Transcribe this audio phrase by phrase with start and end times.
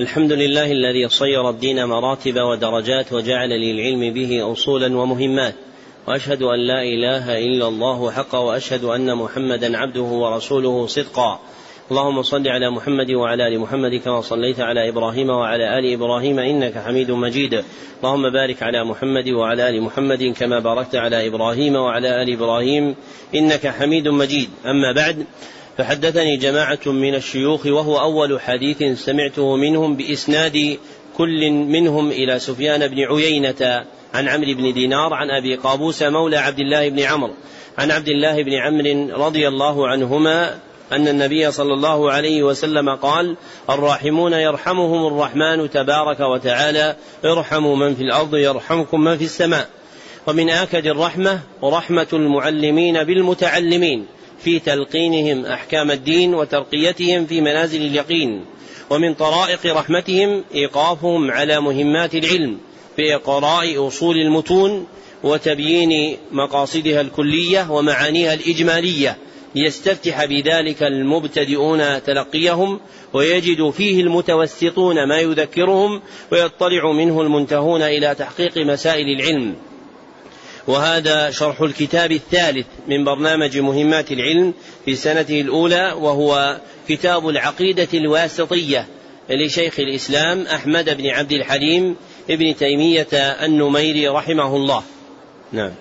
[0.00, 5.54] الحمد لله الذي صير الدين مراتب ودرجات وجعل للعلم به أصولا ومهمات
[6.08, 11.40] وأشهد أن لا إله إلا الله حقا وأشهد أن محمدا عبده ورسوله صدقا.
[11.90, 16.78] اللهم صل على محمد وعلى آل محمد كما صليت على إبراهيم وعلى آل إبراهيم إنك
[16.78, 17.64] حميد مجيد.
[17.98, 22.94] اللهم بارك على محمد وعلى آل محمد كما باركت على إبراهيم وعلى آل إبراهيم
[23.34, 24.50] إنك حميد مجيد.
[24.66, 25.26] أما بعد
[25.78, 30.78] فحدثني جماعة من الشيوخ وهو أول حديث سمعته منهم بإسناد
[31.16, 36.58] كل منهم إلى سفيان بن عيينة عن عمرو بن دينار عن أبي قابوس مولى عبد
[36.58, 37.34] الله بن عمرو
[37.78, 40.58] عن عبد الله بن عمرو رضي الله عنهما
[40.92, 43.36] أن النبي صلى الله عليه وسلم قال
[43.70, 49.68] الراحمون يرحمهم الرحمن تبارك وتعالى ارحموا من في الأرض يرحمكم من في السماء.
[50.26, 54.06] ومن آكد الرحمة رحمة المعلمين بالمتعلمين.
[54.40, 58.44] في تلقينهم أحكام الدين وترقيتهم في منازل اليقين
[58.90, 62.58] ومن طرائق رحمتهم إيقافهم على مهمات العلم
[62.98, 64.86] بإقراء أصول المتون
[65.22, 69.16] وتبيين مقاصدها الكلية ومعانيها الإجمالية
[69.54, 72.80] ليستفتح بذلك المبتدئون تلقيهم
[73.12, 79.54] ويجد فيه المتوسطون ما يذكرهم ويطلع منه المنتهون إلى تحقيق مسائل العلم.
[80.66, 88.86] وهذا شرح الكتاب الثالث من برنامج مهمات العلم في سنته الأولى وهو كتاب العقيدة الواسطية
[89.30, 91.96] لشيخ الإسلام أحمد بن عبد الحليم
[92.30, 94.82] ابن تيمية النميري رحمه الله.
[95.52, 95.72] نعم.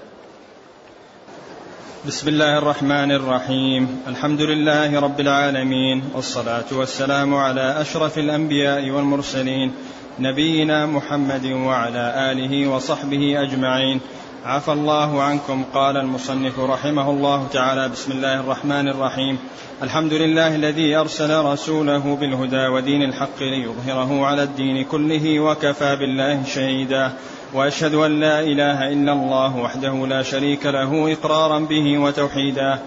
[2.07, 4.01] بسم الله الرحمن الرحيم.
[4.07, 9.73] الحمد لله رب العالمين والصلاة والسلام على أشرف الأنبياء والمرسلين
[10.19, 13.99] نبينا محمد وعلى آله وصحبه أجمعين.
[14.45, 19.37] عفى الله عنكم قال المصنف رحمه الله تعالى بسم الله الرحمن الرحيم.
[19.83, 27.11] الحمد لله الذي أرسل رسوله بالهدى ودين الحق ليظهره على الدين كله وكفى بالله شهيدا.
[27.53, 32.79] وأشهد أن لا إله إلا الله وحده لا شريك له إقرارا به وتوحيدا.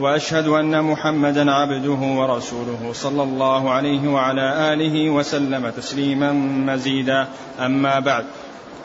[0.00, 6.32] وأشهد أن محمدا عبده ورسوله صلى الله عليه وعلى آله وسلم تسليما
[6.72, 7.28] مزيدا.
[7.60, 8.24] أما بعد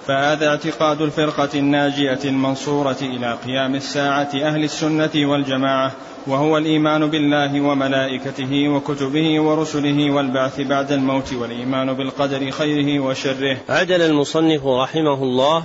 [0.08, 5.92] فهذا اعتقاد الفرقة الناجية المنصورة إلى قيام الساعة أهل السنة والجماعة
[6.28, 13.58] وهو الإيمان بالله وملائكته وكتبه ورسله والبعث بعد الموت والإيمان بالقدر خيره وشره.
[13.70, 15.64] عدل المصنف رحمه الله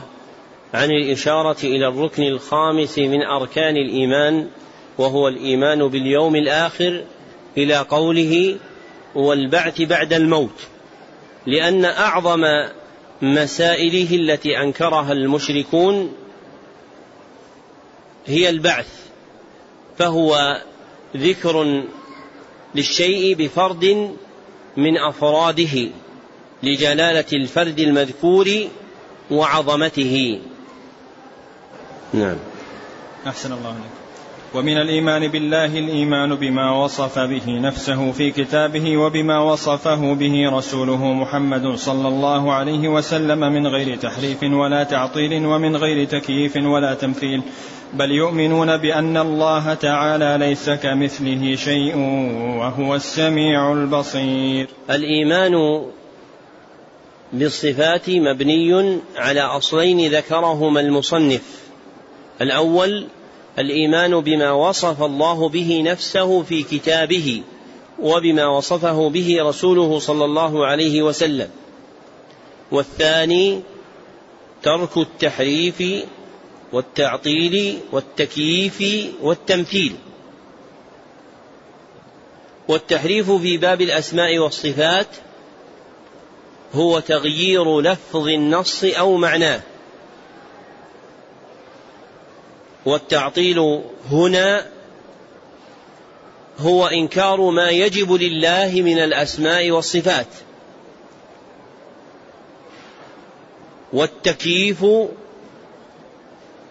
[0.74, 4.48] عن الإشارة إلى الركن الخامس من أركان الإيمان
[4.98, 7.04] وهو الإيمان باليوم الآخر
[7.56, 8.56] إلى قوله
[9.14, 10.66] والبعث بعد الموت
[11.46, 12.44] لأن أعظم
[13.22, 16.12] مسائله التي أنكرها المشركون
[18.26, 18.88] هي البعث
[19.98, 20.60] فهو
[21.16, 21.84] ذكر
[22.74, 24.16] للشيء بفرد
[24.76, 25.88] من أفراده
[26.62, 28.50] لجلالة الفرد المذكور
[29.30, 30.40] وعظمته.
[32.14, 32.36] نعم.
[33.26, 33.99] أحسن الله عليك
[34.54, 41.74] ومن الإيمان بالله الإيمان بما وصف به نفسه في كتابه وبما وصفه به رسوله محمد
[41.74, 47.42] صلى الله عليه وسلم من غير تحريف ولا تعطيل ومن غير تكييف ولا تمثيل.
[47.94, 51.96] بل يؤمنون بأن الله تعالى ليس كمثله شيء
[52.58, 54.66] وهو السميع البصير.
[54.90, 55.84] الإيمان
[57.32, 61.42] بالصفات مبني على أصلين ذكرهما المصنف.
[62.40, 63.06] الأول
[63.60, 67.42] الإيمان بما وصف الله به نفسه في كتابه
[67.98, 71.50] وبما وصفه به رسوله صلى الله عليه وسلم.
[72.72, 73.60] والثاني
[74.62, 75.82] ترك التحريف
[76.72, 78.82] والتعطيل والتكييف
[79.22, 79.94] والتمثيل.
[82.68, 85.06] والتحريف في باب الأسماء والصفات
[86.74, 89.60] هو تغيير لفظ النص أو معناه.
[92.86, 94.66] والتعطيل هنا
[96.58, 100.26] هو إنكار ما يجب لله من الأسماء والصفات.
[103.92, 104.84] والتكييف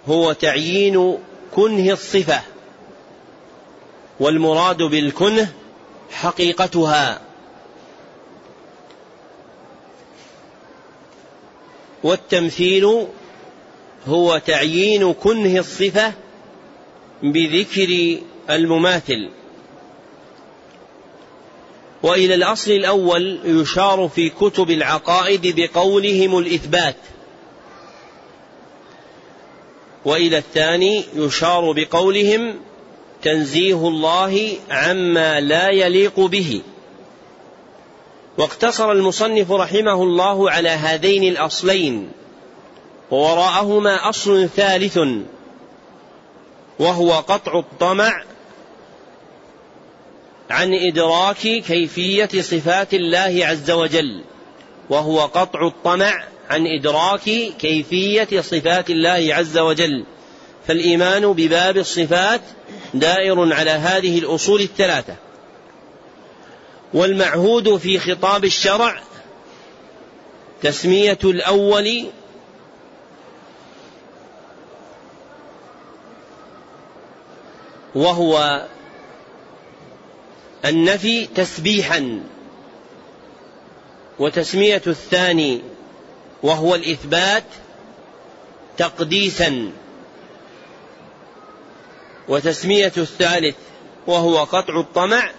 [0.07, 1.17] هو تعيين
[1.55, 2.41] كنه الصفة
[4.19, 5.53] والمراد بالكنه
[6.11, 7.21] حقيقتها.
[12.03, 13.07] والتمثيل
[14.07, 16.13] هو تعيين كنه الصفة
[17.23, 18.17] بذكر
[18.49, 19.29] المماثل.
[22.03, 26.95] وإلى الأصل الأول يشار في كتب العقائد بقولهم الإثبات.
[30.05, 32.55] وإلى الثاني يشار بقولهم
[33.21, 36.61] تنزيه الله عما لا يليق به.
[38.37, 42.11] واقتصر المصنف رحمه الله على هذين الأصلين.
[43.11, 44.99] ووراءهما أصل ثالث
[46.79, 48.23] وهو قطع الطمع
[50.49, 54.21] عن إدراك كيفية صفات الله عز وجل
[54.89, 57.29] وهو قطع الطمع عن إدراك
[57.59, 60.03] كيفية صفات الله عز وجل.
[60.67, 62.41] فالإيمان بباب الصفات
[62.93, 65.15] دائر على هذه الأصول الثلاثة.
[66.93, 69.01] والمعهود في خطاب الشرع
[70.61, 72.05] تسمية الأول
[77.95, 78.65] وهو
[80.65, 82.23] النفي تسبيحا
[84.19, 85.61] وتسمية الثاني
[86.43, 87.43] وهو الإثبات
[88.77, 89.71] تقديسا
[92.27, 93.55] وتسمية الثالث
[94.07, 95.31] وهو قطع الطمع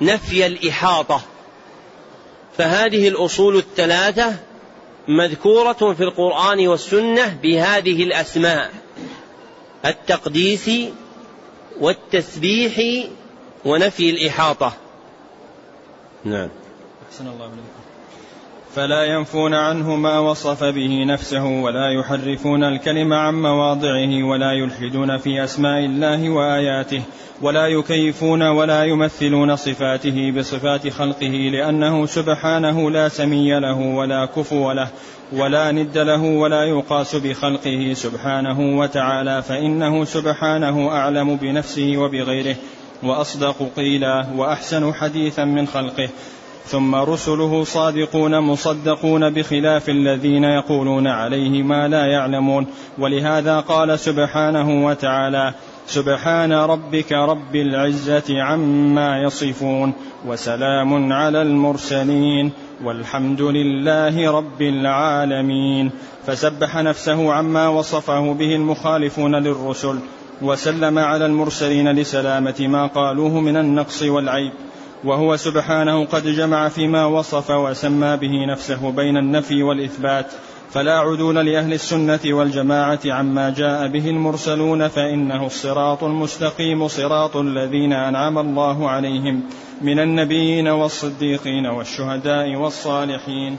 [0.00, 1.20] نفي الإحاطة.
[2.58, 4.36] فهذه الأصول الثلاثة
[5.08, 8.70] مذكورة في القرآن والسنة بهذه الأسماء
[9.84, 10.70] التقديس
[11.80, 13.06] والتسبيح
[13.64, 14.72] ونفي الإحاطة.
[16.24, 16.48] نعم.
[17.08, 17.50] أحسن الله
[18.76, 25.44] فلا ينفون عنه ما وصف به نفسه ولا يحرفون الكلم عن مواضعه ولا يلحدون في
[25.44, 27.02] أسماء الله وآياته
[27.42, 34.88] ولا يكيفون ولا يمثلون صفاته بصفات خلقه لأنه سبحانه لا سمي له ولا كفو له
[35.32, 42.56] ولا ند له ولا يقاس بخلقه سبحانه وتعالى فإنه سبحانه أعلم بنفسه وبغيره
[43.02, 46.08] وأصدق قيلا وأحسن حديثا من خلقه.
[46.66, 52.66] ثم رسله صادقون مصدقون بخلاف الذين يقولون عليه ما لا يعلمون.
[52.98, 55.54] ولهذا قال سبحانه وتعالى
[55.86, 59.92] سبحان ربك رب العزة عما يصفون
[60.26, 62.52] وسلام على المرسلين.
[62.84, 65.90] والحمد لله رب العالمين.
[66.26, 69.98] فسبح نفسه عما وصفه به المخالفون للرسل
[70.42, 74.52] وسلم على المرسلين لسلامة ما قالوه من النقص والعيب.
[75.04, 80.26] وهو سبحانه قد جمع فيما وصف وسمى به نفسه بين النفي والإثبات.
[80.70, 88.38] فلا عدول لأهل السنة والجماعة عما جاء به المرسلون فإنه الصراط المستقيم صراط الذين أنعم
[88.38, 89.42] الله عليهم
[89.80, 93.56] من النبيين والصديقين والشهداء والصالحين.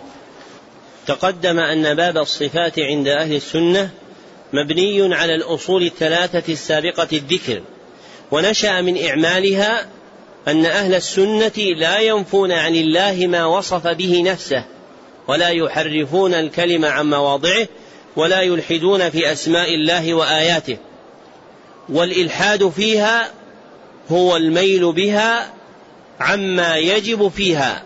[1.07, 3.89] تقدم أن باب الصفات عند أهل السنة
[4.53, 7.61] مبني على الأصول الثلاثة السابقة الذكر
[8.31, 9.85] ونشأ من إعمالها
[10.47, 14.63] أن أهل السنة لا ينفون عن الله ما وصف به نفسه
[15.27, 17.67] ولا يحرفون الكلم عن مواضعه
[18.15, 20.77] ولا يلحدون في أسماء الله وآياته.
[21.89, 23.31] والإلحاد فيها
[24.11, 25.53] هو الميل بها
[26.19, 27.83] عما يجب فيها.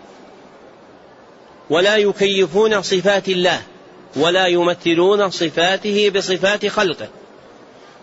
[1.70, 3.60] ولا يكيفون صفات الله
[4.16, 7.08] ولا يمثلون صفاته بصفات خلقه.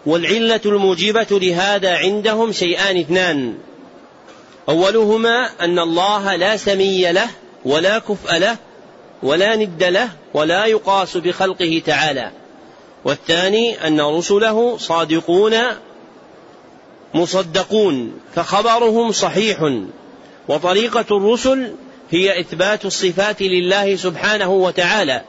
[0.05, 3.57] والعلة الموجبة لهذا عندهم شيئان اثنان.
[4.69, 7.29] أولهما أن الله لا سمي له
[7.65, 8.57] ولا كفء له
[9.23, 12.31] ولا ند له ولا يقاس بخلقه تعالى.
[13.05, 15.55] والثاني أن رسله صادقون
[17.13, 19.73] مصدقون فخبرهم صحيح.
[20.47, 21.73] وطريقة الرسل
[22.11, 25.21] هي إثبات الصفات لله سبحانه وتعالى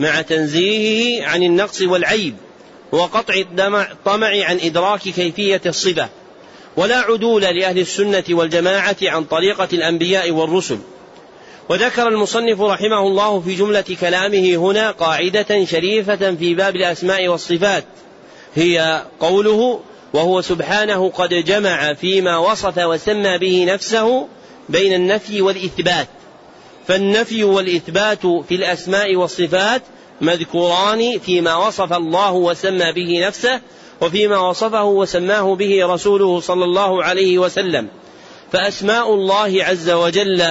[0.00, 2.34] مع تنزيهه عن النقص والعيب
[2.92, 6.08] وقطع الطمع عن إدراك كيفية الصفة.
[6.76, 10.78] ولا عدول لأهل السنة والجماعة عن طريقة الأنبياء والرسل.
[11.72, 17.84] وذكر المصنف رحمه الله في جملة كلامه هنا قاعدة شريفة في باب الأسماء والصفات.
[18.54, 19.80] هي قوله
[20.12, 24.28] وهو سبحانه قد جمع فيما وصف وسمى به نفسه
[24.68, 26.08] بين النفي والإثبات.
[26.88, 29.82] فالنفي والإثبات في الأسماء والصفات
[30.20, 33.60] مذكوران فيما وصف الله وسمى به نفسه
[34.00, 37.88] وفيما وصفه وسماه به رسوله صلى الله عليه وسلم.
[38.52, 40.42] فأسماء الله عز وجل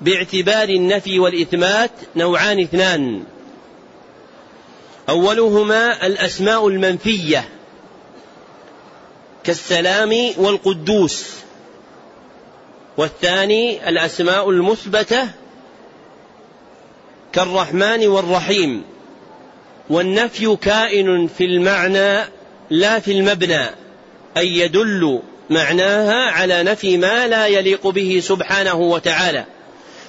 [0.00, 3.24] باعتبار النفي والاثبات نوعان اثنان.
[5.08, 7.48] أولهما الأسماء المنفية
[9.44, 11.26] كالسلام والقدوس.
[12.96, 15.28] والثاني الأسماء المثبتة
[17.32, 18.84] كالرحمن والرحيم.
[19.90, 22.24] والنفي كائن في المعنى
[22.70, 23.66] لا في المبنى
[24.36, 29.44] أي يدل معناها على نفي ما لا يليق به سبحانه وتعالى.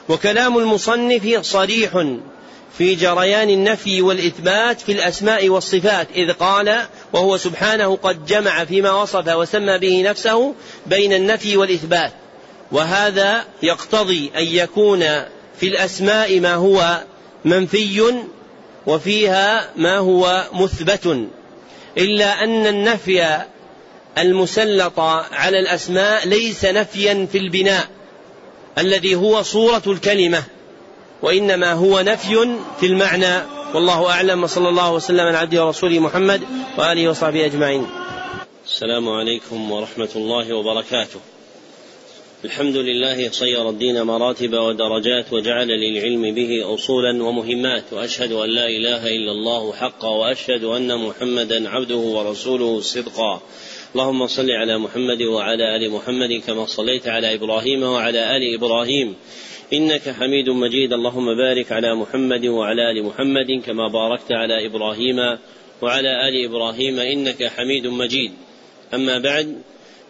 [0.09, 2.05] وكلام المصنف صريح
[2.77, 9.27] في جريان النفي والإثبات في الأسماء والصفات إذ قال وهو سبحانه قد جمع فيما وصف
[9.27, 10.53] وسمى به نفسه
[10.85, 12.11] بين النفي والإثبات.
[12.71, 14.99] وهذا يقتضي أن يكون
[15.59, 17.03] في الأسماء ما هو
[17.45, 18.13] منفي
[18.87, 21.27] وفيها ما هو مثبت
[21.97, 23.37] إلا أن النفي
[24.17, 24.99] المسلط
[25.31, 27.87] على الأسماء ليس نفيا في البناء.
[28.79, 30.43] الذي هو صورة الكلمة
[31.21, 33.45] وإنما هو نفي في المعنى.
[33.75, 34.43] والله أعلم.
[34.43, 36.41] وصلى الله وسلم على عبده ورسوله محمد
[36.77, 37.87] وآله وصحبه أجمعين.
[38.65, 41.19] السلام عليكم ورحمة الله وبركاته.
[42.45, 49.07] الحمد لله صير الدين مراتب ودرجات وجعل للعلم به أصولا ومهمات وأشهد أن لا إله
[49.07, 53.41] إلا الله حقا وأشهد أن محمدا عبده ورسوله صدقا.
[53.95, 59.15] اللهم صل على محمد وعلى آل محمد كما صليت على إبراهيم وعلى آل إبراهيم.
[59.73, 60.93] إنك حميد مجيد.
[60.93, 65.37] اللهم بارك على محمد وعلى آل محمد كما باركت على إبراهيم
[65.81, 66.99] وعلى آل إبراهيم.
[66.99, 68.31] إنك حميد مجيد.
[68.93, 69.61] أما بعد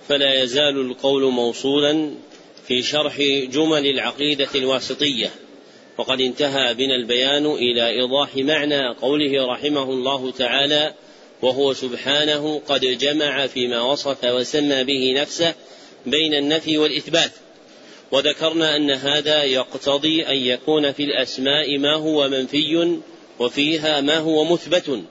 [0.08, 2.12] فلا يزال القول موصولا
[2.68, 3.22] في شرح
[3.52, 5.32] جمل العقيدة الواسطية.
[5.98, 10.94] وقد انتهى بنا البيان إلى إيضاح معنى قوله رحمه الله تعالى
[11.42, 15.54] وهو سبحانه قد جمع فيما وصف وسمى به نفسه
[16.06, 17.32] بين النفي والإثبات.
[18.12, 23.00] وذكرنا أن هذا يقتضي أن يكون في الأسماء ما هو منفي
[23.40, 25.02] وفيها ما هو مثبت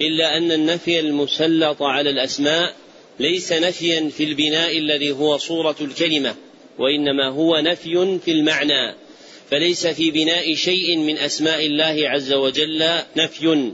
[0.00, 2.74] إلا أن النفي المسلط على الأسماء
[3.20, 6.34] ليس نفيا في البناء الذي هو صورة الكلمة
[6.78, 8.94] وإنما هو نفي في المعنى
[9.50, 13.72] فليس في بناء شيء من أسماء الله عز وجل نفي.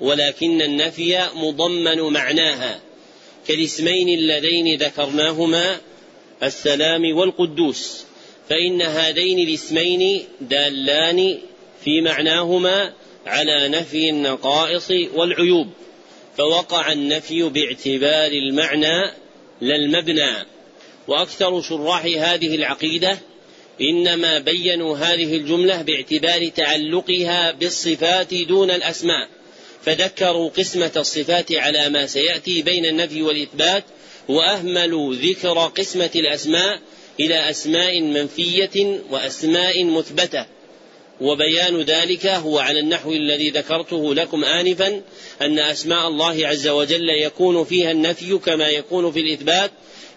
[0.00, 2.80] ولكن النفي مضمن معناها
[3.48, 5.78] كالاسمين اللذين ذكرناهما
[6.42, 8.04] السلام والقدوس
[8.50, 11.38] فإن هذين الاسمين دالان
[11.84, 12.92] في معناهما
[13.26, 15.70] على نفي النقائص والعيوب
[16.38, 19.10] فوقع النفي باعتبار المعنى
[19.60, 20.46] لا المبنى.
[21.08, 23.18] وأكثر شراح هذه العقيدة
[23.80, 29.28] إنما بينوا هذه الجملة باعتبار تعلقها بالصفات دون الأسماء.
[29.84, 33.84] فذكروا قسمة الصفات على ما سيأتي بين النفي والإثبات
[34.28, 36.80] وأهملوا ذكر قسمة الأسماء
[37.20, 40.46] إلى أسماء منفية وأسماء مثبتة.
[41.20, 45.02] وبيان ذلك هو على النحو الذي ذكرته لكم آنفا
[45.42, 49.70] أن أسماء الله عز وجل يكون فيها النفي كما يكون في الإثبات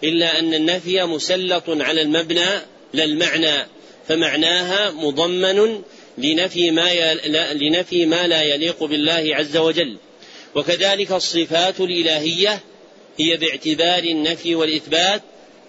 [0.04, 2.48] إلا أن النفي مسلط على المبنى
[2.92, 3.66] لا المعنى
[4.08, 5.82] فمعناها مضمن
[6.18, 7.14] لنفي ما
[7.54, 9.96] لنفي ما لا يليق بالله عز وجل.
[10.54, 12.60] وكذلك الصفات الإلهية
[13.18, 15.22] هي باعتبار النفي والإثبات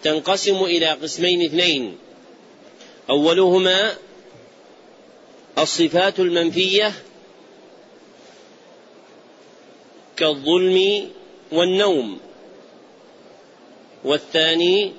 [0.03, 1.97] تنقسم إلى قسمين اثنين.
[3.09, 3.93] أولهما
[5.57, 6.93] الصفات المنفية
[10.17, 11.09] كالظلم
[11.51, 12.19] والنوم.
[14.03, 14.93] والثاني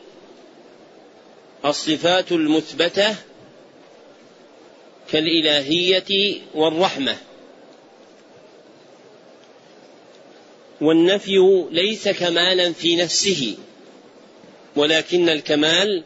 [1.64, 3.16] الصفات المثبتة
[5.12, 7.16] كالإلهية والرحمة.
[10.80, 13.56] والنفي ليس كمالا في نفسه
[14.76, 16.04] ولكن الكمال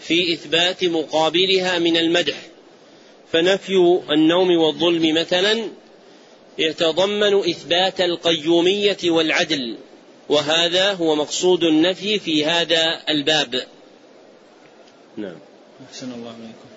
[0.00, 2.36] في إثبات مقابلها من المدح.
[3.32, 5.68] فنفي النوم والظلم مثلا
[6.58, 9.76] يتضمن إثبات القيومية والعدل
[10.28, 13.66] وهذا هو مقصود النفي في هذا الباب.
[15.16, 15.38] نعم.
[15.90, 16.73] أحسن الله عليكم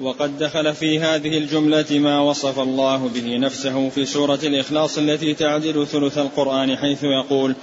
[0.00, 5.86] وقد دخل في هذه الجملة ما وصف الله به نفسه في سورة الإخلاص التي تعدل
[5.86, 7.54] ثلث القرآن حيث يقول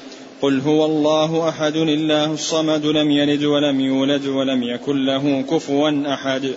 [0.41, 6.53] قل هو الله أحد الله الصمد لم يلد ولم يولد ولم يكن له كفوا أحد.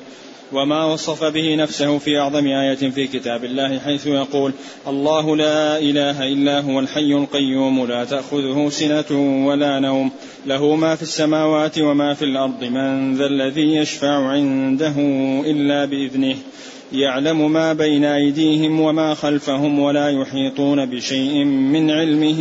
[0.52, 4.52] وما وصف به نفسه في أعظم آية في كتاب الله حيث يقول
[4.86, 10.10] الله لا إله إلا هو الحي القيوم لا تأخذه سنة ولا نوم
[10.46, 14.94] له ما في السماوات وما في الأرض من ذا الذي يشفع عنده
[15.46, 16.36] إلا بإذنه
[16.92, 22.40] يعلم ما بين أيديهم وما خلفهم ولا يحيطون بشيء من علمه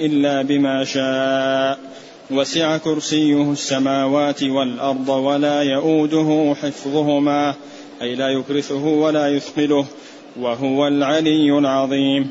[0.00, 1.78] إلا بما شاء.
[2.32, 7.54] وسع كرسيه السماوات والأرض ولا يئوده حفظهما
[8.02, 9.86] أي لا يكرثه ولا يثقله
[10.40, 12.30] وهو العلي العظيم.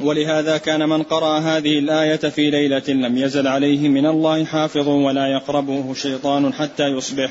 [0.00, 5.26] ولهذا كان من قرأ هذه الآية في ليلة لم يزل عليه من الله حافظ ولا
[5.26, 7.30] يقربه شيطان حتى يصبح.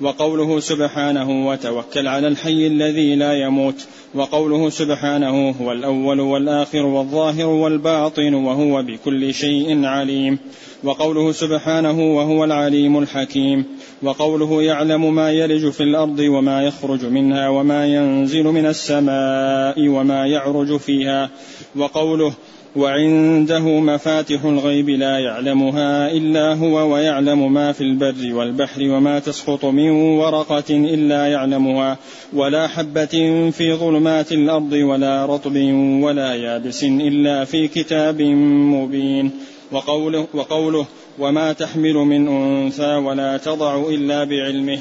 [0.00, 3.86] وقوله سبحانه وتوكل على الحي الذي لا يموت.
[4.14, 10.38] وقوله سبحانه هو الأول والآخر والظاهر والباطن وهو بكل شيء عليم.
[10.84, 13.64] وقوله سبحانه وهو العليم الحكيم.
[14.02, 20.76] وقوله يعلم ما يلج في الأرض وما يخرج منها وما ينزل من السماء وما يعرج
[20.76, 21.30] فيها.
[21.76, 22.32] وقوله
[22.76, 29.90] وعنده مفاتح الغيب لا يعلمها إلا هو ويعلم ما في البر والبحر وما تسقط من
[29.90, 31.98] ورقة إلا يعلمها
[32.32, 35.56] ولا حبة في ظلمات الأرض ولا رطب
[36.02, 39.30] ولا يابس إلا في كتاب مبين.
[39.72, 40.86] وقوله, وقوله
[41.18, 44.78] وما تحمل من أنثى ولا تضع إلا بعلمه.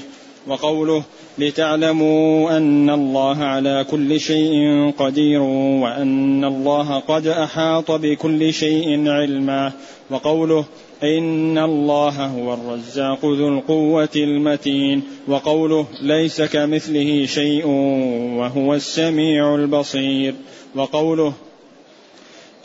[0.48, 1.04] وقوله
[1.38, 5.42] لتعلموا أن الله على كل شيء قدير
[5.82, 9.72] وأن الله قد أحاط بكل شيء علما
[10.10, 10.66] وقوله
[11.04, 17.68] إن الله هو الرزاق ذو القوة المتين وقوله ليس كمثله شيء
[18.38, 20.36] وهو السميع البصير
[20.76, 21.34] وقوله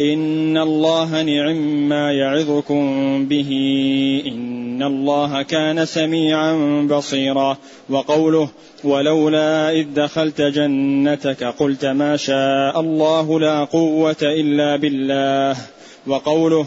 [0.00, 3.50] إن الله نعم ما يعظكم به
[4.26, 7.56] إن الله كان سميعا بصيرا
[7.90, 8.48] وقوله
[8.84, 15.56] ولولا إذ دخلت جنتك قلت ما شاء الله لا قوة إلا بالله
[16.06, 16.66] وقوله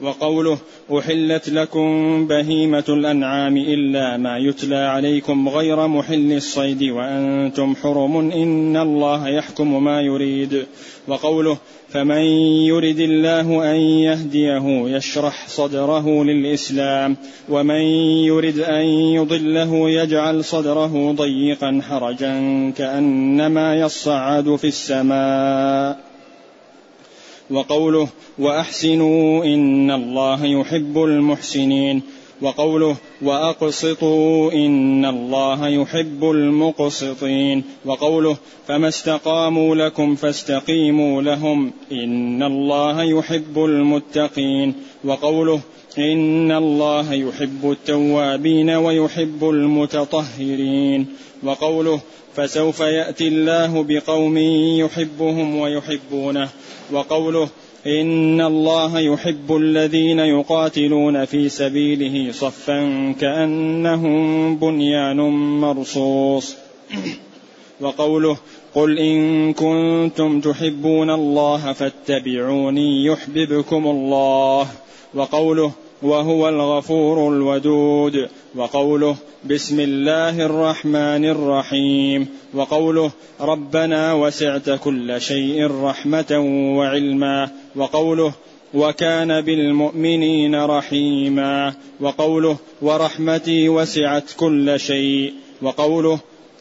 [0.00, 0.58] وقوله
[0.98, 9.28] أحلت لكم بهيمة الأنعام إلا ما يتلى عليكم غير محل الصيد وأنتم حرم إن الله
[9.28, 10.66] يحكم ما يريد.
[11.08, 12.22] وقوله فمن
[12.68, 17.16] يرد الله أن يهديه يشرح صدره للإسلام
[17.48, 17.80] ومن
[18.30, 22.32] يرد أن يضله يجعل صدره ضيقا حرجا
[22.76, 26.07] كأنما يصعد في السماء.
[27.50, 32.02] وقوله وأحسنوا إن الله يحب المحسنين
[32.42, 38.36] وقوله وأقسطوا إن الله يحب المقسطين وقوله
[38.66, 44.74] فما استقاموا لكم فاستقيموا لهم إن الله يحب المتقين
[45.04, 45.60] وقوله
[45.98, 51.06] إن الله يحب التوابين ويحب المتطهرين
[51.42, 52.00] وقوله
[52.38, 54.38] فسوف يأتي الله بقوم
[54.78, 56.48] يحبهم ويحبونه.
[56.92, 57.48] وقوله
[57.86, 65.16] إن الله يحب الذين يقاتلون في سبيله صفا كأنهم بنيان
[65.60, 66.56] مرصوص.
[67.80, 68.36] وقوله
[68.74, 74.66] قل إن كنتم تحبون الله فاتبعوني يحببكم الله.
[75.14, 75.72] وقوله
[76.02, 78.28] وهو الغفور الودود.
[78.54, 86.38] وقوله بسم الله الرحمن الرحيم وقوله ربنا وسعت كل شيء رحمة
[86.78, 88.32] وعلما وقوله
[88.74, 95.32] وكان بالمؤمنين رحيما وقوله ورحمتي وسعت كل شيء
[95.62, 96.18] وقوله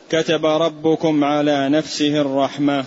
[0.09, 2.85] كتب ربكم على نفسه الرحمة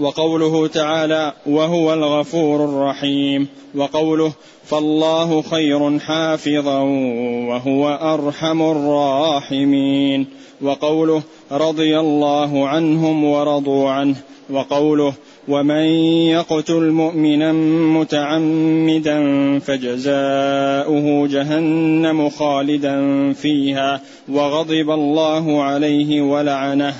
[0.00, 4.32] وقوله تعالى وهو الغفور الرحيم وقوله
[4.66, 6.80] فالله خير حافظا
[7.48, 10.26] وهو أرحم الراحمين.
[10.62, 14.16] وقوله رضي الله عنهم ورضوا عنه.
[14.50, 15.12] وقوله
[15.48, 15.84] ومن
[16.28, 17.52] يقتل مؤمنا
[18.00, 19.18] متعمدا
[19.58, 26.94] فجزاؤه جهنم خالدا فيها وغضب الله عليه ولعنه.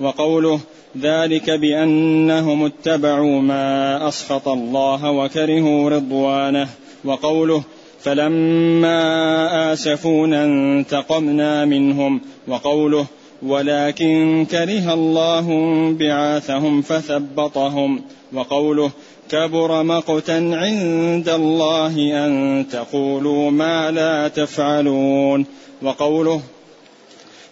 [0.00, 0.60] وقوله
[1.02, 6.68] ذلك بأنهم اتبعوا ما أسخط الله وكرهوا رضوانه.
[7.06, 7.62] وقوله
[8.00, 13.06] فلما آسفونا انتقمنا منهم وقوله
[13.42, 15.46] ولكن كره الله
[15.92, 18.90] بعاثهم فثبطهم وقوله
[19.30, 25.46] كبر مقتا عند الله أن تقولوا ما لا تفعلون
[25.82, 26.40] وقوله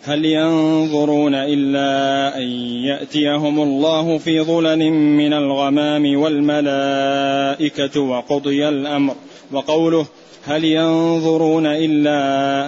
[0.05, 2.49] هل ينظرون إلا أن
[2.85, 9.15] يأتيهم الله في ظلل من الغمام والملائكة وقضي الأمر
[9.53, 10.07] وقوله
[10.47, 12.21] هل ينظرون إلا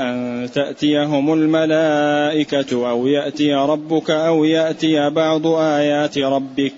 [0.02, 6.74] أن تأتيهم الملائكة أو يأتي ربك أو يأتي بعض آيات ربك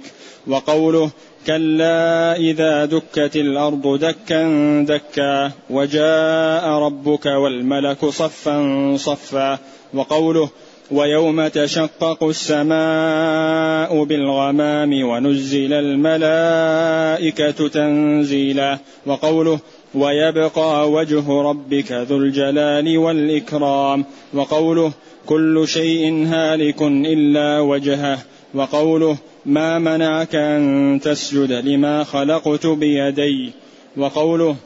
[0.46, 1.10] وقوله
[1.46, 4.42] كلا إذا دكت الأرض دكا
[4.88, 9.58] دكا وجاء ربك والملك صفا صفا
[9.94, 10.50] وقوله
[10.90, 19.58] ويوم تشقق السماء بالغمام ونزل الملائكة تنزيلا وقوله
[19.94, 24.04] ويبقى وجه ربك ذو الجلال والإكرام.
[24.34, 24.92] وقوله
[25.26, 28.18] كل شيء هالك إلا وجهه.
[28.54, 33.52] وقوله ما منعك أن تسجد لما خلقت بيدي.
[33.96, 34.56] وقوله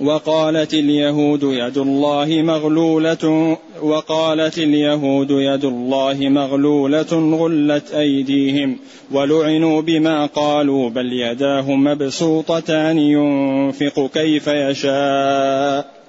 [0.00, 8.78] وقالت اليهود يد الله مغلولة وقالت اليهود يد الله مغلولة غلت أيديهم
[9.12, 16.01] ولعنوا بما قالوا بل يداه مبسوطتان ينفق كيف يشاء.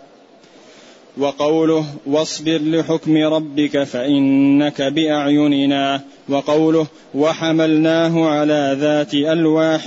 [1.17, 9.85] وقوله واصبر لحكم ربك فإنك بأعيننا وقوله وحملناه على ذات ألواح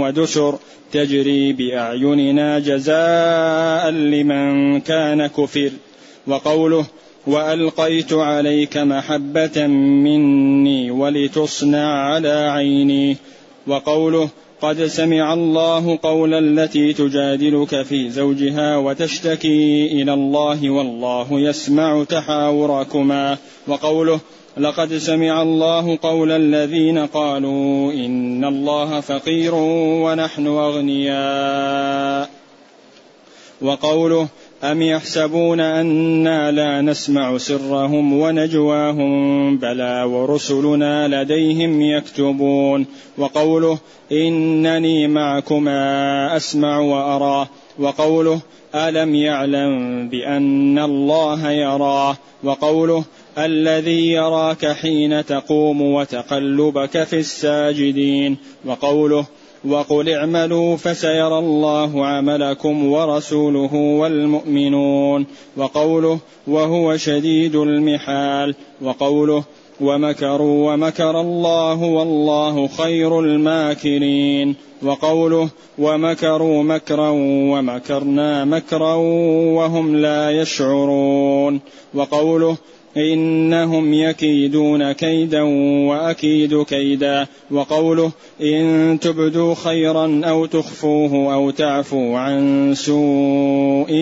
[0.00, 0.58] ودسر
[0.92, 5.70] تجري بأعيننا جزاء لمن كان كفر.
[6.26, 6.84] وقوله
[7.26, 13.16] وألقيت عليك محبة مني ولتصنع على عيني.
[13.66, 14.28] وقوله
[14.62, 23.38] قد سمع الله قول التي تجادلك في زوجها وتشتكي إلى الله والله يسمع تحاوركما.
[23.68, 24.20] وقوله
[24.56, 29.54] لقد سمع الله قول الذين قالوا إن الله فقير
[30.04, 32.30] ونحن أغنياء.
[33.62, 34.28] وقوله
[34.64, 42.86] أم يحسبون أنا لا نسمع سرهم ونجواهم؟ بلى ورسلنا لديهم يكتبون.
[43.18, 43.78] وقوله
[44.12, 47.48] إنني معكما أسمع وأرى.
[47.78, 48.40] وقوله
[48.74, 53.04] ألم يعلم بأن الله يراه وقوله
[53.38, 58.36] الذي يراك حين تقوم وتقلبك في الساجدين.
[58.64, 59.24] وقوله
[59.68, 69.44] وقل اعملوا فسيرى الله عملكم ورسوله والمؤمنون وقوله وهو شديد المحال وقوله
[69.80, 75.48] ومكروا ومكر الله والله خير الماكرين وقوله
[75.78, 77.10] ومكروا مكرا
[77.52, 78.94] ومكرنا مكرا
[79.54, 81.60] وهم لا يشعرون
[81.94, 82.56] وقوله
[82.96, 85.42] إنهم يكيدون كيدا
[85.88, 87.26] وأكيد كيدا.
[87.50, 93.92] وقوله إن تبدوا خيرا أو تخفوه أو تعفوا عن سوء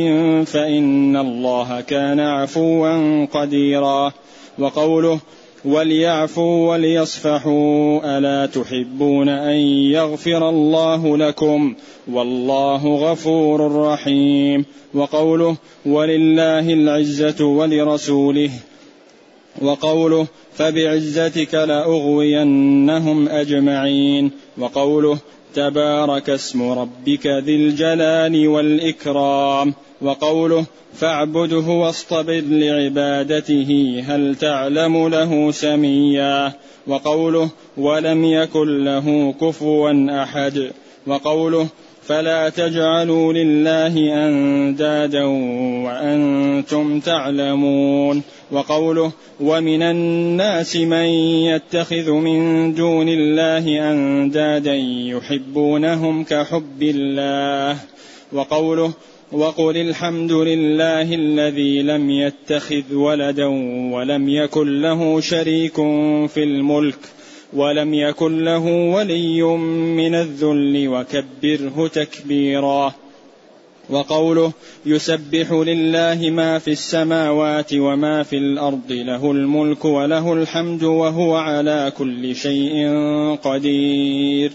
[0.44, 4.12] فإن الله كان عفوا قديرا.
[4.59, 5.18] وقوله
[5.64, 9.57] وليعفوا وليصفحوا ألا تحبون أن
[9.92, 11.74] يغفر الله لكم
[12.12, 14.64] والله غفور رحيم.
[14.94, 18.50] وقوله ولله العزة ولرسوله
[19.61, 25.19] وقوله فبعزتك لأغوينهم أجمعين وقوله
[25.55, 36.53] تبارك اسم ربك ذي الجلال والإكرام وقوله فاعبده واصطبر لعبادته هل تعلم له سميا
[36.87, 40.71] وقوله ولم يكن له كفوا أحد
[41.07, 41.67] وقوله
[42.12, 45.25] فلا تجعلوا لله أندادا
[45.85, 48.22] وأنتم تعلمون.
[48.51, 51.05] وقوله ومن الناس من
[51.51, 54.75] يتخذ من دون الله أندادا
[55.16, 57.77] يحبونهم كحب الله.
[58.33, 58.92] وقوله
[59.33, 63.46] وقل الحمد لله الذي لم يتخذ ولدا
[63.92, 65.75] ولم يكن له شريك
[66.29, 66.98] في الملك.
[67.53, 69.43] ولم يكن له ولي
[69.97, 72.95] من الذل وكبره تكبيرا.
[73.91, 74.53] وقوله
[74.87, 82.37] يسبح لله ما في السماوات وما في الأرض له الملك وله الحمد وهو على كل
[82.37, 82.88] شيء
[83.43, 84.53] قدير.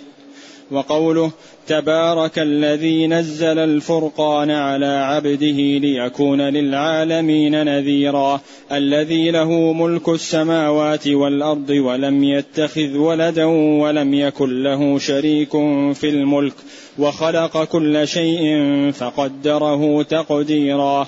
[0.71, 1.32] وقوله
[1.67, 12.23] تبارك الذي نزل الفرقان على عبده ليكون للعالمين نذيرا الذي له ملك السماوات والأرض ولم
[12.23, 13.45] يتخذ ولدا
[13.82, 15.51] ولم يكن له شريك
[15.93, 16.53] في الملك
[16.99, 18.41] وخلق كل شيء
[18.91, 21.08] فقدره تقديرا.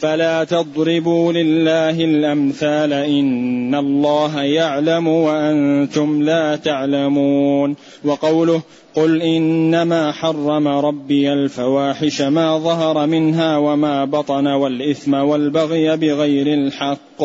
[0.00, 8.62] فلا تضربوا لله الأمثال إن الله يعلم وأنتم لا تعلمون وقوله
[8.94, 17.22] قل إنما حرم ربي الفواحش ما ظهر منها وما بطن والإثم والبغي بغير الحق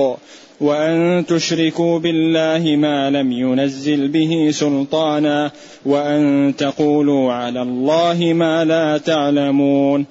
[0.61, 5.51] وأن تشركوا بالله ما لم ينزل به سلطانا
[5.85, 10.05] وأن تقولوا على الله ما لا تعلمون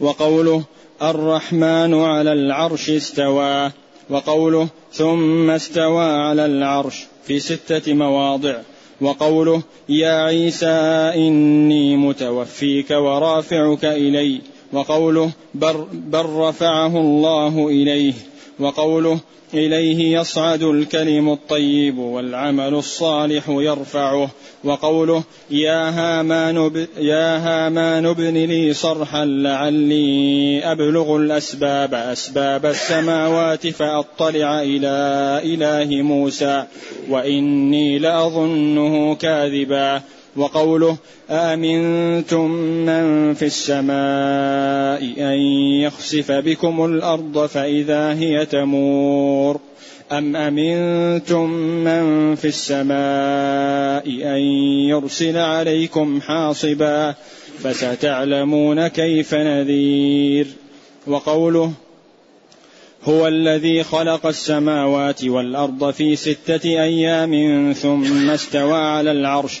[0.00, 0.64] وقوله
[1.02, 3.70] الرحمن على العرش استوى
[4.10, 8.56] وقوله ثم استوى على العرش في ستة مواضع
[9.00, 10.66] وقوله يا عيسى
[11.14, 14.40] إني متوفيك ورافعك إلي
[14.72, 18.14] وقوله بل, رفعه الله إليه.
[18.60, 19.20] وقوله
[19.54, 24.30] إليه يصعد الكلم الطيب والعمل الصالح يرفعه
[24.64, 26.86] وقوله يا هامان.
[26.98, 36.64] يا هامان ابن لي صرحا لعلي أبلغ الأسباب أسباب السماوات فأطلع إلى إله موسى
[37.08, 40.02] وإني لأظنه كاذبا
[40.36, 40.96] وقوله
[41.30, 42.50] آمنتم
[42.86, 45.38] من في السماء أن
[45.82, 49.60] يخسف بكم الأرض فإذا هي تمور.
[50.12, 51.50] أم أمنتم
[51.84, 54.40] من في السماء أن
[54.88, 57.14] يرسل عليكم حاصبا
[57.58, 60.46] فستعلمون كيف نذير.
[61.06, 61.72] وقوله
[63.04, 69.60] هو الذي خلق السماوات والأرض في ستة أيام ثم استوى على العرش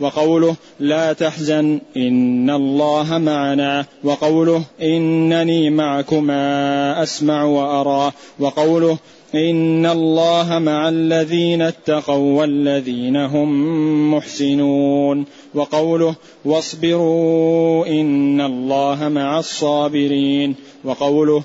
[0.00, 8.98] وقوله لا تحزن إن الله معنا وقوله إنني معكما أسمع وأرى وقوله
[9.34, 20.54] إن الله مع الذين اتقوا والذين هم محسنون وقوله واصبروا إن الله مع الصابرين
[20.84, 21.42] وقوله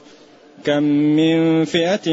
[0.66, 2.12] كم من فئة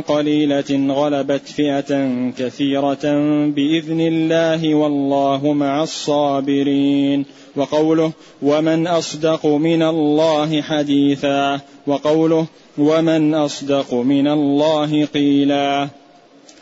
[0.00, 3.00] قليلة غلبت فئة كثيرة
[3.48, 7.24] بإذن الله والله مع الصابرين.
[7.56, 11.60] وقوله ومن أصدق من الله حديثا.
[11.86, 12.46] وقوله
[12.78, 15.88] ومن أصدق من الله قيلا.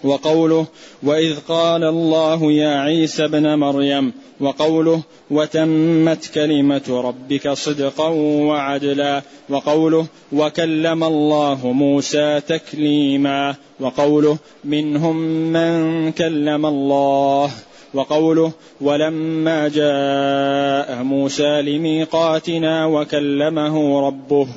[0.04, 0.66] وقوله
[1.02, 8.08] وإذ قال الله يا عيسى ابن مريم وقوله وتمت كلمة ربك صدقا
[8.48, 15.16] وعدلا وقوله وكلم الله موسى تكليما وقوله منهم
[15.52, 17.50] من كلم الله
[17.94, 24.48] وقوله ولما جاء موسى لميقاتنا وكلمه ربه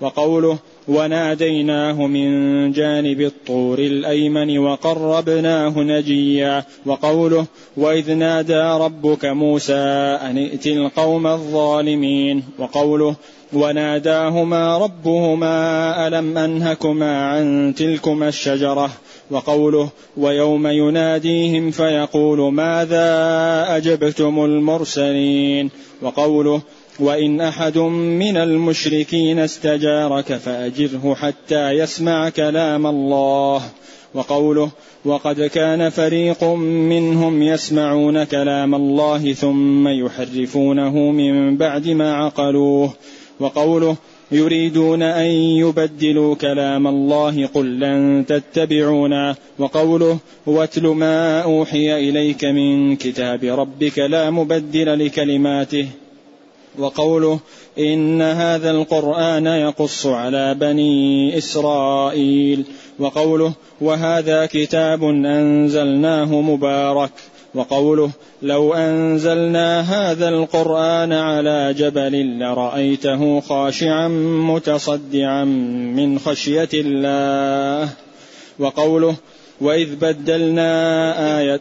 [0.00, 9.74] وقوله وناديناه من جانب الطور الأيمن وقربناه نجيا وقوله وإذ نادى ربك موسى
[10.22, 13.14] أن ائت القوم الظالمين وقوله
[13.52, 18.90] وناداهما ربهما ألم أنهكما عن تلكما الشجرة
[19.30, 23.06] وقوله ويوم يناديهم فيقول ماذا
[23.76, 25.70] أجبتم المرسلين
[26.02, 26.62] وقوله
[27.00, 33.62] وإن أحد من المشركين استجارك فأجره حتى يسمع كلام الله.
[34.14, 34.70] وقوله
[35.04, 42.94] وقد كان فريق منهم يسمعون كلام الله ثم يحرفونه من بعد ما عقلوه.
[43.40, 43.96] وقوله
[44.32, 49.36] يريدون أن يبدلوا كلام الله قل لن تتبعونا.
[49.58, 55.88] وقوله واتل ما أوحي إليك من كتاب ربك لا مبدل لكلماته.
[56.78, 57.38] وقوله
[57.78, 62.64] إن هذا القرآن يقص على بني إسرائيل.
[62.98, 67.10] وقوله وهذا كتاب أنزلناه مبارك.
[67.54, 68.10] وقوله
[68.42, 74.08] لو أنزلنا هذا القرآن على جبل لرأيته خاشعا
[74.48, 75.44] متصدعا
[75.94, 77.88] من خشية الله.
[78.58, 79.14] وقوله
[79.60, 81.60] وإذ بدلنا آية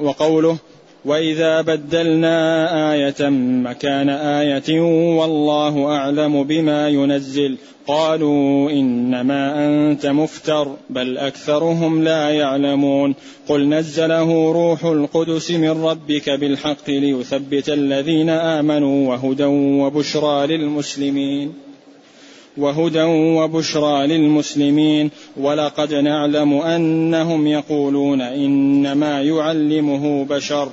[0.00, 0.56] وقوله
[1.04, 3.30] واذا بدلنا إيه
[3.62, 4.80] مكان إيه
[5.18, 13.14] والله اعلم بما ينزل قالوا انما انت مفتر بل اكثرهم لا يعلمون
[13.48, 19.44] قل نزله روح القدس من ربك بالحق ليثبت الذين امنوا وهدى
[19.82, 21.52] وبشرى للمسلمين
[22.56, 23.02] وهدى
[23.38, 30.68] وبشرى للمسلمين ولقد نعلم انهم يقولون انما يعلمه بشر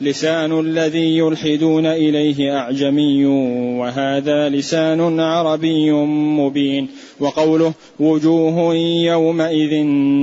[0.00, 3.24] لسان الذي يلحدون إليه أعجمي
[3.78, 6.88] وهذا لسان عربي مبين.
[7.20, 9.74] وقوله وجوه يومئذ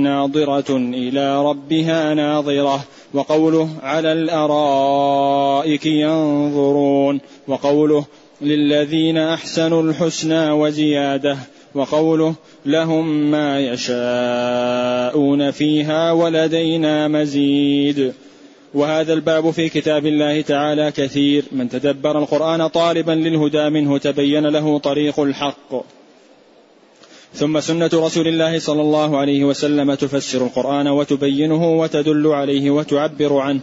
[0.02, 2.84] ناظرة إلى ربها ناظرة.
[3.14, 7.20] وقوله على الأرائك ينظرون.
[7.48, 8.04] وقوله
[8.40, 11.36] للذين أحسنوا الحسنى وزيادة.
[11.74, 12.34] وقوله
[12.66, 18.12] لهم ما يشاءون فيها ولدينا مزيد.
[18.74, 21.44] وهذا الباب في كتاب الله تعالى كثير.
[21.52, 25.74] من تدبر القرآن طالبا للهدى منه تبين له طريق الحق.
[27.34, 33.60] ثم سنة رسول الله صلى الله عليه وسلم تفسر القرآن وتبينه وتدل عليه وتعبر عنه.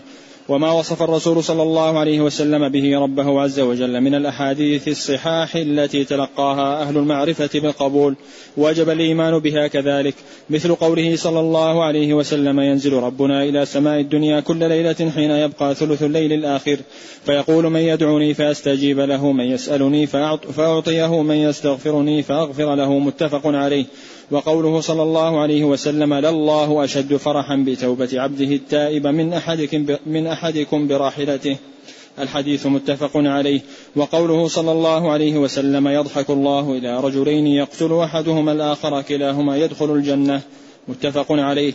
[0.49, 6.03] وما وصف الرسول صلى الله عليه وسلم به ربه عز وجل من الأحاديث الصحاح التي
[6.05, 8.15] تلقاها أهل المعرفة بالقبول
[8.57, 10.15] وجب الإيمان بها كذلك.
[10.49, 15.75] مثل قوله صلى الله عليه وسلم ينزل ربنا إلى سماء الدنيا كل ليلة حين يبقى
[15.75, 16.77] ثلث الليل الآخر.
[17.25, 20.07] فيقول من يدعوني فأستجيب له من يسألني
[20.55, 22.99] فأعطيه من يستغفرني فأغفر له.
[22.99, 23.85] متفق عليه.
[24.31, 30.87] وقوله صلى الله عليه وسلم لله أشد فرحا بتوبة عبده التائب من أحدكم من أحدكم
[30.87, 31.57] براحلته.
[32.19, 33.61] الحديث متفق عليه.
[33.95, 40.41] وقوله صلى الله عليه وسلم يضحك الله إلى رجلين يقتل أحدهما الآخر كلاهما يدخل الجنة.
[40.87, 41.73] متفق عليه.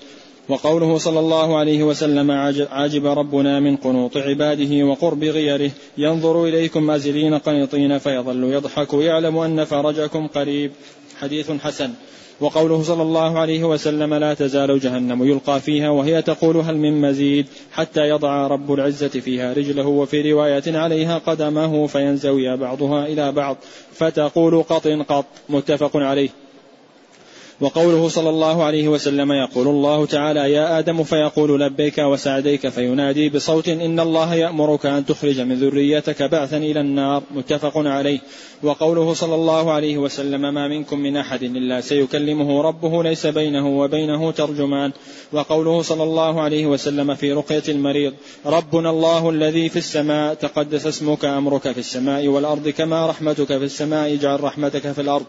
[0.49, 2.31] وقوله صلى الله عليه وسلم
[2.71, 9.65] عجب ربنا من قنوط عباده وقرب غيره ينظر إليكم أزلين قنطين فيظل يضحك يعلم أن
[9.65, 10.73] فرجكم قريب.
[11.21, 11.91] حديث حسن.
[12.41, 17.47] وقوله صلى الله عليه وسلم لا تزال جهنم يلقى فيها وهي تقول هل من مزيد
[17.73, 23.57] حتى يضع رب العزة فيها رجله وفي رواية عليها قدمه فينزوي بعضها إلى بعض
[23.93, 26.44] فتقول قط قط متفق عليه.
[27.61, 33.69] وقوله صلى الله عليه وسلم يقول الله تعالى يا آدم فيقول لبيك وسعديك فينادي بصوت
[33.69, 38.19] إن الله يأمرك أن تخرج من ذريتك بعثا إلى النار متفق عليه.
[38.63, 44.31] وقوله صلى الله عليه وسلم ما منكم من أحد إلا سيكلمه ربه ليس بينه وبينه
[44.31, 44.93] ترجمان.
[45.33, 48.13] وقوله صلى الله عليه وسلم في رقية المريض
[48.47, 54.15] ربنا الله الذي في السماء تقدس اسمك أمرك في السماء والأرض كما رحمتك في السماء
[54.15, 55.27] اجعل رحمتك في الأرض.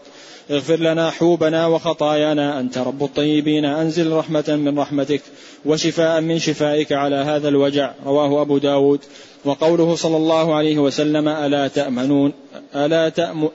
[0.50, 2.15] اغفر لنا حوبنا وخطايانا
[2.60, 5.22] أنت رب الطيبين أنزل رحمة من رحمتك
[5.64, 7.92] وشفاء من شفائك على هذا الوجع.
[8.06, 9.00] رواه أبو داود.
[9.44, 12.32] وقوله صلى الله عليه وسلم ألا تأمنون
[12.74, 13.48] ألا تأم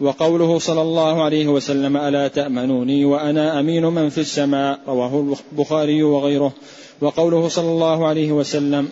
[0.00, 4.78] وقوله صلى الله عليه وسلم ألا تأمنوني وأنا أمين من في السماء.
[4.88, 6.52] رواه البخاري وغيره.
[7.00, 8.88] وقوله صلى الله عليه وسلم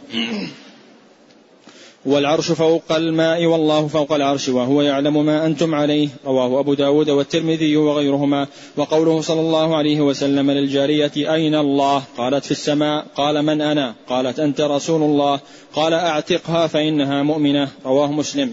[2.07, 6.09] والعرش فوق الماء والله فوق العرش وهو يعلم ما أنتم عليه.
[6.27, 8.47] رواه أبو داود والترمذي وغيرهما.
[8.77, 13.07] وقوله صلى الله عليه وسلم للجارية أين الله؟ قالت في السماء.
[13.17, 15.41] قال من أنا؟ قالت أنت رسول الله.
[15.75, 17.69] قال أعتقها فإنها مؤمنة.
[17.87, 18.53] رواه مسلم.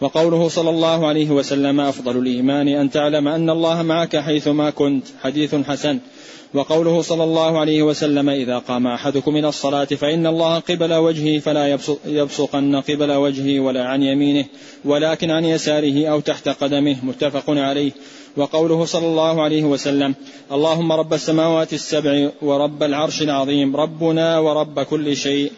[0.00, 5.54] وقوله صلى الله عليه وسلم أفضل الإيمان أن تعلم أن الله معك حيثما كنت حديث
[5.54, 5.98] حسن.
[6.54, 11.78] وقوله صلى الله عليه وسلم إذا قام أحدكم إلى الصلاة فإن الله قبل وجهه فلا
[12.06, 14.44] يبصقن قبل وجهه ولا عن يمينه
[14.84, 17.92] ولكن عن يساره أو تحت قدمه متفق عليه.
[18.36, 20.14] وقوله صلى الله عليه وسلم
[20.52, 25.52] اللهم رب السماوات السبع ورب العرش العظيم ربنا ورب كل شيء.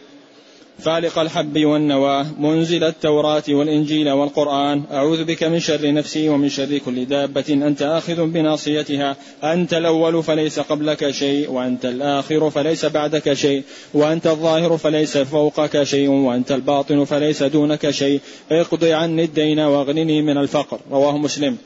[0.78, 4.82] فالق الحب والنوى منزل التوراة والإنجيل والقرآن.
[4.92, 7.44] أعوذ بك من شر نفسي ومن شر كل دابة.
[7.48, 9.16] أنت آخذ بناصيتها.
[9.44, 13.62] أنت الأول فليس قبلك شيء وأنت الآخر فليس بعدك شيء
[13.94, 18.20] وأنت الظاهر فليس فوقك شيء وأنت الباطن فليس دونك شيء.
[18.52, 20.80] اقض عني الدين واغنني من الفقر.
[20.90, 21.56] رواه مسلم.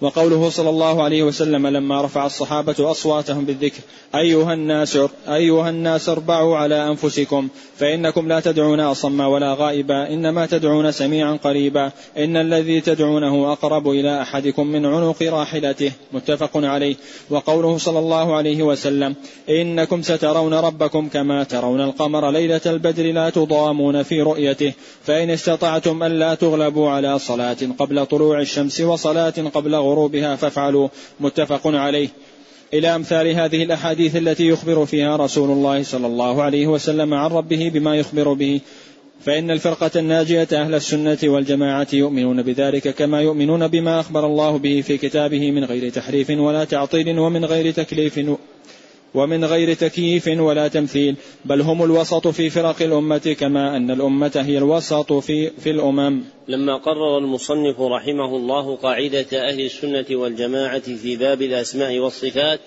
[0.00, 3.80] وقوله صلى الله عليه وسلم لما رفع الصحابة أصواتهم بالذكر
[4.14, 10.92] أيها الناس أيها الناس اربعوا على أنفسكم فإنكم لا تدعون أصم ولا غائبا إنما تدعون
[10.92, 16.96] سميعا قريبا إن الذي تدعونه أقرب إلى أحدكم من عنق راحلته متفق عليه.
[17.30, 19.14] وقوله صلى الله عليه وسلم
[19.48, 24.72] إنكم سترون ربكم كما ترون القمر ليلة البدر لا تضامون في رؤيته
[25.04, 30.88] فإن استطعتم ألا تغلبوا على صلاة قبل طلوع الشمس وصلاة قبل غروبها فافعلوا
[31.20, 32.08] متفق عليه.
[32.74, 37.70] إلى أمثال هذه الأحاديث التي يخبر فيها رسول الله صلى الله عليه وسلم عن ربه
[37.74, 38.60] بما يخبر به
[39.20, 44.98] فإن الفرقة الناجية أهل السنة والجماعة يؤمنون بذلك كما يؤمنون بما أخبر الله به في
[44.98, 48.20] كتابه من غير تحريف ولا تعطيل ومن غير تكليف
[49.14, 54.58] ومن غير تكييف ولا تمثيل بل هم الوسط في فرق الأمة كما أن الأمة هي
[54.58, 56.24] الوسط في, في الأمم.
[56.48, 62.60] لما قرر المصنف رحمه الله قاعدة أهل السنة والجماعة في باب الأسماء والصفات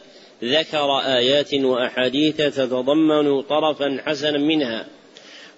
[0.44, 4.86] ذكر آيات وأحاديث تتضمن طرفا حسنا منها.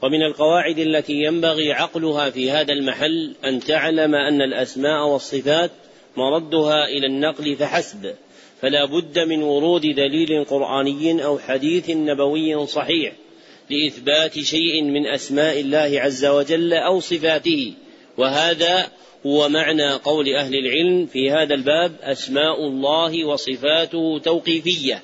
[0.02, 5.72] ومن القواعد التي ينبغي عقلها في هذا المحل أن تعلم أن الأسماء والصفات
[6.18, 8.14] مردها إلى النقل فحسب.
[8.64, 13.14] فلا بد من ورود دليل قرآني أو حديث نبوي صحيح
[13.70, 17.74] لإثبات شيء من أسماء الله عز وجل أو صفاته.
[18.18, 18.91] وهذا
[19.26, 25.03] هو معنى قول أهل العلم في هذا الباب أسماء الله وصفاته توقيفية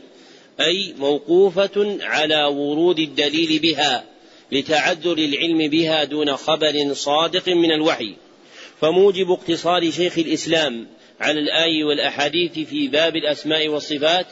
[0.60, 4.03] أي موقوفة على ورود الدليل بها
[4.51, 8.14] لتعذر العلم بها دون خبر صادق من الوحي.
[8.82, 10.88] فموجب اقتصار شيخ الإسلام
[11.20, 14.26] على الآي والأحاديث في باب الأسماء والصفات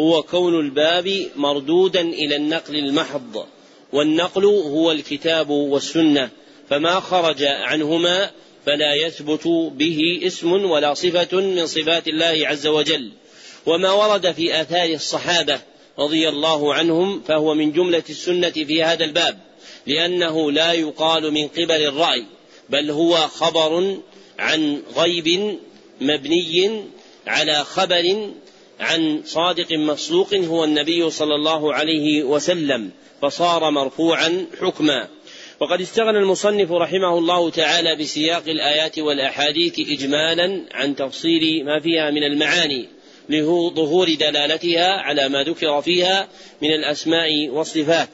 [0.00, 3.46] هو كون الباب مردودا إلى النقل المحض
[3.92, 6.30] والنقل هو الكتاب والسنة
[6.70, 8.30] فما خرج عنهما
[8.66, 13.12] فلا يثبت به اسم ولا صفة من صفات الله عز وجل.
[13.66, 15.60] وما ورد في آثار الصحابة
[15.98, 19.38] رضي الله عنهم فهو من جملة السنة في هذا الباب
[19.86, 22.26] لأنه لا يقال من قبل الرأي
[22.70, 23.96] بل هو خبر
[24.38, 25.58] عن غيب
[26.00, 26.84] مبني
[27.26, 28.30] على خبر
[28.80, 32.90] عن صادق مصدوق هو النبي صلى الله عليه وسلم
[33.22, 35.08] فصار مرفوعا حكما.
[35.60, 42.22] وقد استغنى المصنف رحمه الله تعالى بسياق الآيات والأحاديث اجمالا عن تفصيل ما فيها من
[42.24, 42.88] المعاني
[43.28, 46.28] لظهور دلالتها على ما ذكر فيها
[46.62, 48.08] من الأسماء والصفات.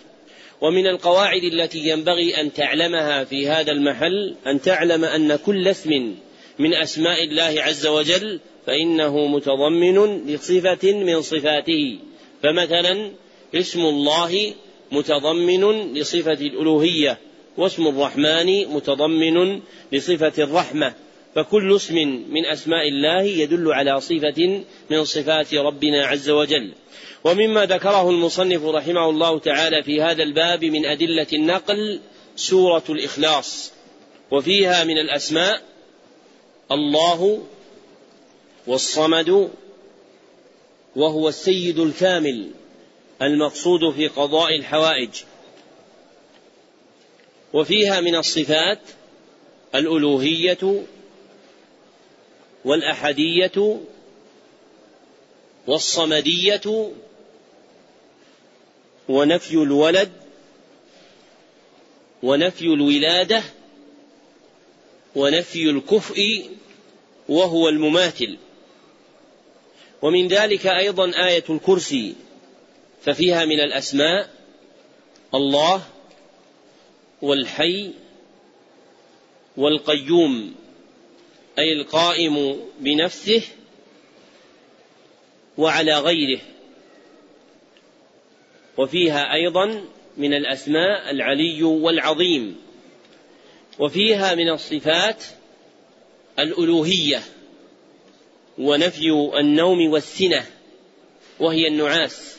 [0.61, 6.15] ومن القواعد التي ينبغي أن تعلمها في هذا المحل أن تعلم أن كل اسم
[6.61, 11.99] من أسماء الله عز وجل فإنه متضمن لصفة من صفاته.
[12.43, 13.11] فمثلا
[13.55, 14.55] اسم الله
[14.93, 17.19] متضمن لصفة الألوهية
[17.57, 19.61] واسم الرحمن متضمن
[19.93, 20.95] لصفة الرحمة.
[21.35, 21.95] فكل اسم
[22.31, 26.73] من أسماء الله يدل على صفة من صفات ربنا عز وجل.
[27.25, 32.01] ومما ذكره المصنف رحمه الله تعالى في هذا الباب من أدلة النقل
[32.37, 33.73] سورة الإخلاص.
[34.31, 35.71] وفيها من الأسماء
[36.73, 37.43] الله
[38.67, 39.51] والصمد
[40.97, 42.51] وهو السيد الكامل
[43.23, 45.11] المقصود في قضاء الحوائج.
[47.53, 48.79] وفيها من الصفات
[49.75, 50.85] الألوهية
[52.65, 53.81] والأحدية
[55.67, 56.91] والصمدية
[59.09, 60.13] ونفي الولد
[62.23, 63.43] ونفي الولادة
[65.17, 66.51] ونفي الكفء
[67.29, 68.39] وهو المماثل.
[70.03, 72.15] ومن ذلك أيضا آية الكرسي
[73.03, 74.31] ففيها من الأسماء
[75.35, 75.83] الله
[77.23, 77.91] والحي
[79.57, 80.55] والقيوم
[81.59, 83.43] أي القائم بنفسه
[85.59, 86.41] وعلى غيره.
[88.79, 89.85] وفيها أيضا
[90.17, 92.70] من الأسماء العلي والعظيم.
[93.81, 95.25] وفيها من الصفات
[96.39, 97.23] الألوهية
[98.59, 99.11] ونفي
[99.41, 100.47] النوم والسنة
[101.41, 102.37] وهي النعاس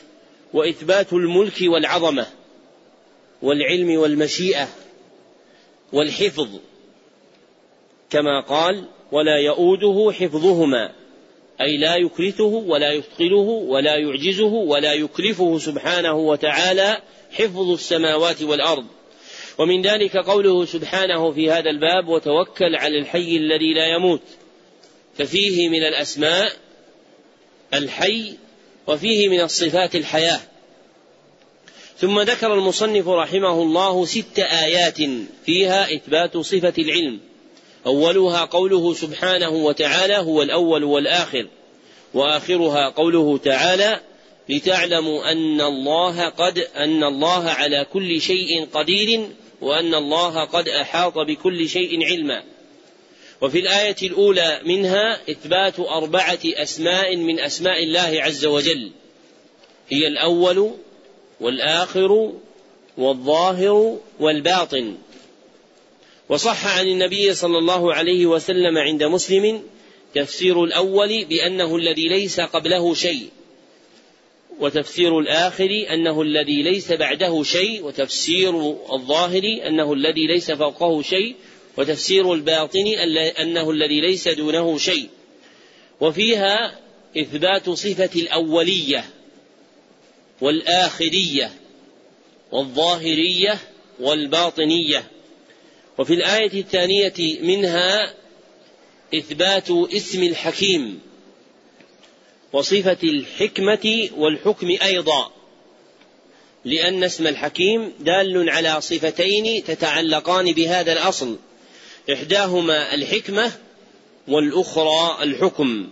[0.54, 2.26] وإثبات الملك والعظمة
[3.42, 4.68] والعلم والمشيئة
[5.92, 6.48] والحفظ.
[8.10, 10.92] كما قال ولا يؤوده حفظهما
[11.60, 18.86] أي لا يكرثه ولا يثقله ولا يعجزه ولا يكلفه سبحانه وتعالى حفظ السماوات والأرض
[19.58, 24.22] ومن ذلك قوله سبحانه في هذا الباب وتوكل على الحي الذي لا يموت.
[25.18, 26.52] ففيه من الأسماء
[27.74, 28.34] الحي
[28.86, 30.40] وفيه من الصفات الحياة.
[31.98, 34.98] ثم ذكر المصنف رحمه الله ست آيات
[35.46, 37.20] فيها إثبات صفة العلم.
[37.86, 41.46] أولها قوله سبحانه وتعالى هو الأول والآخر
[42.14, 44.00] وآخرها قوله تعالى
[44.48, 49.28] لتعلموا أن الله قد أن الله على كل شيء قدير
[49.62, 52.42] وأن الله قد أحاط بكل شيء علما.
[53.40, 58.90] وفي الآية الأولى منها إثبات أربعة أسماء من أسماء الله عز وجل.
[59.88, 60.74] هي الأول
[61.40, 62.32] والآخر
[62.98, 64.96] والظاهر والباطن.
[66.28, 69.62] وصح عن النبي صلى الله عليه وسلم عند مسلم
[70.14, 73.28] تفسير الأول بأنه الذي ليس قبله شيء.
[74.60, 81.36] وتفسير الآخر أنه الذي ليس بعده شيء وتفسير الظاهر أنه الذي ليس فوقه شيء
[81.76, 82.86] وتفسير الباطن
[83.40, 85.08] أنه الذي ليس دونه شيء.
[86.00, 86.78] وفيها
[87.18, 89.04] إثبات صفة الأولية
[90.40, 91.50] والآخرية
[92.52, 93.58] والظاهرية
[94.00, 95.04] والباطنية.
[95.98, 98.14] وفي الآية الثانية منها
[99.14, 101.00] إثبات اسم الحكيم.
[102.52, 105.30] وصفة الحكمة والحكم أيضا.
[106.64, 111.36] لأن اسم الحكيم دال على صفتين تتعلقان بهذا الأصل.
[112.12, 113.52] إحداهما الحكمة
[114.28, 115.88] والأخرى الحكم.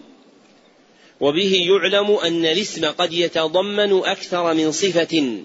[1.20, 5.42] وبه يعلم أن الاسم قد يتضمن أكثر من صفة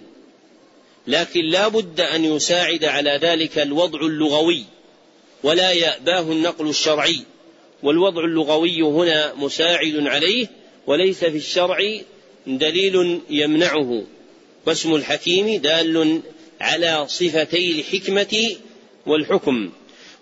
[1.07, 4.63] لكن لا بد أن يساعد على ذلك الوضع اللغوي
[5.43, 7.22] ولا يأباه النقل الشرعي.
[7.84, 10.47] والوضع اللغوي هنا مساعد عليه
[10.88, 11.77] وليس في الشرع
[12.47, 14.03] دليل يمنعه.
[14.67, 16.21] واسم الحكيم دال
[16.61, 18.55] على صفتي الحكمة
[19.05, 19.71] والحكم.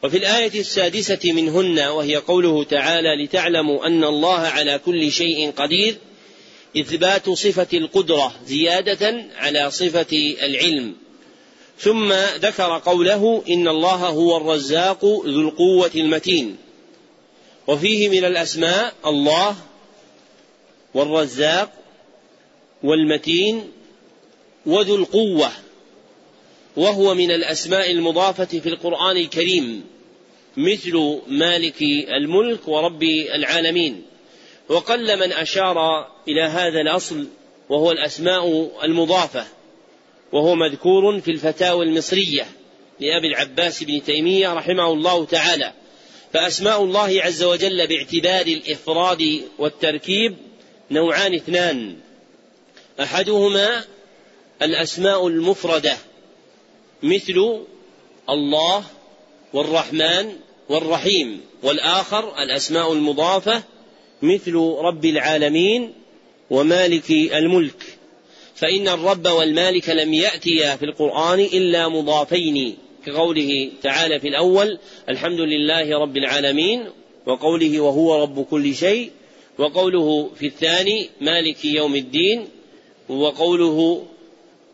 [0.04, 5.96] وفي الآية السادسة منهن وهي قوله تعالى لتعلموا أن الله على كل شيء قدير
[6.78, 10.96] إثبات صفة القدرة زيادة على صفة العلم.
[11.80, 16.58] ثم ذكر قوله إن الله هو الرزاق ذو القوة المتين.
[17.68, 19.56] وفيه من الأسماء الله
[20.94, 21.72] والرزاق
[22.84, 23.72] والمتين
[24.66, 25.52] وذو القوة
[26.78, 29.84] وهو من الأسماء المضافة في القرآن الكريم
[30.58, 31.82] مثل مالك
[32.18, 33.04] الملك ورب
[33.36, 34.02] العالمين.
[34.70, 37.28] وقل من أشار إلى هذا الأصل
[37.70, 39.46] وهو الأسماء المضافة
[40.32, 42.46] وهو مذكور في الفتاوى المصرية
[43.00, 45.74] لأبي العباس بن تيمية رحمه الله تعالى.
[46.34, 50.36] فأسماء الله عز وجل باعتبار الإفراد والتركيب
[50.94, 51.96] نوعان اثنان.
[53.00, 53.84] أحدهما
[54.62, 55.98] الأسماء المفردة
[57.04, 57.60] مثل
[58.30, 58.84] الله
[59.54, 60.34] والرحمن
[60.70, 63.64] والرحيم والآخر الأسماء المضافة
[64.22, 65.94] مثل رب العالمين
[66.50, 67.84] ومالك الملك.
[68.56, 74.80] فإن الرب والمالك لم يأتيا في القرآن إلا مضافين كقوله تعالى في الأول
[75.10, 76.86] الحمد لله رب العالمين
[77.26, 79.12] وقوله وهو رب كل شيء
[79.58, 82.48] وقوله في الثاني مالك يوم الدين
[83.10, 84.06] وقوله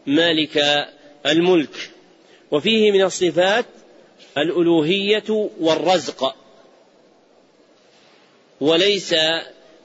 [0.08, 0.88] مالك
[1.26, 1.92] الملك.
[2.52, 3.66] وفيه من الصفات
[4.38, 6.36] الألوهية والرزق.
[8.62, 9.16] وليس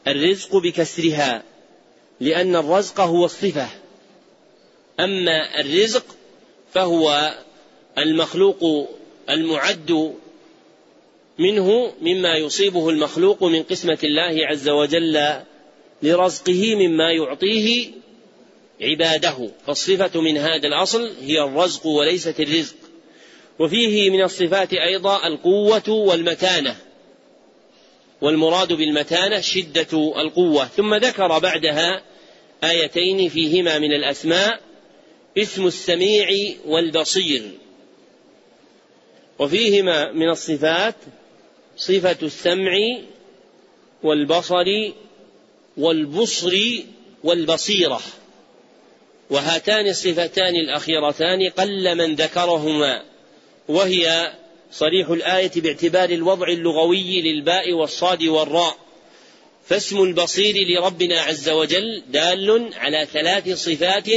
[0.07, 1.43] الرزق بكسرها
[2.21, 3.69] لأن الرزق هو الصفة.
[5.01, 6.05] أما الرزق
[6.73, 7.35] فهو
[7.99, 8.89] المخلوق
[9.31, 10.15] المعد
[11.39, 15.21] منه مما يصيبه المخلوق من قسمة الله عز وجل
[16.03, 17.91] لرزقه مما يعطيه
[18.81, 22.77] عباده فالصفة من هذا الأصل هي الرزق وليست الرزق.
[23.59, 26.77] وفيه من الصفات أيضا القوة والمتانة.
[28.21, 30.65] والمراد بالمتانة شدة القوة.
[30.65, 32.03] ثم ذكر بعدها
[32.65, 34.61] آيتين فيهما من الأسماء
[35.39, 36.29] اسم السميع
[36.67, 37.51] والبصير.
[39.39, 40.95] وفيهما من الصفات
[41.77, 42.73] صفة السمع
[44.03, 44.65] والبصر
[45.77, 46.59] والبصر
[47.25, 48.01] والبصيرة.
[49.31, 53.03] وهاتان الصفتان الأخيرتان قل من ذكرهما
[53.69, 54.33] وهي
[54.73, 58.77] صريح الآية باعتبار الوضع اللغوي للباء والصاد والراء.
[59.67, 64.09] فاسم البصير لربنا عز وجل دال على ثلاث صفات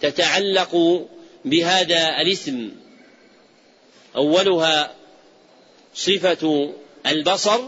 [0.00, 1.04] تتعلق
[1.44, 2.70] بهذا الاسم.
[4.16, 4.99] أولها
[5.94, 6.72] صفة
[7.06, 7.60] البصر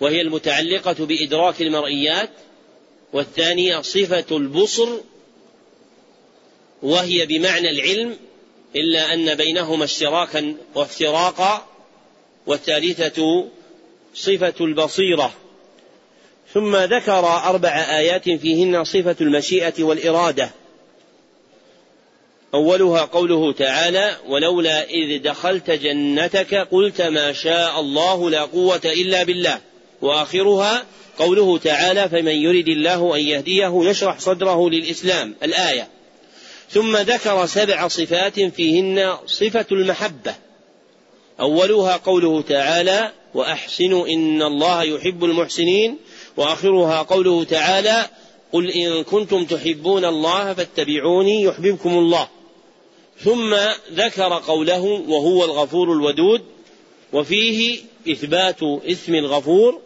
[0.00, 2.30] وهي المتعلقة بإدراك المرئيات
[3.12, 4.88] والثانية صفة البصر
[6.82, 8.16] وهي بمعنى العلم
[8.76, 11.66] إلا أن بينهما اشتراكا وافتراقا
[12.46, 13.48] والثالثة
[14.14, 15.34] صفة البصيرة.
[16.54, 20.50] ثم ذكر أربع آيات فيهن صفة المشيئة والإرادة.
[22.56, 29.58] أولها قوله تعالى ولولا إذ دخلت جنتك قلت ما شاء الله لا قوة إلا بالله.
[30.02, 30.84] وآخرها
[31.18, 35.34] قوله تعالى فمن يرد الله أن يهديه يشرح صدره للإسلام.
[35.42, 35.88] الآية.
[36.70, 40.34] ثم ذكر سبع صفات فيهن صفة المحبة.
[41.40, 45.98] أولها قوله تعالى وأحسنوا إن الله يحب المحسنين.
[46.36, 48.06] وآخرها قوله تعالى
[48.52, 52.28] قل إن كنتم تحبون الله فاتبعوني يحببكم الله.
[53.24, 53.56] ثم
[53.92, 56.44] ذكر قوله وهو الغفور الودود
[57.12, 59.80] وفيه إثبات اسم الغفور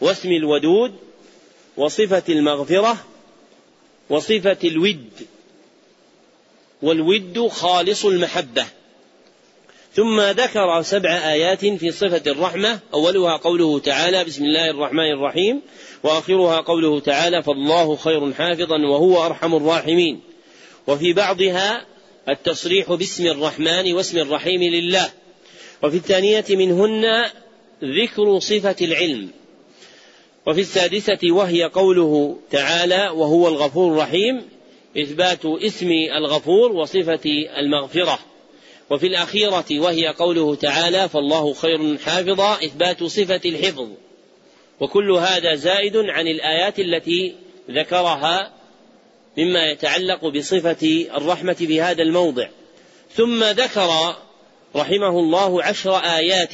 [0.00, 0.92] واسم الودود
[1.76, 2.96] وصفة المغفرة
[4.10, 5.10] وصفة الود
[6.82, 8.66] والود خالص المحبة.
[9.94, 15.60] ثم ذكر سبع آيات في صفة الرحمة أولها قوله تعالى بسم الله الرحمن الرحيم
[16.02, 20.29] وآخرها قوله تعالى فالله خير حافظا وهو أرحم الراحمين.
[20.86, 21.86] وفي بعضها
[22.28, 25.10] التصريح باسم الرحمن واسم الرحيم لله.
[25.82, 27.24] وفي الثانية منهن
[27.84, 29.30] ذكر صفة العلم.
[30.46, 34.48] وفي السادسة وهي قوله تعالى وهو الغفور الرحيم
[34.98, 38.18] إثبات اسم الغفور وصفة المغفرة.
[38.90, 43.88] وفي الأخيرة وهي قوله تعالى فالله خير حافظا إثبات صفة الحفظ.
[44.80, 47.34] وكل هذا زائد عن الآيات التي
[47.70, 48.59] ذكرها
[49.36, 52.48] مما يتعلق بصفة الرحمة في هذا الموضع.
[53.14, 54.14] ثم ذكر
[54.76, 56.52] رحمه الله عشر آيات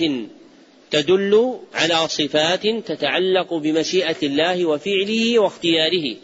[0.91, 6.17] تدل على صفات تتعلق بمشيئة الله وفعله واختياره.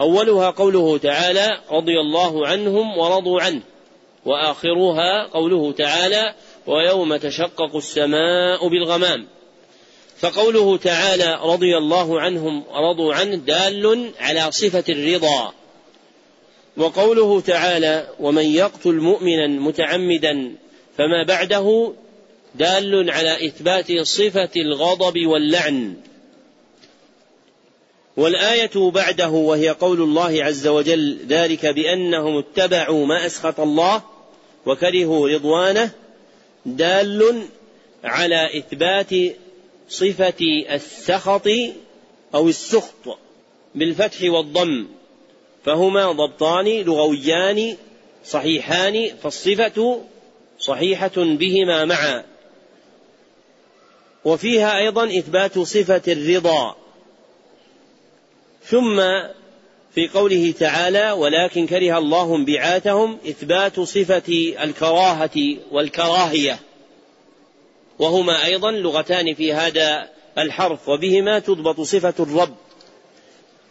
[0.00, 3.60] أولها قوله تعالى رضي الله عنهم ورضوا عنه
[4.24, 6.34] وآخرها قوله تعالى
[6.66, 9.26] ويوم تشقق السماء بالغمام.
[10.18, 15.52] فقوله تعالى رضي الله عنهم ورضوا عنه دال على صفة الرضا.
[16.76, 20.54] وقوله تعالى ومن يقتل مؤمنا متعمدا
[20.98, 21.92] فما بعده
[22.54, 25.94] دال على إثبات صفة الغضب واللعن.
[28.16, 34.02] والآية بعده وهي قول الله عز وجل ذلك بأنهم اتبعوا ما أسخط الله
[34.66, 35.90] وكرهوا رضوانه
[36.66, 37.42] دال
[38.04, 39.10] على إثبات
[39.88, 41.48] صفة السخط
[42.34, 43.18] أو السخط
[43.74, 44.86] بالفتح والضم.
[45.64, 47.76] فهما ضبطان لغويان
[48.24, 50.00] صحيحان فالصفة
[50.58, 52.24] صحيحة بهما معا.
[54.24, 56.76] وفيها أيضا إثبات صفة الرضا.
[58.64, 59.00] ثم
[59.94, 66.58] في قوله تعالى ولكن كره الله انبعاثهم إثبات صفة الكراهة والكراهية.
[67.98, 70.08] وهما أيضا لغتان في هذا
[70.38, 72.54] الحرف وبهما تضبط صفة الرب.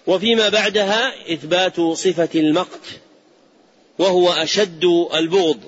[0.08, 3.02] وفيما بعدها إثبات صفة المقت
[4.00, 4.84] وهو أشد
[5.14, 5.60] البغض.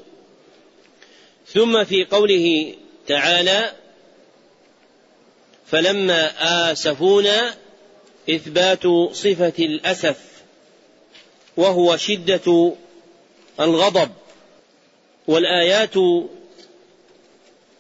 [1.48, 2.76] ثم في قوله
[3.08, 3.72] تعالى
[5.68, 6.32] فلما
[6.72, 7.54] آسفونا
[8.30, 10.18] إثبات صفة الأسف
[11.58, 12.74] وهو شدة
[13.60, 14.12] الغضب.
[15.28, 15.94] والآيات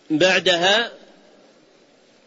[0.09, 0.91] بعدها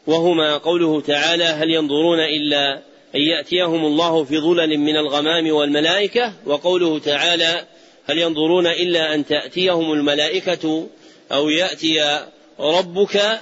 [0.06, 2.82] وهما قوله تعالى هل ينظرون إلا
[3.14, 7.66] أن يأتيهم الله في ظلل من الغمام والملائكة وقوله تعالى
[8.06, 10.86] هل ينظرون إلا أن تأتيهم الملائكة
[11.32, 12.26] أو يأتي
[12.60, 13.40] ربك؟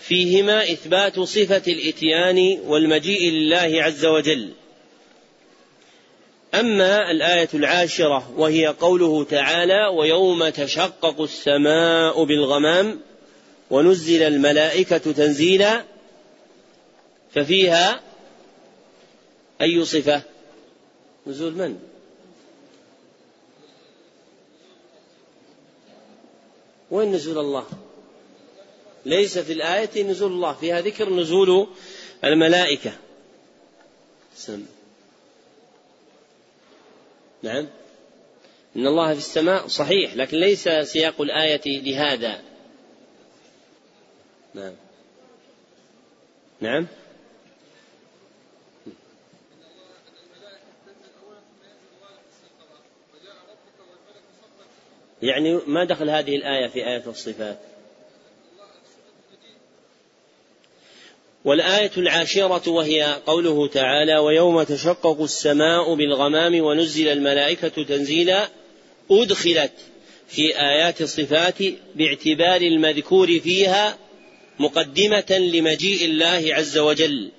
[0.00, 4.50] فيهما إثبات صفة الإتيان والمجيء لله عز وجل.
[6.54, 13.00] أما الآية العاشرة وهي قوله تعالى ويوم تشقق السماء بالغمام
[13.70, 15.84] ونزل الملائكة تنزيلا
[17.34, 18.00] ففيها
[19.62, 20.22] أي صفة؟
[21.26, 21.80] نزول من؟
[26.90, 27.66] وين نزول الله؟
[29.06, 31.68] ليس في الآية نزول الله فيها ذكر نزول
[32.24, 32.92] الملائكة.
[34.36, 34.66] سم.
[37.42, 37.68] نعم.
[38.76, 42.42] إن الله في السماء صحيح لكن ليس سياق الآية لهذا.
[44.54, 44.74] نعم.
[46.60, 46.86] نعم.
[55.22, 57.58] يعني ما دخل هذه الآية في آية الصفات.
[61.44, 68.48] والآية العاشرة وهي قوله تعالى: ويوم تشقق السماء بالغمام ونزل الملائكة تنزيلا
[69.10, 69.72] أدخلت
[70.28, 71.58] في آيات الصفات
[71.94, 73.98] باعتبار المذكور فيها
[74.58, 77.30] مقدمة لمجيء الله عز وجل،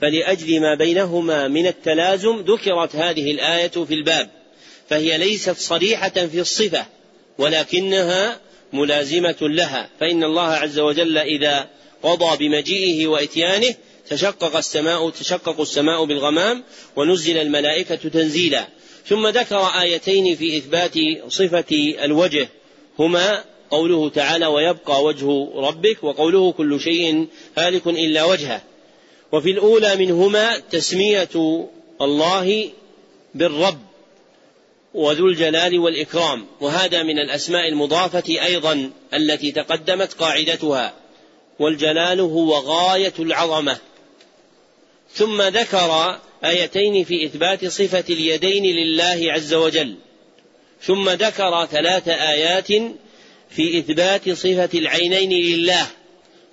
[0.00, 4.30] فلأجل ما بينهما من التلازم ذكرت هذه الآية في الباب،
[4.88, 6.86] فهي ليست صريحة في الصفة،
[7.38, 8.40] ولكنها
[8.72, 11.68] ملازمة لها، فإن الله عز وجل إذا
[12.02, 13.74] قضى بمجيئه وإتيانه
[14.10, 16.64] تشقق السماء تشقق السماء بالغمام
[16.96, 18.66] ونزل الملائكة تنزيلا.
[19.06, 20.94] ثم ذكر آيتين في إثبات
[21.28, 22.48] صفة الوجه.
[22.98, 27.26] هما قوله تعالى ويبقى وجه ربك وقوله كل شيء
[27.58, 28.62] هالك إلا وجهه
[29.32, 31.68] وفي الأولى منهما تسمية
[32.00, 32.70] الله
[33.34, 33.93] بالرب.
[34.94, 40.94] وذو الجلال والإكرام وهذا من الأسماء المضافة أيضا التي تقدمت قاعدتها.
[41.58, 43.78] والجلال هو غاية العظمة.
[45.14, 49.96] ثم ذكر آيتين في إثبات صفة اليدين لله عز وجل.
[50.82, 52.68] ثم ذكر ثلاث آيات
[53.50, 55.86] في إثبات صفة العينين لله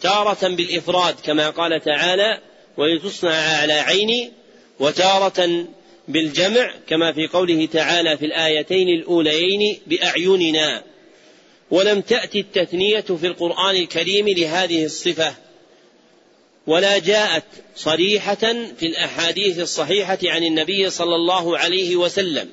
[0.01, 2.39] تارة بالإفراد كما قال تعالى
[2.77, 4.31] ولتصنع على عيني
[4.79, 5.65] وتارة
[6.07, 10.83] بالجمع كما في قوله تعالى في الآيتين الأوليين بأعيننا.
[11.71, 15.35] ولم تأتي التثنية في القرآن الكريم لهذه الصفة.
[16.67, 17.43] ولا جاءت
[17.75, 22.49] صريحة في الأحاديث الصحيحة عن النبي صلى الله عليه وسلم.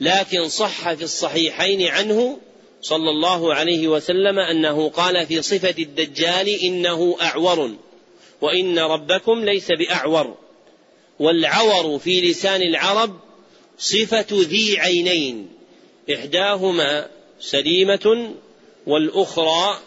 [0.00, 2.38] لكن صح في الصحيحين عنه
[2.82, 7.70] صلى الله عليه وسلم أنه قال في صفة الدجال إنه أعور.
[8.40, 10.36] وإن ربكم ليس بأعور.
[11.22, 13.20] والعور في لسان العرب
[13.78, 15.48] صفة ذي عينين.
[16.14, 17.08] إحداهما
[17.40, 18.34] سليمة
[18.86, 19.80] والأخرى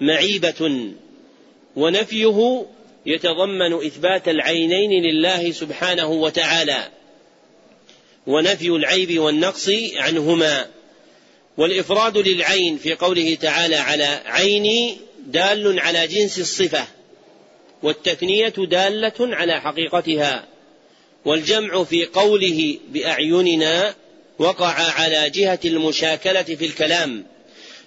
[0.00, 0.90] معيبة.
[1.76, 2.66] ونفيه
[3.06, 6.88] يتضمن إثبات العينين لله سبحانه وتعالى.
[8.26, 10.66] ونفي العيب والنقص عنهما.
[11.56, 16.84] والإفراد للعين في قوله تعالى على عيني دال على جنس الصفة.
[17.82, 20.50] والتثنية دالة على حقيقتها.
[21.24, 23.94] والجمع في قوله بأعيننا
[24.38, 27.26] وقع على جهة المشاكلة في الكلام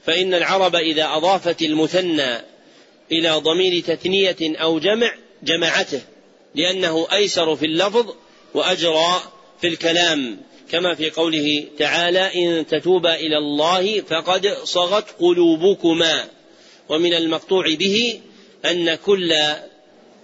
[0.05, 2.41] فإن العرب إذا أضافت المثنى
[3.11, 5.13] إلى ضمير تثنية أو جمع
[5.43, 6.01] جمعته
[6.55, 8.13] لأنه أيسر في اللفظ
[8.53, 9.21] وأجرى
[9.61, 10.37] في الكلام.
[10.71, 16.25] كما في قوله تعالى إن تتوبا إلى الله فقد صغت قلوبكما
[16.89, 18.19] ومن المقطوع به
[18.65, 19.33] أن كل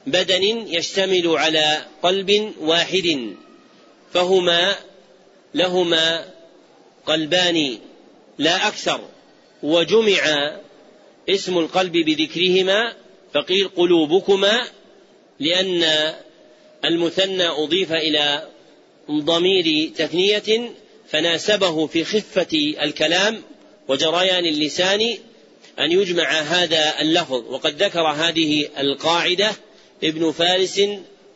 [0.08, 3.36] بدن يشتمل على قلب واحد
[4.14, 4.76] فهما
[5.54, 6.26] لهما
[7.06, 7.78] قلبان
[8.38, 9.02] لا أكثر.
[9.64, 10.52] وجمع
[11.30, 12.94] اسم القلب بذكرهما
[13.34, 14.62] فقيل قلوبكما
[15.40, 16.14] لأن
[16.86, 18.48] المثنى أضيف إلى
[19.12, 20.72] ضمير تثنية
[21.10, 23.42] فناسبه في خفة الكلام
[23.88, 25.18] وجريان اللسان
[25.80, 27.54] أن يجمع هذا اللفظ.
[27.54, 29.52] وقد ذكر هذه القاعدة
[30.04, 30.82] ابن فارس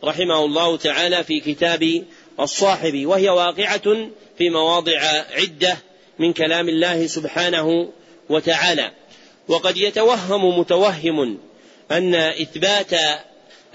[0.04, 2.04] رحمه الله تعالى في كتاب
[2.40, 4.08] الصاحب وهي واقعة
[4.38, 5.00] في مواضع
[5.30, 5.78] عدة
[6.18, 7.88] من كلام الله سبحانه
[8.28, 8.90] وتعالى.
[9.48, 11.38] وقد يتوهم متوهم
[11.90, 12.90] أن إثبات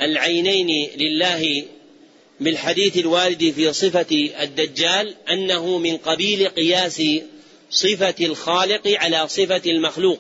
[0.01, 1.65] العينين لله
[2.39, 7.01] بالحديث الوارد في صفة الدجال أنه من قبيل قياس
[7.69, 10.19] صفة الخالق على صفة المخلوق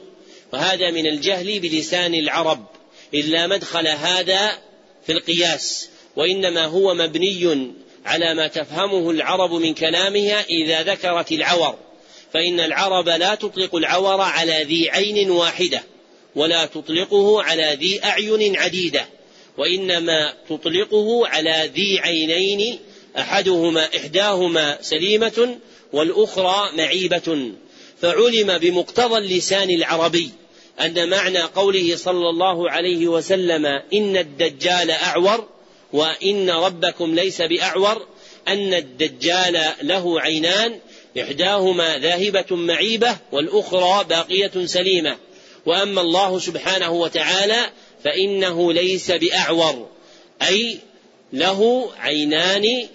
[0.53, 2.78] وهذا من الجهل بلسان العرب.
[3.13, 4.57] إلا مدخل هذا
[5.05, 7.71] في القياس وإنما هو مبني
[8.05, 11.77] على ما تفهمه العرب من كلامها إذا ذكرت العور.
[12.33, 15.83] فإن العرب لا تطلق العور على ذي عين واحدة
[16.35, 19.05] ولا تطلقه على ذي أعين عديدة
[19.57, 22.79] وإنما تطلقه على ذي عينين
[23.17, 25.57] أحدهما إحداهما سليمة
[25.93, 27.51] والأخرى معيبة.
[28.01, 30.29] فعلم بمقتضى اللسان العربي
[30.81, 35.47] أن معنى قوله صلى الله عليه وسلم إن الدجال أعور
[35.93, 38.07] وإن ربكم ليس بأعور
[38.47, 40.79] أن الدجال له عينان
[41.21, 45.17] إحداهما ذاهبة معيبة والأخرى باقية سليمة.
[45.65, 47.69] وأما الله سبحانه وتعالى
[48.03, 49.87] فإنه ليس بأعور
[50.41, 50.77] أي
[51.33, 52.87] له عينان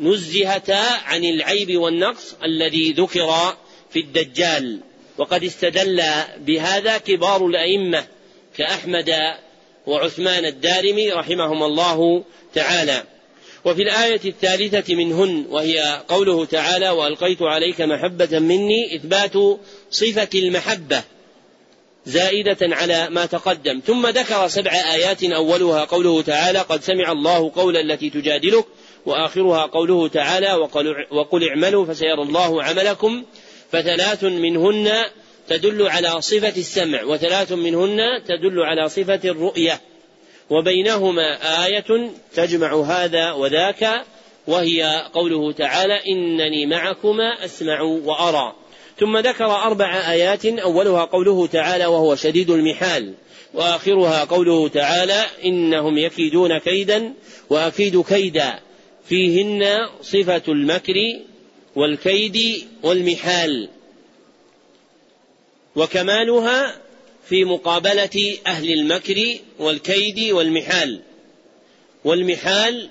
[0.00, 3.56] نزهتا عن العيب والنقص الذي ذكر
[3.90, 4.80] في الدجال.
[5.18, 6.02] وقد استدل
[6.38, 8.04] بهذا كبار الأئمة
[8.56, 9.14] كأحمد
[9.86, 13.02] وعثمان الدارمي رحمهم الله تعالى.
[13.64, 19.58] وفي الآية الثالثة منهن وهي قوله تعالى وألقيت عليك محبة مني إثبات
[19.90, 21.02] صفة المحبة
[22.06, 23.80] زائدة على ما تقدم.
[23.86, 28.64] ثم ذكر سبع آيات أولها قوله تعالى قد سمع الله قول التي تجادلك
[29.06, 30.54] وآخرها قوله تعالى
[31.10, 33.24] وقل اعملوا فسيرى الله عملكم
[33.74, 34.92] فثلاث منهن
[35.48, 37.98] تدل على صفة السمع وثلاث منهن
[38.28, 39.80] تدل على صفة الرؤية.
[40.50, 44.04] وبينهما آية تجمع هذا وذاك
[44.46, 48.52] وهي قوله تعالى إنني معكما أسمع وأرى.
[49.00, 53.14] ثم ذكر أربع آيات أولها قوله تعالى وهو شديد المحال.
[53.54, 57.12] وآخرها قوله تعالى إنهم يكيدون كيدا
[57.50, 58.58] وأكيد كيدا.
[59.08, 59.64] فيهن
[60.02, 60.94] صفة المكر
[61.76, 63.68] والكيد والمحال
[65.76, 66.80] وكمالها
[67.28, 71.00] في مقابلة أهل المكر والكيد والمحال.
[72.04, 72.88] والمحال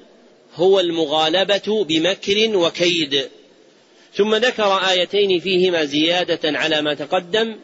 [0.56, 3.30] هو المغالبة بمكر وكيد.
[4.16, 7.56] ثم ذكر آيتين فيهما زيادة على ما تقدم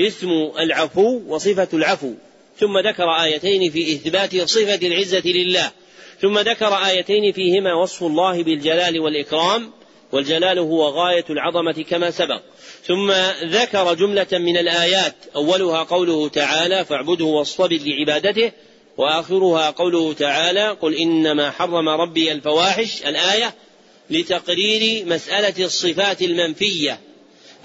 [0.00, 0.28] اسم
[0.58, 2.12] العفو وصفة العفو.
[2.58, 5.72] ثم ذكر آيتين في إثبات صفة العزة لله.
[6.22, 9.72] ثم ذكر آيتين فيهما وصف الله بالجلال والإكرام.
[10.14, 12.40] والجلال هو غاية العظمة كما سبق.
[12.86, 13.12] ثم
[13.44, 15.14] ذكر جملة من الآيات.
[15.36, 18.52] أولها قوله تعالى فاعبده واصطبر لعبادته.
[18.96, 23.02] وآخرها قوله تعالى قل إنما حرم ربي الفواحش.
[23.02, 23.54] الآية
[24.10, 27.00] لتقرير مسألة الصفات المنفية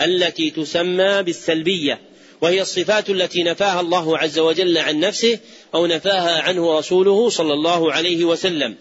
[0.01, 1.99] التي تسمى بالسلبية.
[2.41, 5.39] وهي الصفات التي نفاها الله عز وجل عن نفسه
[5.75, 8.75] أو نفاها عنه رسوله صلى الله عليه وسلم.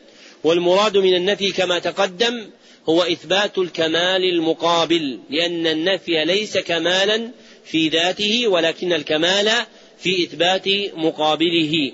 [0.44, 2.50] والمراد من النفي كما تقدم
[2.88, 7.30] هو إثبات الكمال المقابل لأن النفي ليس كمالا
[7.64, 9.50] في ذاته ولكن الكمال
[9.98, 11.92] في إثبات مقابله.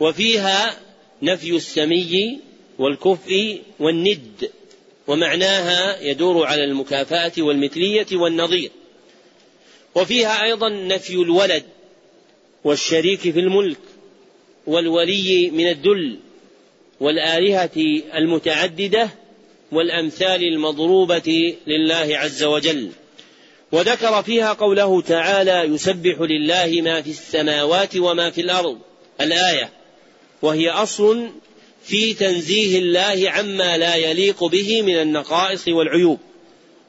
[0.00, 0.76] وفيها
[1.22, 2.38] نفي السمي
[2.78, 4.50] والكفء والند
[5.06, 8.70] ومعناها يدور على المكافأة والمثلية والنظير.
[9.94, 11.64] وفيها أيضا نفي الولد
[12.64, 13.78] والشريك في الملك
[14.66, 16.18] والولي من الدل
[17.00, 19.10] والآلهة المتعددة
[19.72, 22.90] والأمثال المضروبة لله عز وجل.
[23.72, 28.78] وذكر فيها قوله تعالى يسبح لله ما في السماوات وما في الأرض.
[29.20, 29.70] الآية
[30.42, 31.28] وهي أصل
[31.84, 36.18] في تنزيه الله عما لا يليق به من النقائص والعيوب.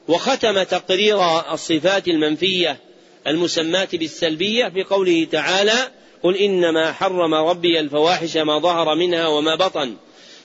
[0.08, 2.78] وختم تقرير الصفات المنفية
[3.26, 5.90] المسماة بالسلبية بقوله تعالى
[6.22, 9.96] قل إنما حرم ربي الفواحش ما ظهر منها وما بطن.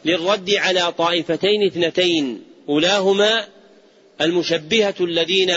[0.07, 3.47] للرد على طائفتين اثنتين أولاهما
[4.21, 5.53] المشبهة الذين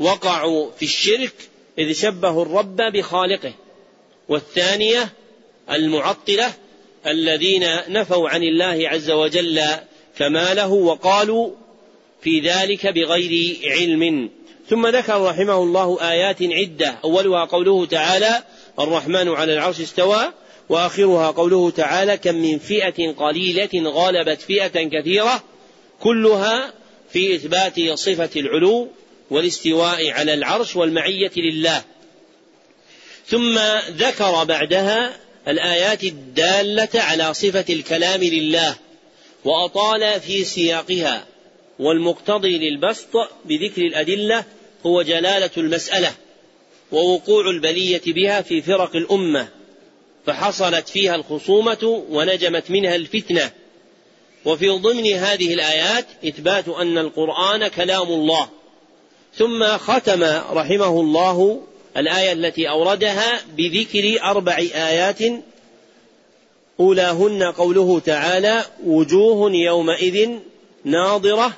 [0.00, 1.32] وقعوا في الشرك
[1.78, 3.52] إذ شبهوا الرب بخالقه
[4.28, 5.12] والثانية
[5.70, 6.52] المعطلة
[7.06, 9.60] الذين نفوا عن الله عز وجل
[10.18, 11.50] كماله وقالوا
[12.22, 14.30] في ذلك بغير علم.
[14.68, 18.42] ثم ذكر رحمه الله آيات عدة أولها قوله تعالى
[18.78, 20.32] الرحمن على العرش استوى
[20.70, 25.42] وآخرها قوله تعالى كم من فئة قليلة غالبت فئة كثيرة
[26.00, 26.72] كلها
[27.12, 28.88] في إثبات صفة العلو
[29.30, 31.84] والاستواء على العرش والمعية لله.
[33.26, 33.58] ثم
[33.90, 35.16] ذكر بعدها
[35.48, 38.76] الآيات الدالة على صفة الكلام لله
[39.44, 41.26] وأطال في سياقها
[41.78, 44.44] والمقتضي للبسط بذكر الأدلة
[44.86, 46.12] هو جلالة المسألة
[46.92, 49.59] ووقوع البلية بها في فرق الأمة.
[50.26, 53.50] فحصلت فيها الخصومة ونجمت منها الفتنة.
[54.44, 58.48] وفي ضمن هذه الآيات إثبات أن القرآن كلام الله.
[59.34, 61.60] ثم ختم رحمه الله
[61.96, 65.18] الآية التي أوردها بذكر أربع آيات.
[66.80, 70.30] أولاهن قوله تعالى وجوه يومئذ
[70.84, 71.52] ناظرة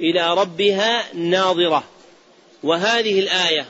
[0.00, 1.84] إلى ربها ناظرة.
[2.62, 3.66] وهذه الآية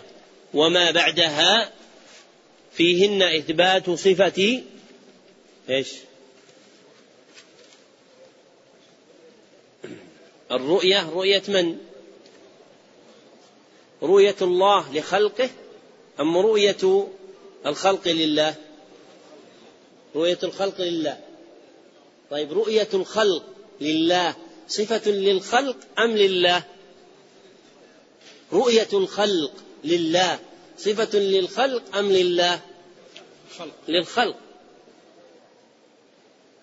[0.54, 1.70] وما بعدها
[2.80, 4.62] فيهن إثبات صفة
[5.70, 5.88] إيش؟
[10.50, 11.78] الرؤية رؤية من؟
[14.02, 15.50] رؤية الله لخلقه
[16.20, 17.08] أم رؤية
[17.66, 18.54] الخلق لله؟
[20.14, 21.20] رؤية الخلق لله.
[22.30, 23.44] طيب رؤية الخلق
[23.80, 24.36] لله
[24.68, 26.62] صفة للخلق أم لله؟
[28.52, 29.52] رؤية الخلق
[29.84, 30.38] لله
[30.78, 32.69] صفة للخلق أم لله؟
[33.88, 34.36] للخلق.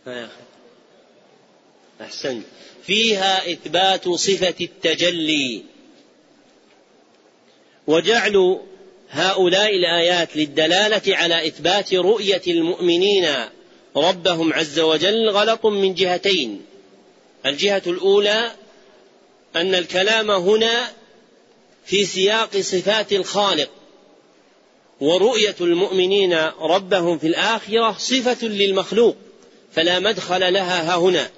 [0.08, 0.30] أخي.
[2.02, 2.46] أحسنت.
[2.84, 5.64] فيها إثبات صفة التجلي.
[7.88, 8.60] وجعل
[9.10, 13.36] هؤلاء الآيات للدلالة على إثبات رؤية المؤمنين
[13.96, 16.66] ربهم عز وجل غلط من جهتين.
[17.46, 18.52] الجهة الأولى
[19.56, 20.92] أن الكلام هنا
[21.86, 23.70] في سياق صفات الخالق.
[25.02, 29.16] ورؤية المؤمنين ربهم في الآخرة صفة للمخلوق
[29.72, 31.30] فلا مدخل لها ها هنا.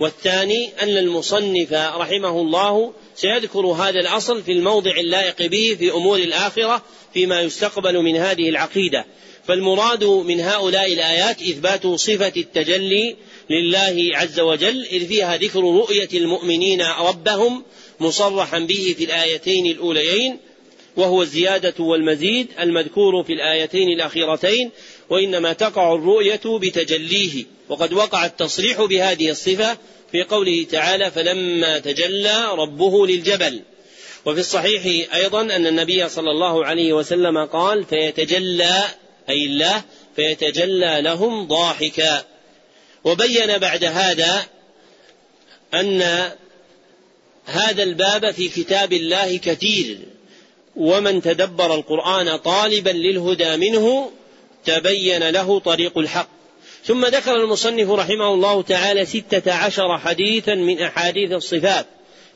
[0.00, 6.82] والثاني أن المصنف رحمه الله سيذكر هذا الأصل في الموضع اللائق به في أمور الآخرة
[7.14, 9.06] فيما يستقبل من هذه العقيدة.
[9.46, 13.16] فالمراد من هؤلاء الآيات إثبات صفة التجلي
[13.50, 17.62] لله عز وجل إذ فيها ذكر رؤية المؤمنين ربهم
[18.00, 20.38] مصرحا به في الآيتين الأوليين
[20.96, 24.70] وهو الزيادة والمزيد المذكور في الآيتين الأخيرتين
[25.10, 27.44] وإنما تقع الرؤية بتجليه.
[27.68, 29.78] وقد وقع التصريح بهذه الصفة
[30.12, 33.62] في قوله تعالى فلما تجلى ربه للجبل
[34.26, 38.84] وفي الصحيح أيضا أن النبي صلى الله عليه وسلم قال فيتجلى
[39.28, 39.82] أي الله
[40.16, 42.24] فيتجلى لهم ضاحكا
[43.04, 44.46] وبين بعد هذا
[45.74, 46.30] أن
[47.44, 49.98] هذا الباب في كتاب الله كثير.
[50.76, 54.10] ومن تدبر القرآن طالبا للهدى منه
[54.64, 56.28] تبين له طريق الحق.
[56.84, 61.86] ثم ذكر المصنف رحمه الله تعالى ستة عشر حديثا من أحاديث الصفات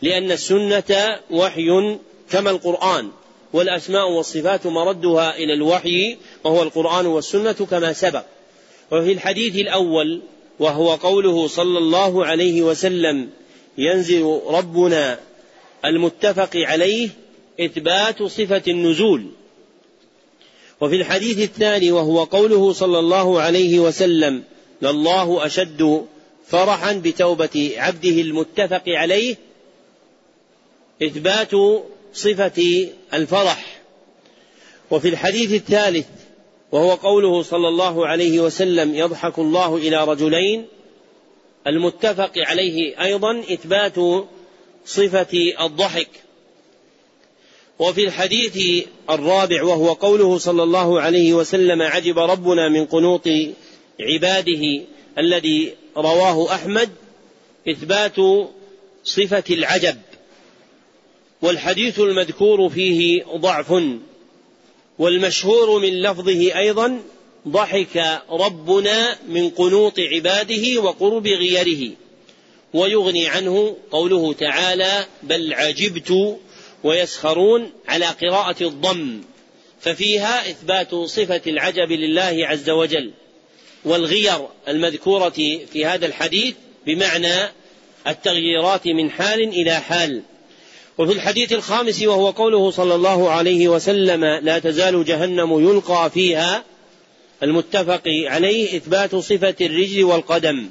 [0.02, 1.98] لأن السنة وحي
[2.30, 3.10] كما القرآن
[3.52, 8.24] والأسماء والصفات مردها إلى الوحي وهو القرآن والسنة كما سبق.
[8.92, 10.22] وفي الحديث الأول
[10.58, 13.30] وهو قوله صلى الله عليه وسلم
[13.78, 15.18] ينزل ربنا
[15.84, 17.08] المتفق عليه
[17.60, 19.26] إثبات صفة النزول.
[20.80, 24.42] وفي الحديث الثاني وهو قوله صلى الله عليه وسلم
[24.82, 26.06] لله أشد
[26.46, 29.36] فرحا بتوبة عبده المتفق عليه
[31.02, 31.50] إثبات
[32.14, 33.80] صفة الفرح.
[34.90, 36.06] وفي الحديث الثالث
[36.72, 40.66] وهو قوله صلى الله عليه وسلم يضحك الله إلى رجلين
[41.66, 44.24] المتفق عليه أيضا إثبات
[44.86, 46.08] صفة الضحك.
[47.80, 53.28] وفي الحديث الرابع وهو قوله صلى الله عليه وسلم عجب ربنا من قنوط
[54.00, 54.80] عباده
[55.18, 56.90] الذي رواه أحمد
[57.68, 58.16] إثبات
[59.04, 59.96] صفة العجب.
[61.42, 63.82] والحديث المذكور فيه ضعف
[64.98, 67.00] والمشهور من لفظه أيضا
[67.48, 71.92] ضحك ربنا من قنوط عباده وقرب غيره
[72.74, 76.38] ويغني عنه قوله تعالى بل عجبت
[76.84, 79.20] ويسخرون على قراءة الضم
[79.80, 83.10] ففيها إثبات صفة العجب لله عز وجل
[83.84, 86.54] والغير المذكورة في هذا الحديث
[86.86, 87.34] بمعنى
[88.06, 90.22] التغييرات من حال إلى حال.
[90.98, 96.64] وفي الحديث الخامس وهو قوله صلى الله عليه وسلم لا تزال جهنم يلقى فيها
[97.42, 100.68] المتفق عليه إثبات صفة الرجل والقدم.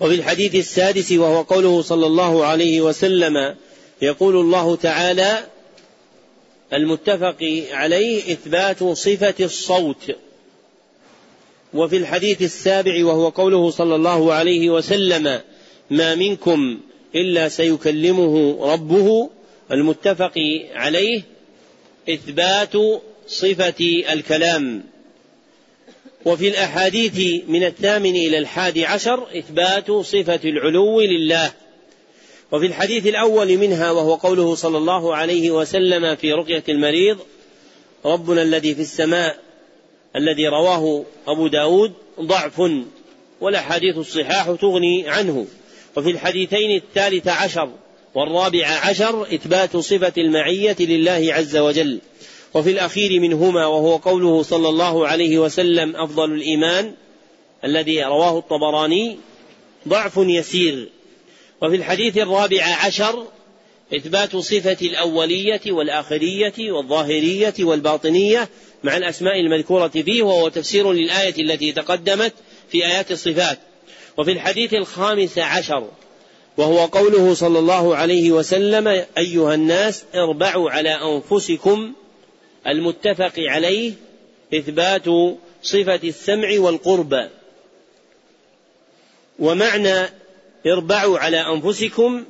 [0.00, 3.56] وفي الحديث السادس وهو قوله صلى الله عليه وسلم
[4.02, 5.46] يقول الله تعالى
[6.72, 10.16] المتفق عليه إثبات صفة الصوت
[11.74, 15.40] وفي الحديث السابع وهو قوله صلى الله عليه وسلم
[15.90, 16.80] ما منكم
[17.14, 19.30] إلا سيكلمه ربه
[19.72, 20.38] المتفق
[20.74, 21.22] عليه
[22.08, 22.72] إثبات
[23.28, 24.84] صفة الكلام
[26.24, 31.52] وفي الأحاديث من الثامن إلى الحادي عشر إثبات صفة العلو لله
[32.52, 37.18] وفي الحديث الأول منها وهو قوله صلى الله عليه وسلم في رقية المريض
[38.04, 39.38] ربنا الذي في السماء
[40.16, 42.62] الذي رواه أبو داود ضعف
[43.40, 45.46] والأحاديث الصحاح تغني عنه.
[45.96, 47.70] وفي الحديثين الثالث عشر
[48.14, 51.98] والرابع عشر إثبات صفة المعية لله عز وجل.
[52.54, 56.94] وفي الأخير منهما وهو قوله صلى الله عليه وسلم أفضل الإيمان
[57.64, 59.18] الذي رواه الطبراني
[59.88, 60.88] ضعف يسير.
[61.62, 63.26] وفي الحديث الرابع عشر
[63.96, 68.48] إثبات صفة الأولية والآخرية والظاهرية والباطنية
[68.84, 72.32] مع الأسماء المذكورة فيه وهو تفسير للآية التي تقدمت
[72.68, 73.58] في آيات الصفات.
[74.18, 75.88] وفي الحديث الخامس عشر
[76.56, 81.92] وهو قوله صلى الله عليه وسلم أيها الناس اربعوا على أنفسكم
[82.66, 83.92] المتفق عليه
[84.54, 85.04] إثبات
[85.62, 87.28] صفة السمع والقرب.
[89.38, 90.21] ومعنى
[90.66, 92.24] اربعوا على أنفسكم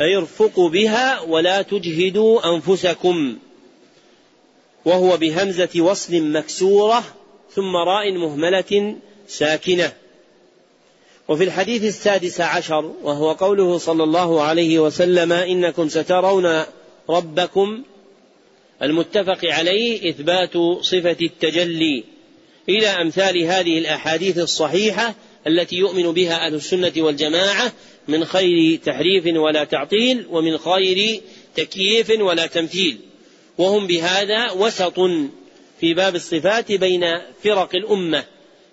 [0.00, 3.36] أي ارفقوا بها ولا تجهدوا أنفسكم.
[4.84, 7.04] وهو بهمزة وصل مكسورة
[7.54, 8.96] ثم راء مهملة
[9.28, 9.92] ساكنة.
[11.28, 16.62] وفي الحديث السادس عشر وهو قوله صلى الله عليه وسلم إنكم سترون
[17.10, 17.82] ربكم
[18.82, 22.04] المتفق عليه إثبات صفة التجلي.
[22.68, 25.14] إلى أمثال هذه الأحاديث الصحيحة
[25.46, 27.72] التي يؤمن بها أهل السنة والجماعة
[28.08, 31.20] من خير تحريف ولا تعطيل ومن خير
[31.56, 32.98] تكييف ولا تمثيل.
[33.58, 35.00] وهم بهذا وسط
[35.80, 37.04] في باب الصفات بين
[37.44, 38.24] فرق الأمة.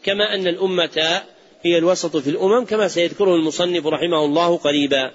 [0.03, 1.22] كما أن الأمة
[1.63, 5.11] هي الوسط في الأمم كما سيذكره المصنف رحمه الله قريبا.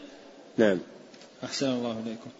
[0.58, 0.78] نعم.
[1.44, 2.30] أحسن الله إليكم.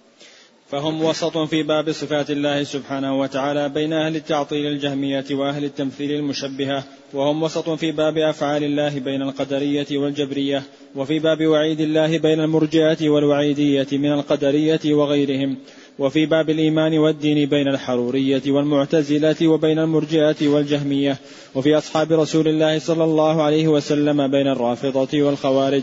[0.72, 6.84] فهم وسط في باب صفات الله سبحانه وتعالى بين أهل التعطيل الجهمية وأهل التمثيل المشبهة
[7.14, 10.62] وهم وسط في باب أفعال الله بين القدرية والجبرية
[10.96, 15.56] وفي باب وعيد الله بين المرجئة والوعيدية من القدرية وغيرهم
[15.98, 21.16] وفي باب الإيمان والدين بين الحرورية والمعتزلة وبين المرجئة والجهمية
[21.54, 25.82] وفي أصحاب رسول الله صلى الله عليه وسلم بين الرافضة والخوارج.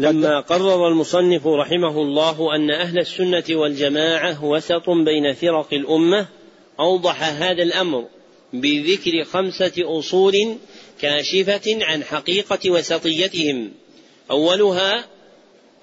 [0.00, 6.26] لما قرر المصنف رحمه الله أن أهل السنة والجماعة وسط بين فرق الأمة
[6.80, 8.04] أوضح هذا الأمر
[8.52, 10.56] بذكر خمسة أصول
[11.00, 13.72] كاشفة عن حقيقة وسطيتهم.
[14.30, 15.04] أولها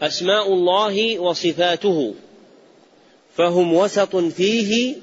[0.01, 2.13] أسماء الله وصفاته
[3.37, 4.95] فهم وسط فيه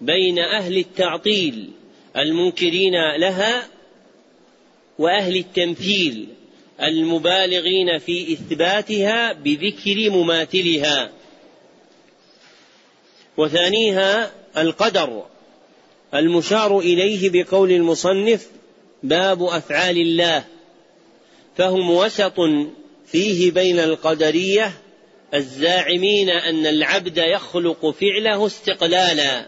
[0.00, 1.70] بين أهل التعطيل
[2.16, 3.68] المنكرين لها
[4.98, 6.26] وأهل التمثيل.
[6.82, 11.10] المبالغين في إثباتها بذكر مماثلها.
[13.36, 15.24] وثانيها القدر
[16.14, 18.46] المشار إليه بقول المصنف
[19.02, 20.44] باب أفعال الله
[21.56, 22.40] فهم وسط
[23.06, 24.72] فيه بين القدرية
[25.34, 29.46] الزاعمين أن العبد يخلق فعله استقلالا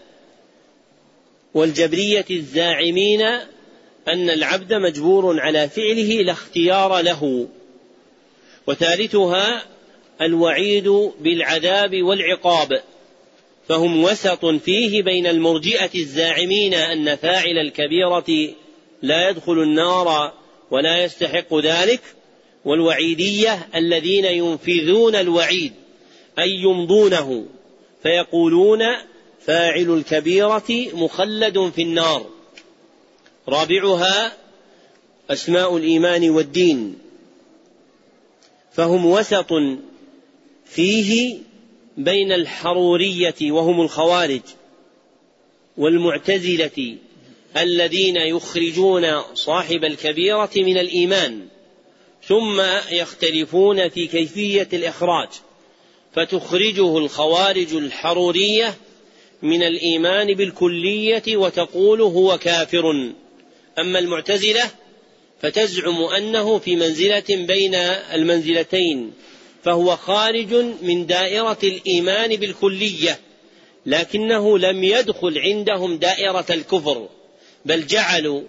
[1.53, 3.27] والجبرية الزاعمين
[4.07, 7.47] أن العبد مجبور على فعله لا اختيار له.
[8.67, 9.63] وثالثها
[10.21, 10.87] الوعيد
[11.19, 12.81] بالعذاب والعقاب.
[13.67, 18.53] فهم وسط فيه بين المرجئة الزاعمين أن فاعل الكبيرة
[19.01, 20.33] لا يدخل النار
[20.71, 22.01] ولا يستحق ذلك
[22.65, 25.73] والوعيدية الذين ينفذون الوعيد
[26.39, 27.45] أي يمضونه
[28.03, 28.79] فيقولون
[29.45, 32.25] فاعل الكبيرة مخلد في النار.
[33.49, 34.33] رابعها
[35.29, 36.99] أسماء الإيمان والدين
[38.73, 39.53] فهم وسط
[40.65, 41.37] فيه
[41.97, 44.41] بين الحرورية وهم الخوارج
[45.77, 46.97] والمعتزلة
[47.57, 51.47] الذين يخرجون صاحب الكبيرة من الإيمان
[52.27, 52.61] ثم
[52.91, 55.29] يختلفون في كيفية الإخراج
[56.13, 58.75] فتخرجه الخوارج الحرورية
[59.41, 63.11] من الإيمان بالكلية وتقول هو كافر.
[63.79, 64.63] أما المعتزلة
[65.41, 67.75] فتزعم أنه في منزلة بين
[68.13, 69.13] المنزلتين
[69.63, 73.19] فهو خارج من دائرة الإيمان بالكلية
[73.85, 77.09] لكنه لم يدخل عندهم دائرة الكفر
[77.65, 78.41] بل جعلوا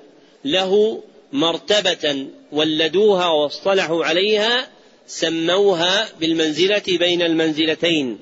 [0.44, 1.02] له
[1.32, 4.68] مرتبة ولدوها واصطلحوا عليها
[5.06, 8.18] سموها بالمنزلة بين المنزلتين.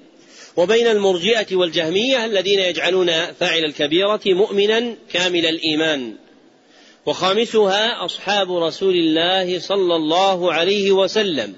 [0.57, 6.15] وبين المرجئة والجهمية الذين يجعلون فاعل الكبيرة مؤمنا كامل الإيمان.
[7.07, 11.55] وخامسها أصحاب رسول الله صلى الله عليه وسلم.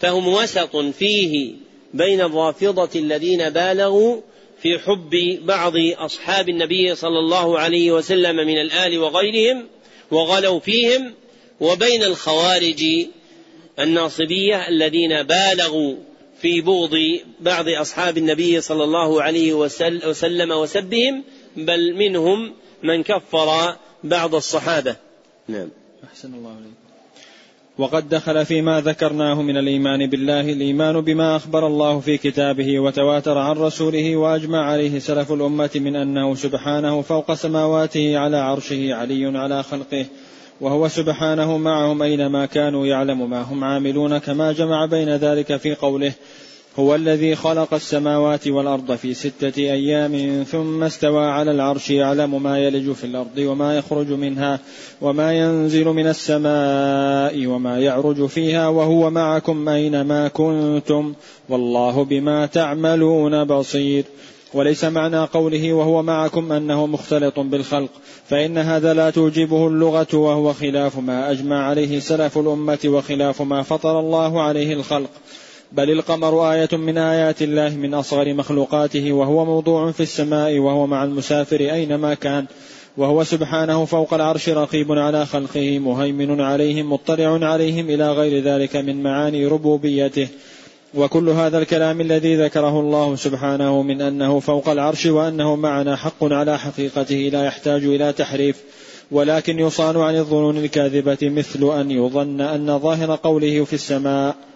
[0.00, 1.54] فهم وسط فيه
[1.94, 4.20] بين الرافضة الذين بالغوا
[4.62, 9.66] في حب بعض أصحاب النبي صلى الله عليه وسلم من الآل وغيرهم
[10.10, 11.14] وغلوا فيهم
[11.60, 12.84] وبين الخوارج
[13.78, 15.94] الناصبية الذين بالغوا
[16.42, 21.24] في بغض بعض أصحاب النبي صلى الله عليه وسلم وسبهم
[21.56, 24.96] بل منهم من كفر بعض الصحابة.
[25.48, 25.68] نعم.
[26.04, 26.80] أحسن الله عليك
[27.78, 33.56] وقد دخل فيما ذكرناه من الإيمان بالله الإيمان بما أخبر الله في كتابه وتواتر عن
[33.56, 40.06] رسوله وأجمع عليه سلف الأمة من أنه سبحانه فوق سماواته على عرشه علي على خلقه
[40.60, 46.12] وهو سبحانه معهم أينما كانوا يعلم ما هم عاملون كما جمع بين ذلك في قوله
[46.78, 52.92] هو الذي خلق السماوات والأرض في ستة أيام ثم استوى على العرش يعلم ما يلج
[52.92, 54.58] في الأرض وما يخرج منها
[55.00, 61.14] وما ينزل من السماء وما يعرج فيها وهو معكم أينما كنتم
[61.48, 64.04] والله بما تعملون بصير.
[64.54, 67.90] وليس معنى قوله وهو معكم أنه مختلط بالخلق
[68.28, 74.00] فإن هذا لا توجبه اللغة وهو خلاف ما أجمع عليه سلف الأمة وخلاف ما فطر
[74.00, 75.10] الله عليه الخلق.
[75.72, 81.04] بل القمر آية من آيات الله من أصغر مخلوقاته وهو موضوع في السماء وهو مع
[81.04, 82.46] المسافر أينما كان
[82.96, 89.02] وهو سبحانه فوق العرش رقيب على خلقه مهيمن عليهم مطلع عليهم إلى غير ذلك من
[89.02, 90.28] معاني ربوبيته.
[90.94, 96.58] وكل هذا الكلام الذي ذكره الله سبحانه من أنه فوق العرش وأنه معنا حق على
[96.58, 98.62] حقيقته لا يحتاج إلى تحريف
[99.10, 104.49] ولكن يصان عن الظنون الكاذبة مثل أن يظن أن ظاهر قوله في السماء.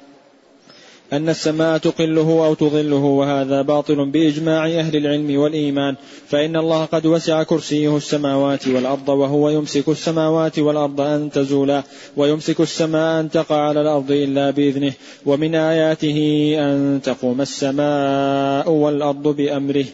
[1.12, 5.94] أن السماء تقله أو تظله وهذا باطل بإجماع أهل العلم والإيمان
[6.28, 11.82] فإن الله قد وسع كرسيه السماوات والأرض وهو يمسك السماوات والأرض أن تزولا
[12.16, 14.92] ويمسك السماء أن تقع على الأرض إلا بإذنه
[15.26, 16.18] ومن آياته
[16.58, 19.86] أن تقوم السماء والأرض بأمره.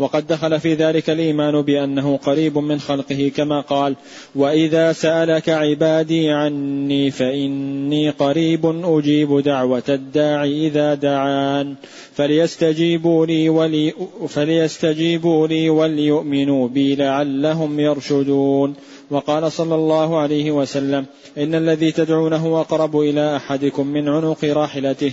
[0.00, 3.96] وقد دخل في ذلك الإيمان بأنه قريب من خلقه كما قال
[4.34, 11.74] وإذا سألك عبادي عني فإني قريب أجيب دعوة الداعي إذا دعان.
[12.12, 13.92] فليستجيبوا لي ولي
[14.28, 18.74] فليستجيبوا لي وليؤمنوا بي لعلهم يرشدون.
[19.10, 21.06] وقال صلى الله عليه وسلم
[21.38, 25.12] إن الذي تدعونه أقرب إلى أحدكم من عنق راحلته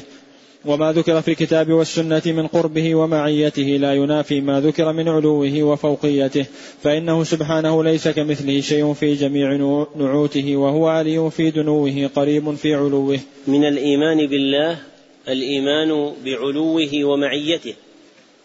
[0.68, 6.46] وما ذكر في الكتاب والسنة من قربه ومعيته لا ينافي ما ذكر من علوه وفوقيته
[6.84, 9.52] فإنه سبحانه ليس كمثله شيء في جميع
[9.96, 13.20] نعوته وهو علي في دنوه قريب في علوه.
[13.48, 14.80] من الإيمان بالله
[15.28, 17.74] الإيمان بعلوه ومعيته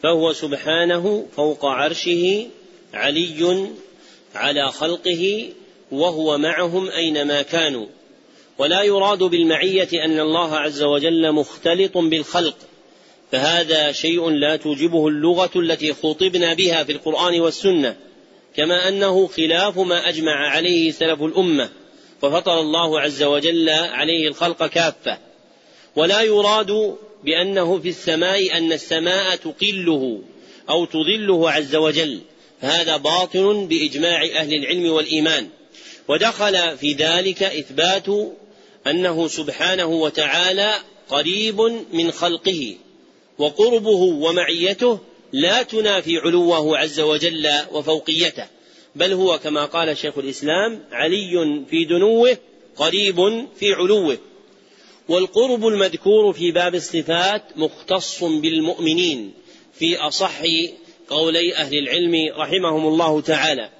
[0.02, 2.46] فهو سبحانه فوق عرشه
[2.94, 3.66] علي
[4.34, 5.48] على خلقه
[5.92, 7.86] وهو معهم أينما كانوا.
[8.58, 12.56] ولا يراد بالمعية أن الله عز وجل مختلط بالخلق
[13.32, 17.96] فهذا شيء لا توجبه اللغة التي خطبنا بها في القرآن والسنة
[18.56, 21.68] كما أنه خلاف ما أجمع عليه سلف الأمة
[22.22, 25.18] ففطر الله عز وجل عليه الخلق كافة.
[25.96, 30.20] ولا يراد بأنه في السماء أن السماء تقله
[30.70, 32.20] أو تضله عز وجل
[32.62, 35.48] فهذا باطل بإجماع أهل العلم والإيمان.
[36.12, 38.06] ودخل في ذلك إثبات
[38.86, 40.74] أنه سبحانه وتعالى
[41.08, 41.60] قريب
[41.92, 42.76] من خلقه
[43.38, 44.98] وقربه ومعيته
[45.32, 48.46] لا تنافي علوه عز وجل وفوقيته
[48.94, 52.36] بل هو كما قال شيخ الإسلام علي في دنوه
[52.76, 54.18] قريب في علوه.
[55.08, 59.32] والقرب المذكور في باب الصفات مختص بالمؤمنين
[59.74, 60.42] في أصح
[61.08, 63.70] قولي أهل العلم رحمهم الله تعالى.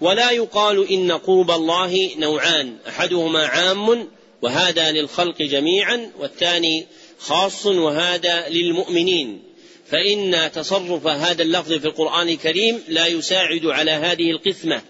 [0.00, 4.08] ولا يقال إن قرب الله نوعان أحدهما عام
[4.42, 6.86] وهذا للخلق جميعا والثاني
[7.18, 9.42] خاص وهذا للمؤمنين.
[9.86, 14.82] فإن تصرف هذا اللفظ في القرآن الكريم لا يساعد على هذه القسمة.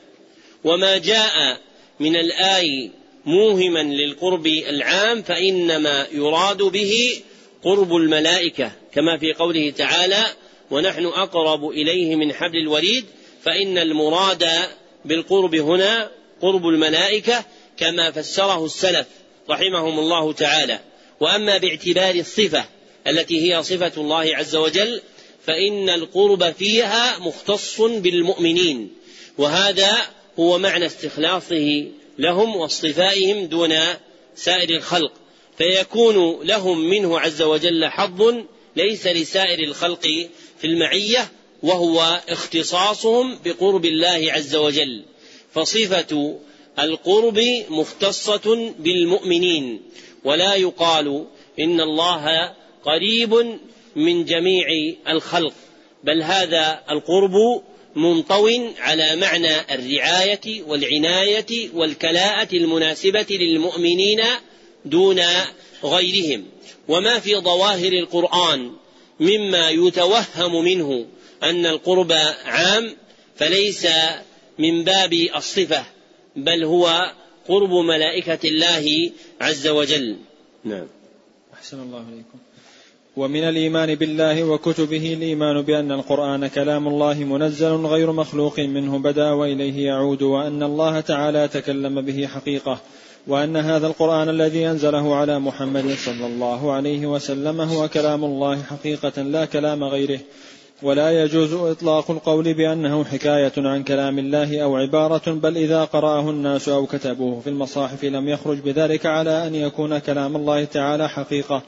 [0.64, 1.60] وما جاء
[2.00, 2.90] من الآي
[3.26, 7.22] موهما للقرب العام فإنما يراد به
[7.64, 10.26] قرب الملائكة كما في قوله تعالى
[10.70, 13.04] ونحن أقرب إليه من حبل الوريد
[13.42, 14.48] فإن المراد
[15.04, 16.10] بالقرب هنا
[16.42, 17.44] قرب الملائكة
[17.76, 19.06] كما فسره السلف
[19.50, 20.80] رحمهم الله تعالى.
[21.20, 22.64] وأما باعتبار الصفة
[23.06, 25.00] التي هي صفة الله عز وجل
[25.46, 28.90] فإن القرب فيها مختص بالمؤمنين.
[29.38, 29.96] وهذا
[30.38, 31.84] هو معنى استخلاصه
[32.18, 33.74] لهم واصطفائهم دون
[34.34, 35.12] سائر الخلق.
[35.58, 38.34] فيكون لهم منه عز وجل حظ
[38.76, 40.02] ليس لسائر الخلق
[40.60, 41.30] في المعية
[41.62, 45.04] وهو اختصاصهم بقرب الله عز وجل.
[45.52, 46.38] فصفة
[46.78, 49.82] القرب مختصة بالمؤمنين
[50.24, 51.26] ولا يقال
[51.60, 52.54] إن الله
[52.84, 53.58] قريب
[53.96, 54.66] من جميع
[55.08, 55.52] الخلق
[56.04, 57.62] بل هذا القرب
[57.96, 64.22] منطو على معنى الرعاية والعناية والكلاءة المناسبة للمؤمنين
[64.84, 65.20] دون
[65.84, 66.46] غيرهم.
[66.88, 68.72] وما في ظواهر القرآن
[69.20, 71.06] مما يتوهم منه
[71.42, 72.12] أن القرب
[72.44, 72.96] عام
[73.36, 73.86] فليس
[74.58, 75.84] من باب الصفة
[76.36, 77.12] بل هو
[77.48, 79.10] قرب ملائكة الله
[79.40, 80.16] عز وجل.
[80.64, 80.86] نعم.
[81.54, 82.38] أحسن الله إليكم.
[83.16, 89.86] ومن الإيمان بالله وكتبه الإيمان بأن القرآن كلام الله منزل غير مخلوق منه بدا وإليه
[89.86, 92.80] يعود وأن الله تعالى تكلم به حقيقة
[93.26, 99.22] وأن هذا القرآن الذي أنزله على محمد صلى الله عليه وسلم هو كلام الله حقيقة
[99.22, 100.20] لا كلام غيره.
[100.82, 106.68] ولا يجوز إطلاق القول بأنه حكاية عن كلام الله أو عبارة بل إذا قرأه الناس
[106.68, 111.62] أو كتبوه في المصاحف لم يخرج بذلك على أن يكون كلام الله تعالى حقيقة.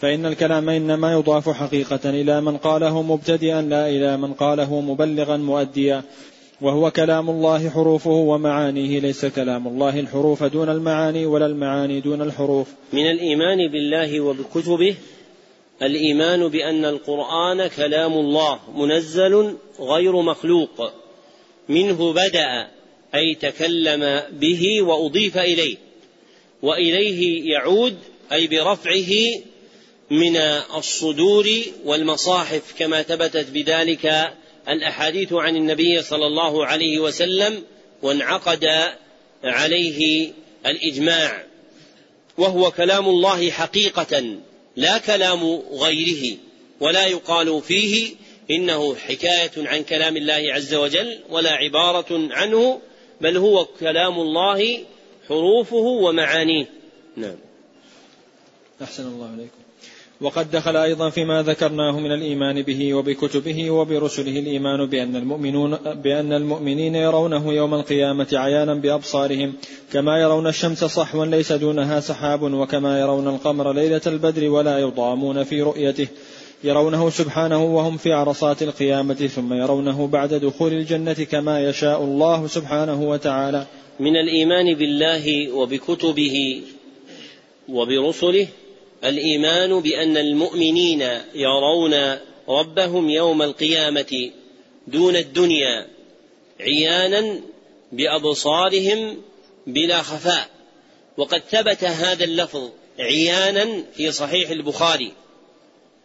[0.00, 6.02] فإن الكلام إنما يضاف حقيقة إلى من قاله مبتدئا لا إلى من قاله مبلغا مؤديا.
[6.60, 12.66] وهو كلام الله حروفه ومعانيه ليس كلام الله الحروف دون المعاني ولا المعاني دون الحروف.
[12.92, 14.94] من الإيمان بالله وبكتبه
[15.82, 20.92] الإيمان بأن القرآن كلام الله منزل غير مخلوق.
[21.68, 22.68] منه بدأ
[23.14, 25.76] أي تكلم به وأضيف إليه.
[26.62, 27.96] وإليه يعود
[28.32, 29.12] أي برفعه
[30.10, 30.36] من
[30.76, 31.48] الصدور
[31.84, 34.32] والمصاحف كما ثبتت بذلك
[34.68, 37.62] الأحاديث عن النبي صلى الله عليه وسلم
[38.02, 38.68] وانعقد
[39.44, 40.32] عليه
[40.66, 41.44] الإجماع.
[42.38, 44.36] وهو كلام الله حقيقة.
[44.76, 46.36] لا كلام غيره
[46.80, 48.14] ولا يقال فيه
[48.50, 52.80] إنه حكاية عن كلام الله عز وجل ولا عبارة عنه
[53.20, 54.84] بل هو كلام الله
[55.28, 56.66] حروفه ومعانيه.
[57.16, 57.36] نعم.
[58.82, 59.65] أحسن الله عليكم.
[60.20, 66.94] وقد دخل أيضا فيما ذكرناه من الإيمان به وبكتبه وبرسله الإيمان بأن المؤمنون بأن المؤمنين
[66.94, 69.52] يرونه يوم القيامة عيانا بأبصارهم
[69.92, 75.62] كما يرون الشمس صحوا ليس دونها سحاب وكما يرون القمر ليلة البدر ولا يضامون في
[75.62, 76.08] رؤيته.
[76.64, 83.02] يرونه سبحانه وهم في عرصات القيامة ثم يرونه بعد دخول الجنة كما يشاء الله سبحانه
[83.02, 83.66] وتعالى.
[84.00, 86.62] من الإيمان بالله وبكتبه
[87.68, 88.46] وبرسله
[89.04, 91.00] الإيمان بأن المؤمنين
[91.34, 92.18] يرون
[92.48, 94.30] ربهم يوم القيامة
[94.86, 95.86] دون الدنيا
[96.60, 97.40] عيانا
[97.92, 99.22] بأبصارهم
[99.66, 100.48] بلا خفاء.
[101.16, 105.12] وقد ثبت هذا اللفظ عيانا في صحيح البخاري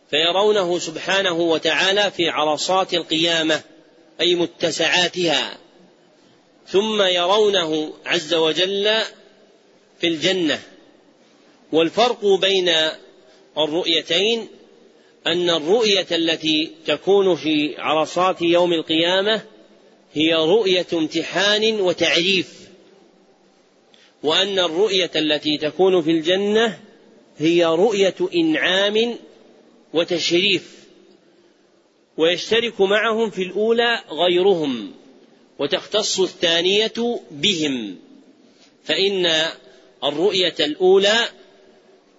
[0.10, 3.62] فيرونه سبحانه وتعالى في عرصات القيامة
[4.22, 5.58] أي متسعاتها
[6.68, 9.02] ثم يرونه عز وجل
[10.00, 10.62] في الجنة.
[11.72, 12.72] والفرق بين
[13.58, 14.48] الرؤيتين
[15.28, 19.42] أن الرؤية التي تكون في عرصات يوم القيامة
[20.14, 22.62] هي رؤية امتحان وتعريف
[24.24, 26.80] وأن الرؤية التي تكون في الجنة
[27.38, 29.16] هي رؤية إنعام
[29.94, 30.82] وتشريف
[32.18, 34.92] ويشترك معهم في الأولى غيرهم
[35.60, 37.96] وتختص الثانية بهم
[38.84, 39.32] فإن
[40.04, 41.20] الرؤية الأولى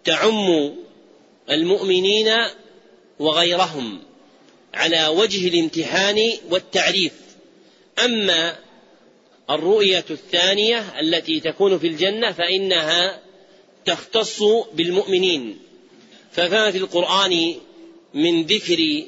[0.04, 0.74] تعم
[1.50, 2.28] المؤمنين
[3.18, 4.02] وغيرهم
[4.74, 7.12] على وجه الامتحان والتعريف.
[8.04, 8.56] أما
[9.50, 13.20] الرؤية الثانية التي تكون في الجنة فإنها
[13.84, 14.42] تختص
[14.74, 15.58] بالمؤمنين.
[16.32, 17.54] فما في القرآن
[18.14, 19.04] من ذكر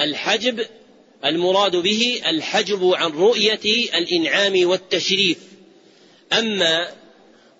[0.00, 0.66] الحجب
[1.24, 5.38] المراد به الحجب عن رؤية الإنعام والتشريف.
[6.32, 6.88] أما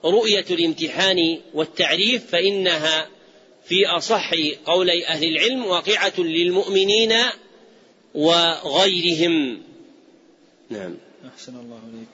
[0.05, 3.07] رؤية الامتحان والتعريف فإنها
[3.65, 4.31] في أصح
[4.67, 7.13] قولي أهل العلم واقعة للمؤمنين
[8.15, 9.59] وغيرهم.
[10.71, 10.95] نعم.
[11.35, 12.09] أحسن الله إليك.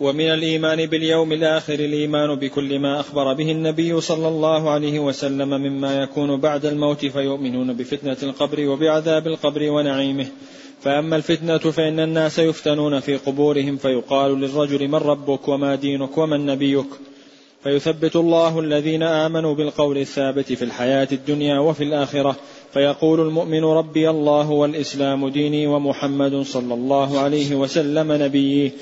[0.00, 6.02] ومن الإيمان باليوم الآخر الإيمان بكل ما أخبر به النبي صلى الله عليه وسلم مما
[6.02, 10.26] يكون بعد الموت فيؤمنون بفتنة القبر وبعذاب القبر ونعيمه.
[10.84, 16.86] فأما الفتنة فإن الناس يفتنون في قبورهم فيقال للرجل من ربك وما دينك ومن نبيك.
[17.62, 22.36] فيثبت الله الذين آمنوا بالقول الثابت في الحياة الدنيا وفي الآخرة.
[22.72, 28.72] فيقول المؤمن ربي الله والإسلام ديني ومحمد صلى الله عليه وسلم نبيي.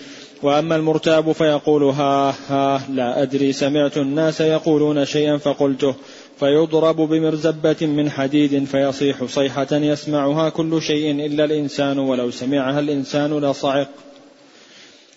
[0.42, 5.94] وأما المرتاب فيقول ها ها لا أدري سمعت الناس يقولون شيئا فقلته.
[6.42, 13.88] فيضرب بمرزبة من حديد فيصيح صيحة يسمعها كل شيء إلا الإنسان ولو سمعها الإنسان لصعق.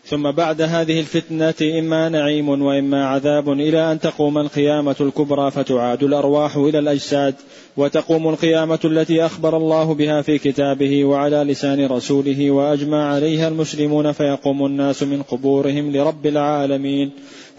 [0.06, 6.56] ثم بعد هذه الفتنة إما نعيم وإما عذاب إلى أن تقوم القيامة الكبرى فتعاد الأرواح
[6.56, 7.35] إلى الأجساد
[7.77, 14.65] وتقوم القيامة التي أخبر الله بها في كتابه وعلى لسان رسوله وأجمع عليها المسلمون فيقوم
[14.65, 17.11] الناس من قبورهم لرب العالمين.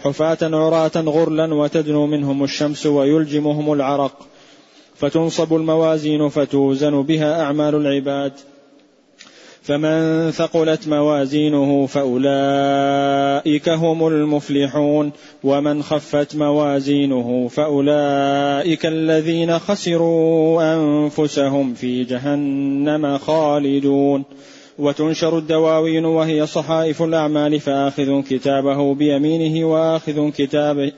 [0.06, 4.26] حفاة عراة غرلا وتدنو منهم الشمس ويلجمهم العرق
[4.96, 8.32] فتنصب الموازين فتوزن بها أعمال العباد.
[9.62, 15.12] فمن ثقلت موازينه فأولئك هم المفلحون
[15.44, 24.24] ومن خفت موازينه فأولئك الذين خسروا أنفسهم في جهنم خالدون.
[24.78, 30.92] وتنشر الدواوين وهي صحائف الأعمال فآخذ كتابه بيمينه وآخذ كتابه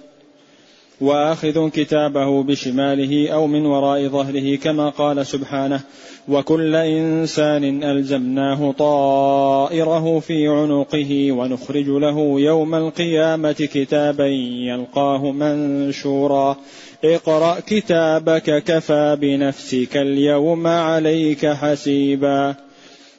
[1.00, 5.80] وآخذ كتابه بشماله أو من وراء ظهره كما قال سبحانه
[6.28, 16.56] وكل إنسان ألزمناه طائره في عنقه ونخرج له يوم القيامة كتابا يلقاه منشورا
[17.04, 22.67] اقرأ كتابك كفى بنفسك اليوم عليك حسيبا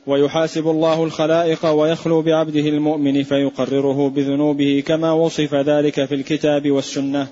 [0.10, 7.28] ويحاسب الله الخلائق ويخلو بعبده المؤمن فيقرره بذنوبه كما وصف ذلك في الكتاب والسنة.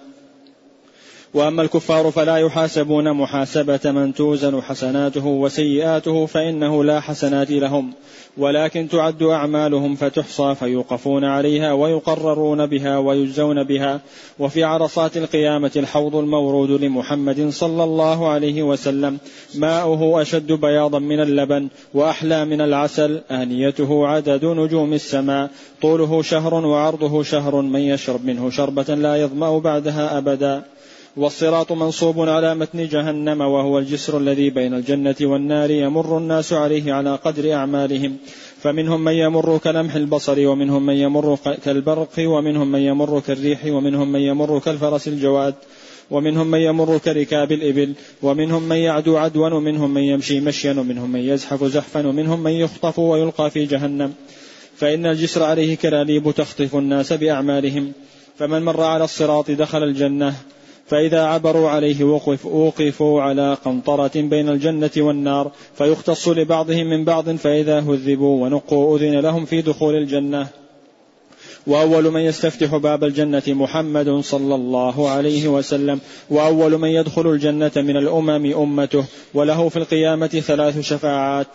[1.34, 7.94] وأما الكفار فلا يحاسبون محاسبة من توزن حسناته وسيئاته فإنه لا حسنات لهم.
[8.38, 14.02] ولكن تعد أعمالهم فتحصى فيوقفون عليها ويقررون بها ويجزون بها.
[14.40, 19.18] وفي عرصات القيامة الحوض المورود لمحمد صلى الله عليه وسلم.
[19.56, 23.22] ماؤه أشد بياضا من اللبن وأحلى من العسل.
[23.32, 25.50] آنيته عدد نجوم السماء.
[25.82, 30.77] طوله شهر وعرضه شهر من يشرب منه شربة لا يظمأ بعدها أبدا.
[31.18, 37.16] والصراط منصوب على متن جهنم وهو الجسر الذي بين الجنة والنار يمر الناس عليه على
[37.16, 38.18] قدر أعمالهم.
[38.62, 44.20] فمنهم من يمر كلمح البصر ومنهم من يمر كالبرق ومنهم من يمر كالريح ومنهم من
[44.20, 45.56] يمر كالفرس الجواد
[46.12, 51.20] ومنهم من يمر كركاب الإبل ومنهم من يعدو عدوا ومنهم من يمشي مشيا ومنهم من
[51.20, 54.14] يزحف زحفا ومنهم من يخطف ويلقى في جهنم.
[54.76, 57.92] فإن الجسر عليه كلاليب تخطف الناس بأعمالهم.
[58.40, 60.36] فمن مر على الصراط دخل الجنة.
[60.88, 67.80] فإذا عبروا عليه وقف وقفوا على قنطرة بين الجنة والنار فيختص لبعضهم من بعض فإذا
[67.80, 70.48] هذبوا ونقوا أذن لهم في دخول الجنة.
[71.68, 76.00] وأول من يستفتح باب الجنة محمد صلى الله عليه وسلم.
[76.30, 79.06] وأول من يدخل الجنة من الأمم أمته.
[79.34, 81.48] وله في القيامة ثلاث شفاعات.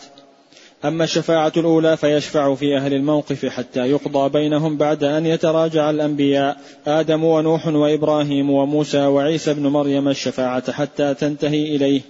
[0.85, 6.57] أما الشفاعة الأولى فيشفع في أهل الموقف حتى يقضى بينهم بعد أن يتراجع الأنبياء
[6.87, 12.01] آدم ونوح وإبراهيم وموسى وعيسى بن مريم الشفاعة حتى تنتهي إليه.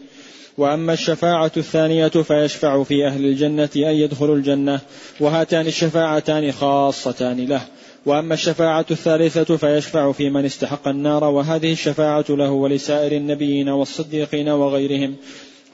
[0.59, 4.81] وأما الشفاعة الثانية فيشفع في أهل الجنة أن يدخلوا الجنة
[5.21, 7.61] وهاتان الشفاعتان خاصتان له.
[8.07, 15.17] وأما الشفاعة الثالثة فيشفع في من استحق النار وهذه الشفاعة له ولسائر النبيين والصديقين وغيرهم.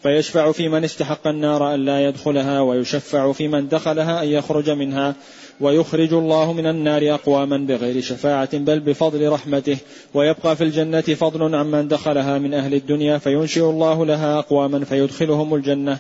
[0.03, 5.15] فيشفع في من استحق النار أن لا يدخلها ويشفع في من دخلها أن يخرج منها
[5.61, 9.77] ويخرج الله من النار أقواما بغير شفاعة بل بفضل رحمته.
[10.15, 15.99] ويبقى في الجنة فضل عمن دخلها من أهل الدنيا فينشئ الله لها أقواما فيدخلهم الجنة.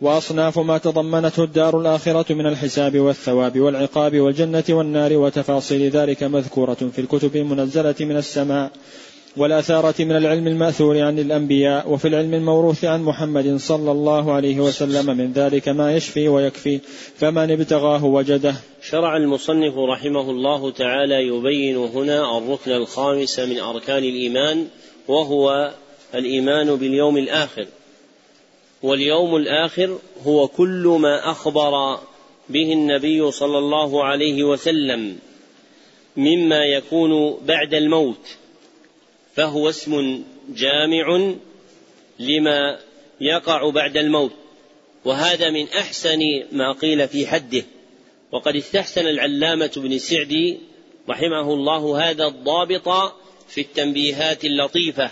[0.00, 7.00] وأصناف ما تضمنته الدار الآخرة من الحساب والثواب والعقاب والجنة والنار وتفاصيل ذلك مذكورة في
[7.00, 8.70] الكتب المنزلة من السماء.
[9.36, 15.16] والأثارة من العلم المأثور عن الأنبياء وفي العلم الموروث عن محمد صلى الله عليه وسلم
[15.16, 16.80] من ذلك ما يشفي ويكفي
[17.16, 18.54] فمن ابتغاه وجده.
[18.82, 24.66] شرع المصنف رحمه الله تعالى يبين هنا الركن الخامس من أركان الإيمان
[25.08, 25.70] وهو
[26.14, 27.66] الإيمان باليوم الآخر.
[28.82, 31.98] واليوم الآخر هو كل ما أخبر
[32.48, 35.16] به النبي صلى الله عليه وسلم
[36.16, 38.43] مما يكون بعد الموت.
[39.34, 41.34] فهو اسم جامع
[42.18, 42.78] لما
[43.20, 44.32] يقع بعد الموت
[45.04, 46.20] وهذا من أحسن
[46.52, 47.64] ما قيل في حده.
[48.32, 50.58] وقد استحسن العلامة بن سعدي
[51.08, 53.12] رحمه الله هذا الضابط
[53.48, 55.10] في التنبيهات اللطيفة.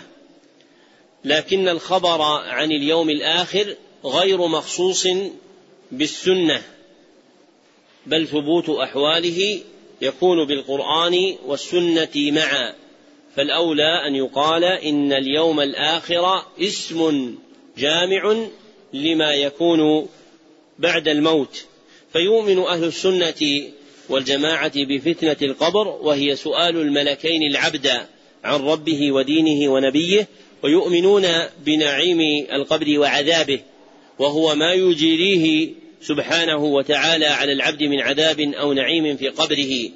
[1.25, 3.75] لكن الخبر عن اليوم الآخر
[4.05, 5.07] غير مخصوص
[5.91, 6.63] بالسنة
[8.05, 9.61] بل ثبوت أحواله
[10.01, 12.82] يكون بالقرآن والسنة معا.
[13.35, 17.35] فالأولى أن يقال إن اليوم الآخر اسم
[17.77, 18.35] جامع
[18.93, 20.07] لما يكون
[20.79, 21.65] بعد الموت.
[22.13, 23.63] فيؤمن أهل السنة
[24.09, 27.91] والجماعة بفتنة القبر وهي سؤال الملكين العبد
[28.43, 30.27] عن ربه ودينه ونبيه
[30.63, 31.27] ويؤمنون
[31.65, 33.59] بنعيم القبر وعذابه
[34.19, 35.69] وهو ما يجيريه
[36.01, 39.89] سبحانه وتعالى على العبد من عذاب أو نعيم في قبره.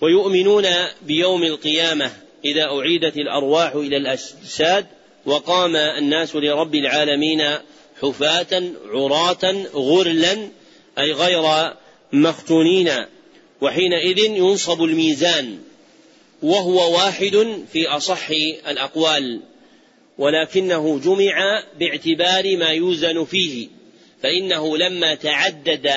[0.00, 0.66] ويؤمنون
[1.06, 4.86] بيوم القيامة إذا أعيدت الأرواح إلى الأجساد
[5.26, 7.42] وقام الناس لرب العالمين
[8.02, 10.48] حفاة عراة غرلا
[10.98, 11.72] أي غير
[12.12, 12.90] مختونين.
[13.60, 15.58] وحينئذ ينصب الميزان
[16.42, 18.30] وهو واحد في أصح
[18.68, 19.40] الأقوال.
[20.18, 23.68] ولكنه جمع باعتبار ما يوزن فيه
[24.22, 25.90] فإنه لما تعدد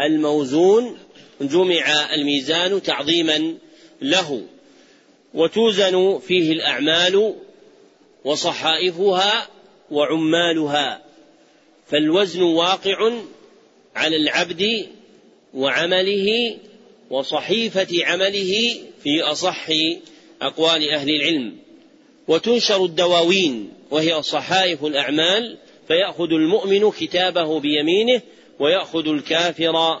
[0.00, 0.98] الموزون
[1.40, 3.54] جمع الميزان تعظيما
[4.02, 4.42] له.
[5.34, 7.34] وتوزن فيه الأعمال
[8.24, 9.48] وصحائفها
[9.90, 11.02] وعمالها
[11.86, 13.12] فالوزن واقع
[13.96, 14.86] على العبد
[15.54, 16.56] وعمله
[17.10, 19.66] وصحيفة عمله في أصح
[20.42, 21.56] أقوال أهل العلم.
[22.28, 28.22] وتنشر الدواوين وهي صحائف الأعمال فيأخذ المؤمن كتابه بيمينه
[28.60, 30.00] ويأخذ الكافر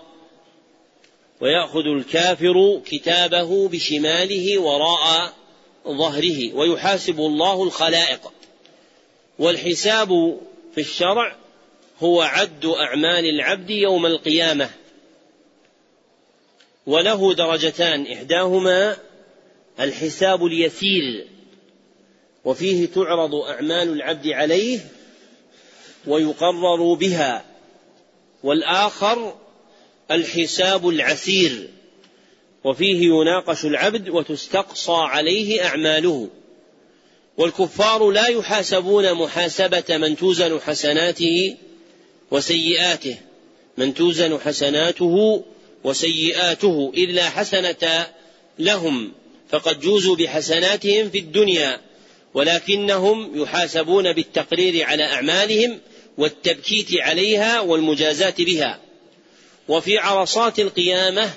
[1.42, 5.32] ويأخذ الكافر كتابه بشماله وراء
[5.88, 8.32] ظهره ويحاسب الله الخلائق.
[9.38, 10.38] والحساب
[10.74, 11.36] في الشرع
[12.00, 14.70] هو عد أعمال العبد يوم القيامة.
[16.86, 18.96] وله درجتان إحداهما
[19.80, 21.26] الحساب اليسير
[22.44, 24.80] وفيه تعرض أعمال العبد عليه
[26.06, 27.44] ويقرر بها.
[28.42, 29.41] والآخر
[30.14, 31.68] الحساب العسير
[32.64, 36.28] وفيه يناقش العبد وتستقصى عليه أعماله.
[37.36, 41.56] والكفار لا يحاسبون محاسبة من توزن حسناته
[42.30, 43.16] وسيئاته
[43.78, 45.44] من توزن حسناته
[45.84, 48.06] وسيئاته إلا حسنة
[48.58, 49.12] لهم
[49.48, 51.80] فقد جوزوا بحسناتهم في الدنيا
[52.34, 55.80] ولكنهم يحاسبون بالتقرير على أعمالهم
[56.18, 58.80] والتبكيت عليها والمجازاة بها.
[59.72, 61.30] وفي عرصات القيامة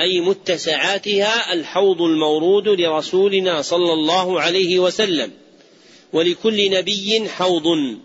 [0.00, 5.32] أي متسعاتها الحوض المورود لرسولنا صلى الله عليه وسلم.
[6.12, 7.96] ولكل نبي حوض.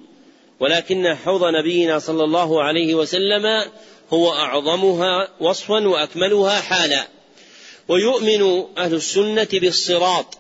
[0.60, 3.66] ولكن حوض نبينا صلى الله عليه وسلم
[4.14, 7.08] هو أعظمها وصفا وأكملها حالا.
[7.88, 10.38] ويؤمن أهل السنة بالصراط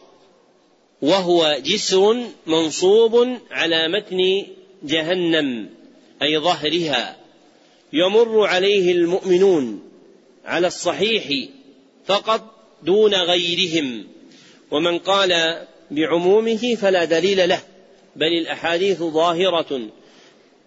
[1.01, 4.45] وهو جسر منصوب على متن
[4.83, 5.69] جهنم
[6.21, 7.20] أي ظهرها.
[7.93, 9.89] يمر عليه المؤمنون
[10.45, 11.49] على الصحيح
[12.05, 12.41] فقط
[12.83, 14.07] دون غيرهم.
[14.71, 15.61] ومن قال
[15.91, 17.61] بعمومه فلا دليل له
[18.15, 19.81] بل الأحاديث ظاهرة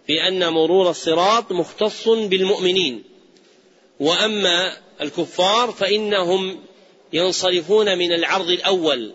[0.06, 3.02] في أن مرور الصراط مختص بالمؤمنين.
[4.01, 6.59] وأما الكفار فإنهم
[7.12, 9.12] ينصرفون من العرض الأول.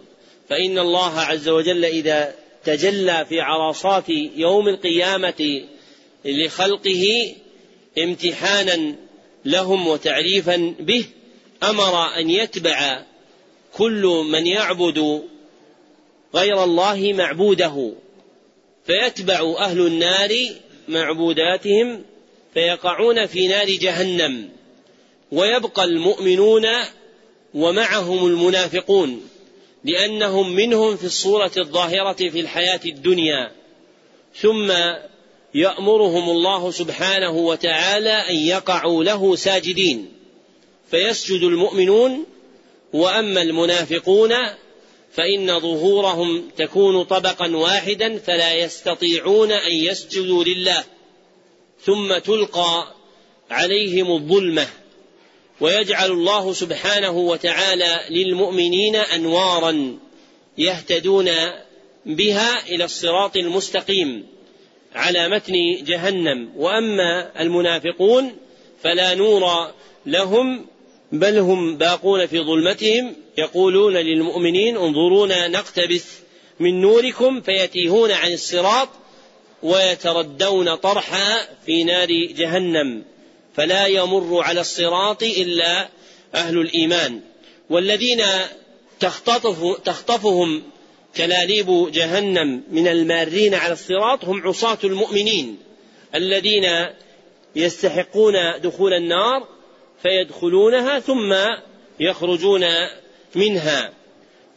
[0.49, 5.63] فإن الله عز وجل إذا تجلى في عرصات يوم القيامة
[6.25, 7.33] لخلقه
[8.03, 8.95] امتحانا
[9.45, 11.05] لهم وتعريفا به
[11.63, 13.03] أمر أن يتبع
[13.73, 15.23] كل من يعبد
[16.35, 17.93] غير الله معبوده
[18.85, 20.29] فيتبع أهل النار
[20.87, 22.03] معبوداتهم
[22.53, 24.49] فيقعون في نار جهنم
[25.31, 26.65] ويبقى المؤمنون
[27.53, 29.29] ومعهم المنافقون
[29.83, 33.51] لأنهم منهم في الصورة الظاهرة في الحياة الدنيا.
[34.35, 34.71] ثم
[35.55, 40.11] يأمرهم الله سبحانه وتعالى أن يقعوا له ساجدين.
[40.91, 42.25] فيسجد المؤمنون
[42.93, 44.33] وأما المنافقون
[45.13, 50.83] فإن ظهورهم تكون طبقا واحدا فلا يستطيعون أن يسجدوا لله.
[51.85, 52.95] ثم تلقى
[53.51, 54.67] عليهم الظلمة.
[55.61, 59.97] ويجعل الله سبحانه وتعالى للمؤمنين أنوارا
[60.57, 61.29] يهتدون
[62.05, 64.38] بها إلى الصراط المستقيم.
[64.95, 65.53] على متن
[65.83, 66.49] جهنم.
[66.55, 68.35] وأما المنافقون
[68.83, 69.71] فلا نور
[70.05, 70.65] لهم
[71.11, 76.05] بل هم باقون في ظلمتهم يقولون للمؤمنين انظرونا نقتبس
[76.59, 78.89] من نوركم فيتيهون عن الصراط
[79.63, 83.03] ويتردون طرحا في نار جهنم.
[83.55, 85.89] فلا يمر على الصراط إلا
[86.35, 87.21] أهل الإيمان.
[87.69, 88.23] والذين
[88.99, 90.63] تختطف تخطفهم
[91.17, 95.57] كلاليب جهنم من المارين على الصراط هم عصاة المؤمنين
[96.15, 96.63] الذين
[97.55, 98.33] يستحقون
[98.63, 99.47] دخول النار
[100.03, 101.35] فيدخلونها ثم
[101.99, 102.65] يخرجون
[103.35, 103.91] منها.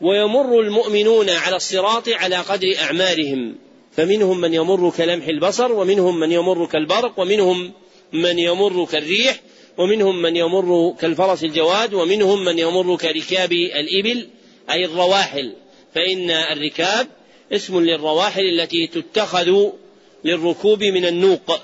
[0.01, 3.57] ويمر المؤمنون على الصراط على قدر أعمالهم.
[3.97, 7.73] فمنهم من يمر كلمح البصر ومنهم من يمر كالبرق ومنهم
[8.13, 9.41] من يمر كالريح
[9.79, 14.29] ومنهم من يمر كالفرس الجواد ومنهم من يمر كركاب الإبل
[14.71, 15.53] أي الرواحل.
[15.95, 17.07] فإن الركاب
[17.53, 19.71] اسم للرواحل التي تتخذ
[20.25, 21.61] للركوب من النوق.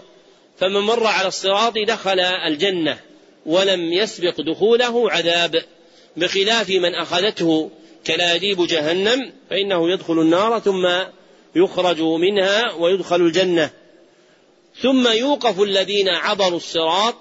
[0.59, 2.99] فمن مر على الصراط دخل الجنة
[3.47, 5.63] ولم يسبق دخوله عذاب.
[6.17, 7.71] بخلاف من أخذته
[8.07, 10.89] كلاديب جهنم فإنه يدخل النار ثم
[11.57, 13.71] يخرج منها ويدخل الجنة.
[14.81, 17.15] ثم يوقف الذين عبروا الصراط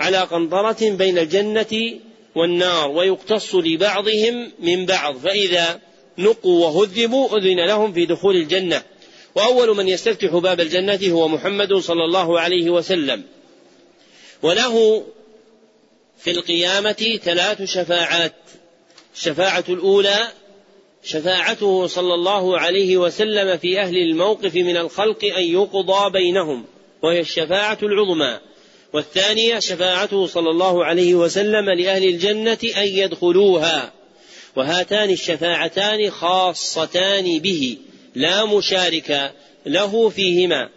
[0.00, 2.00] على قنطرة بين الجنة
[2.34, 5.16] والنار ويقتص لبعضهم من بعض.
[5.16, 5.80] فإذا
[6.18, 8.82] نقوا وهذبوا أذن لهم في دخول الجنة.
[9.34, 13.22] وأول من يستفتح باب الجنة هو محمد صلى الله عليه وسلم.
[14.42, 15.04] وله
[16.18, 18.34] في القيامة ثلاث شفاعات.
[19.14, 20.28] الشفاعة الأولى
[21.04, 26.64] شفاعته صلى الله عليه وسلم في أهل الموقف من الخلق أن يقضى بينهم
[27.02, 28.38] وهي الشفاعة العظمى.
[28.92, 33.97] والثانية شفاعته صلى الله عليه وسلم لأهل الجنة أن يدخلوها.
[34.58, 37.78] وهاتان الشفاعتان خاصتان به
[38.14, 39.32] لا مشارك
[39.66, 40.68] له فيهما.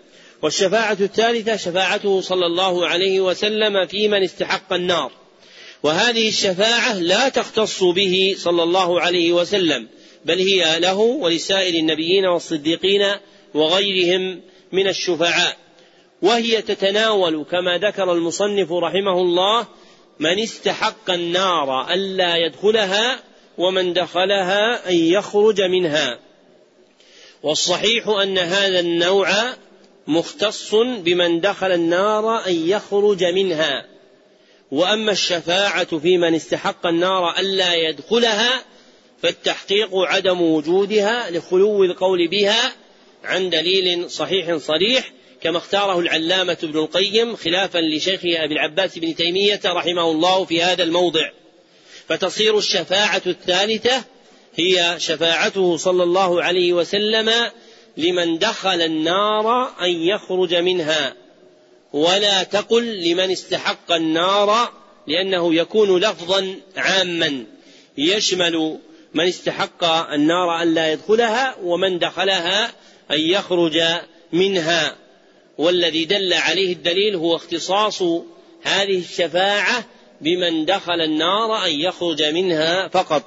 [0.42, 5.12] والشفاعة الثالثة شفاعته صلى الله عليه وسلم في من استحق النار.
[5.84, 9.88] وهذه الشفاعة لا تختص به صلى الله عليه وسلم
[10.26, 13.16] بل هي له ولسائر النبيين والصديقين
[13.54, 14.42] وغيرهم
[14.72, 15.58] من الشفعاء.
[16.22, 19.68] وهي تتناول كما ذكر المصنف رحمه الله
[20.20, 23.31] من استحق النار ألا يدخلها
[23.62, 26.20] ومن دخلها أن يخرج منها.
[27.44, 29.28] والصحيح أن هذا النوع
[30.08, 33.86] مختص بمن دخل النار أن يخرج منها.
[34.72, 38.64] وأما الشفاعة في من استحق النار ألا يدخلها
[39.22, 42.74] فالتحقيق عدم وجودها لخلو القول بها
[43.24, 45.12] عن دليل صحيح صريح
[45.42, 50.84] كما اختاره العلامة ابن القيم خلافا لشيخه أبي العباس بن تيمية رحمه الله في هذا
[50.84, 51.30] الموضع.
[52.12, 54.04] فتصير الشفاعة الثالثة
[54.56, 57.32] هي شفاعته صلى الله عليه وسلم
[57.98, 61.14] لمن دخل النار أن يخرج منها
[61.94, 64.74] ولا تقل لمن استحق النار
[65.08, 67.46] لأنه يكون لفظا عاما.
[67.98, 68.80] يشمل
[69.14, 69.84] من استحق
[70.14, 72.66] النار أن لا يدخلها ومن دخلها
[73.12, 73.82] أن يخرج
[74.32, 74.96] منها.
[75.58, 78.02] والذي دل عليه الدليل هو اختصاص
[78.64, 79.86] هذه الشفاعة
[80.22, 83.24] بمن دخل النار أن يخرج منها فقط.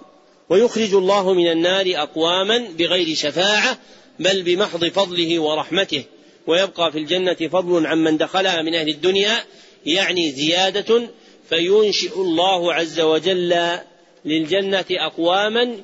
[0.48, 3.78] ويخرج الله من النار أقواما بغير شفاعة
[4.18, 6.04] بل بمحض فضله ورحمته.
[6.46, 9.44] ويبقى في الجنة فضل عمن دخلها من أهل الدنيا
[9.86, 11.08] يعني زيادة.
[11.48, 13.78] فينشئ الله عز وجل
[14.24, 15.76] للجنة أقواما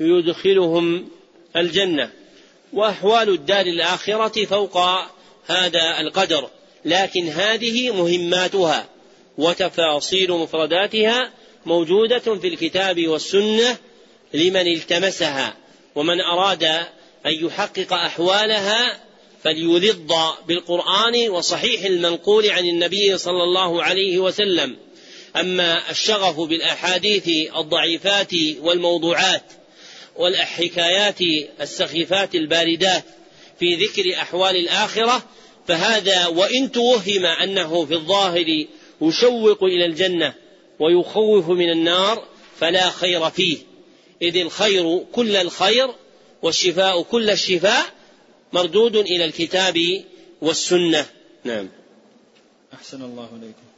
[0.00, 1.08] يدخلهم
[1.56, 2.10] الجنة.
[2.72, 4.78] وأحوال الدار الآخرة فوق
[5.46, 6.48] هذا القدر
[6.84, 8.93] لكن هذه مهماتها.
[9.38, 11.32] وتفاصيل مفرداتها
[11.66, 13.76] موجودة في الكتاب والسنة
[14.34, 15.56] لمن التمسها
[15.94, 16.64] ومن أراد
[17.26, 19.00] أن يحقق أحوالها
[19.44, 20.12] فليلض
[20.48, 24.76] بالقرآن وصحيح المنقول عن النبي صلى الله عليه وسلم.
[25.36, 29.42] أما الشغف بالأحاديث الضعيفات والموضوعات
[30.16, 31.18] والحكايات
[31.60, 33.04] السخيفات الباردات
[33.58, 35.22] في ذكر أحوال الآخرة
[35.68, 38.64] فهذا وإن توهم أنه في الظاهر
[39.00, 40.34] يشوق إلى الجنة
[40.78, 42.26] ويخوف من النار
[42.58, 43.58] فلا خير فيه.
[44.22, 45.94] إذ الخير كل الخير
[46.42, 47.86] والشفاء كل الشفاء
[48.52, 50.04] مردود إلى الكتاب
[50.42, 51.06] والسنة.
[51.44, 51.68] نعم.
[52.74, 53.73] أحسن الله إليكم.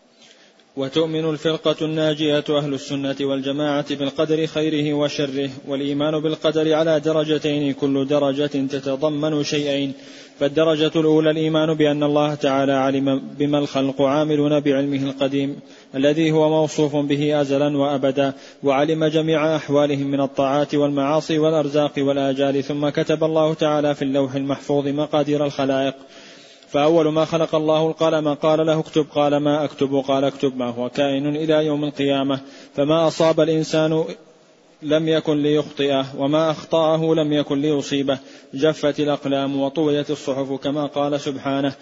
[0.77, 8.47] وتؤمن الفرقة الناجية أهل السنة والجماعة بالقدر خيره وشره والإيمان بالقدر على درجتين كل درجة
[8.47, 9.93] تتضمن شيئين.
[10.41, 15.61] فالدرجة الأولى الإيمان بأن الله تعالى علم بما الخلق عاملون بعلمه القديم
[15.95, 18.33] الذي هو موصوف به أزلا وأبدا
[18.63, 24.89] وعلم جميع أحوالهم من الطاعات والمعاصي والأرزاق والآجال ثم كتب الله تعالى في اللوح المحفوظ
[24.89, 25.95] مقادير الخلائق.
[26.69, 30.89] فأول ما خلق الله القلم قال له اكتب قال ما أكتب قال اكتب ما هو
[30.89, 32.41] كائن إلى يوم القيامة.
[32.75, 34.05] فما أصاب الإنسان
[34.83, 38.19] لم يكن ليخطئه وما أخطأه لم يكن ليصيبه.
[38.55, 41.73] جفت الأقلام وطويت الصحف كما قال سبحانه.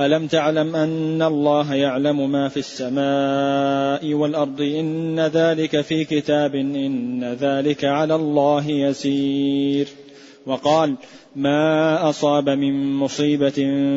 [0.00, 7.84] ألم تعلم أن الله يعلم ما في السماء والأرض؟ إن ذلك في كتاب إن ذلك
[7.84, 9.88] على الله يسير.
[10.46, 10.94] وقال
[11.36, 13.50] ما أصاب من مصيبة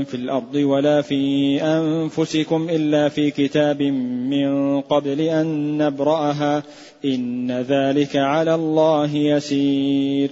[0.03, 6.63] في الأرض ولا في أنفسكم إلا في كتاب من قبل أن نبرأها
[7.05, 10.29] إن ذلك على الله يسير.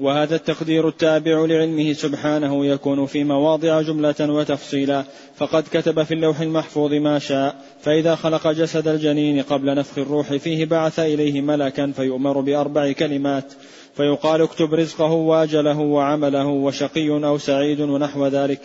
[0.00, 5.04] وهذا التقدير التابع لعلمه سبحانه يكون في مواضع جملة وتفصيلا.
[5.36, 7.56] فقد كتب في اللوح المحفوظ ما شاء.
[7.80, 13.52] فإذا خلق جسد الجنين قبل نفخ الروح فيه بعث إليه ملكا فيؤمر بأربع كلمات.
[13.96, 18.60] فيقال اكتب رزقه واجله وعمله وشقي أو سعيد ونحو ذلك.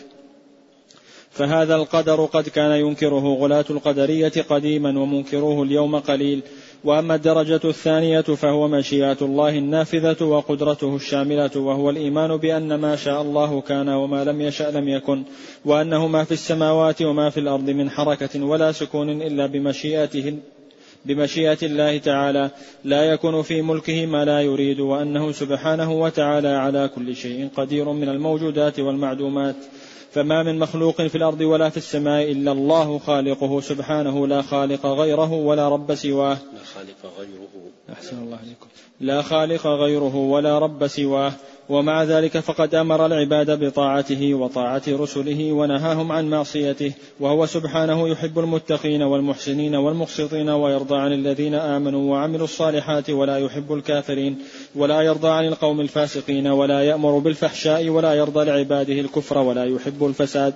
[1.31, 6.43] فهذا القدر قد كان ينكره غلاة القدرية قديما ومنكروه اليوم قليل.
[6.83, 13.61] وأما الدرجة الثانية فهو مشيئة الله النافذة وقدرته الشاملة وهو الإيمان بأن ما شاء الله
[13.61, 15.23] كان وما لم يشأ لم يكن
[15.65, 20.37] وأنه ما في السماوات وما في الأرض من حركة ولا سكون إلا بمشيئته
[21.06, 22.49] بمشيئة الله تعالى
[22.84, 28.10] لا يكون في ملكه ما لا يريد وأنه سبحانه وتعالى على كل شيء قدير من
[28.10, 29.56] الموجودات والمعدومات.
[30.11, 35.34] فما من مخلوق في الأرض ولا في السماء إلا الله خالقه سبحانه لا خالق غيره
[35.34, 36.38] ولا رب سواه.
[36.53, 37.49] لا خالق غيره.
[37.94, 38.68] أحسن الله عليكم.
[39.02, 41.34] لا خالق غيره ولا رب سواه.
[41.72, 49.02] ومع ذلك فقد أمر العباد بطاعته وطاعة رسله ونهاهم عن معصيته وهو سبحانه يحب المتقين
[49.02, 54.38] والمحسنين والمقسطين ويرضى عن الذين آمنوا وعملوا الصالحات ولا يحب الكافرين
[54.76, 60.53] ولا يرضى عن القوم الفاسقين ولا يأمر بالفحشاء ولا يرضى لعباده الكفر ولا يحب الفساد.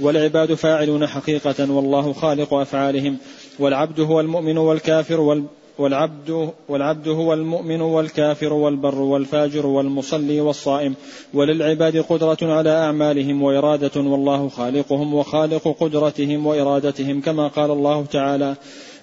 [0.00, 3.16] والعباد فاعلون حقيقة والله خالق أفعالهم
[3.58, 5.44] والعبد هو المؤمن والكافر وال
[5.78, 10.94] والعبد والعبد هو المؤمن والكافر والبر والفاجر والمصلي والصائم
[11.34, 18.54] وللعباد قدرة على أعمالهم وإرادة والله خالقهم وخالق قدرتهم وإرادتهم كما قال الله تعالى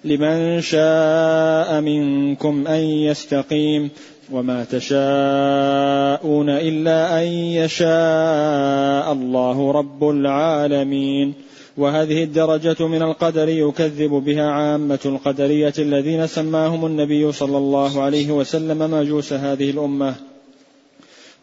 [0.06, 3.90] لمن شاء منكم أن يستقيم
[4.32, 11.49] وما تشاءون إلا أن يشاء الله رب العالمين
[11.80, 18.92] وهذه الدرجة من القدر يكذب بها عامة القدرية الذين سماهم النبي صلى الله عليه وسلم
[18.92, 20.16] مجوس هذه الأمة.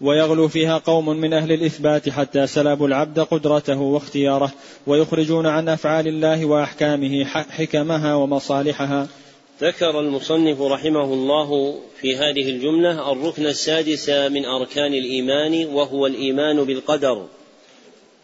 [0.00, 4.52] ويغلو فيها قوم من أهل الإثبات حتى سلبوا العبد قدرته واختياره
[4.86, 9.08] ويخرجون عن أفعال الله وأحكامه حكمها ومصالحها.
[9.60, 17.26] ذكر المصنف رحمه الله في هذه الجملة الركن السادس من أركان الإيمان وهو الإيمان بالقدر.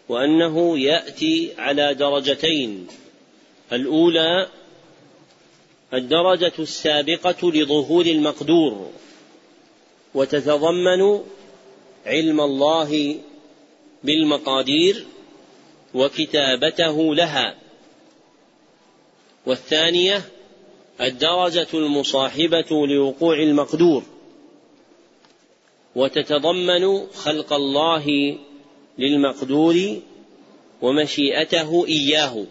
[0.08, 2.86] وأنه يأتي على درجتين.
[3.72, 4.48] الأولى
[5.94, 8.90] الدرجة السابقة لظهور المقدور
[10.14, 11.20] وتتضمن
[12.06, 13.20] علم الله
[14.04, 15.06] بالمقادير
[15.94, 17.62] وكتابته لها.
[19.46, 20.22] والثانية
[21.00, 24.02] الدرجة المصاحبة لوقوع المقدور
[25.96, 28.38] وتتضمن خلق الله
[28.98, 30.00] للمقدور
[30.82, 32.44] ومشيئته إياه.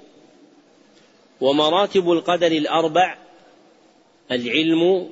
[1.41, 3.17] ومراتب القدر الأربع
[4.31, 5.09] العلم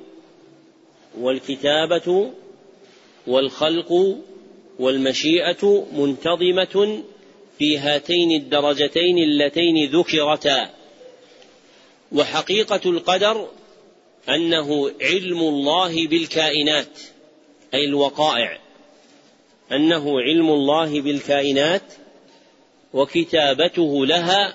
[1.18, 2.30] والكتابة
[3.26, 4.16] والخلق
[4.78, 7.02] والمشيئة منتظمة
[7.58, 10.70] في هاتين الدرجتين اللتين ذكرتا.
[12.12, 13.48] وحقيقة القدر
[14.28, 16.98] أنه علم الله بالكائنات
[17.74, 18.58] أي الوقائع.
[19.72, 21.82] أنه علم الله بالكائنات
[22.94, 24.54] وكتابته لها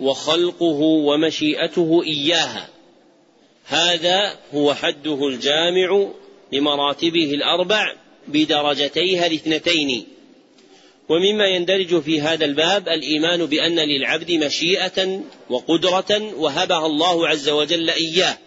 [0.00, 2.68] وخلقه ومشيئته إياها.
[3.64, 6.06] هذا هو حده الجامع
[6.52, 7.94] لمراتبه الأربع
[8.28, 10.04] بدرجتيها الاثنتين.
[11.08, 15.20] ومما يندرج في هذا الباب الإيمان بأن للعبد مشيئة
[15.50, 18.38] وقدرة وهبها الله عز وجل إياه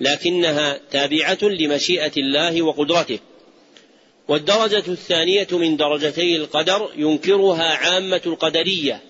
[0.00, 3.18] لكنها تابعة لمشيئة الله وقدرته.
[4.28, 9.00] والدرجة الثانية من درجتي القدر ينكرها عامة القدرية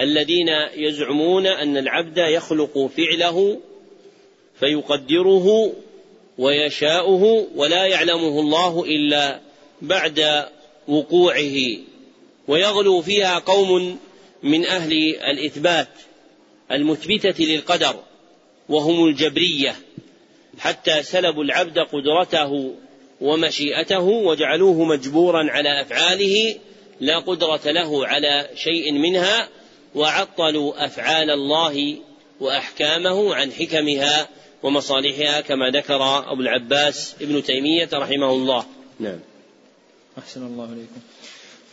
[0.00, 3.60] الذين يزعمون أن العبد يخلق فعله
[4.60, 5.72] فيقدره
[6.38, 9.40] ويشاؤه ولا يعلمه الله إلا
[9.82, 10.46] بعد
[10.88, 11.56] وقوعه.
[12.48, 13.98] ويغلو فيها قوم
[14.42, 15.88] من أهل الإثبات
[16.72, 17.96] المثبتة للقدر
[18.68, 19.76] وهم الجبرية
[20.58, 22.74] حتى سلبوا العبد قدرته
[23.20, 26.56] ومشيئته وجعلوه مجبورا على أفعاله
[27.00, 29.48] لا قدرة له على شيء منها
[29.94, 31.96] وعطلوا أفعال الله
[32.40, 34.28] وأحكامه عن حكمها
[34.62, 38.64] ومصالحها كما ذكر أبو العباس ابن تيمية رحمه الله.
[39.00, 39.18] نعم.
[40.18, 41.00] أحسن الله إليكم.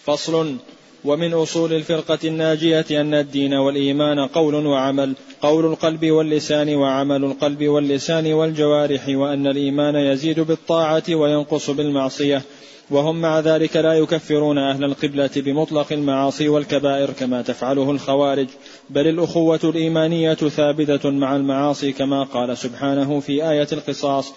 [0.06, 0.58] فصل
[1.06, 8.34] ومن أصول الفرقة الناجية أن الدين والإيمان قول وعمل قول القلب واللسان وعمل القلب واللسان
[8.34, 12.42] والجوارح وأن الإيمان يزيد بالطاعة وينقص بالمعصية.
[12.90, 18.48] وهم مع ذلك لا يكفرون أهل القبلة بمطلق المعاصي والكبائر كما تفعله الخوارج.
[18.90, 24.34] بل الأخوة الإيمانية ثابتة مع المعاصي كما قال سبحانه في آية القصاص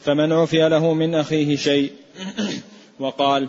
[0.00, 1.90] فمن عفي له من أخيه شيء.
[3.00, 3.48] وقال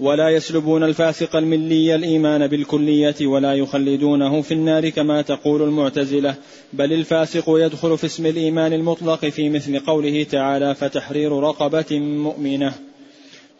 [0.00, 6.34] ولا يسلبون الفاسق الملي الإيمان بالكلية ولا يخلدونه في النار كما تقول المعتزلة
[6.72, 12.74] بل الفاسق يدخل في اسم الإيمان المطلق في مثل قوله تعالى فتحرير رقبة مؤمنة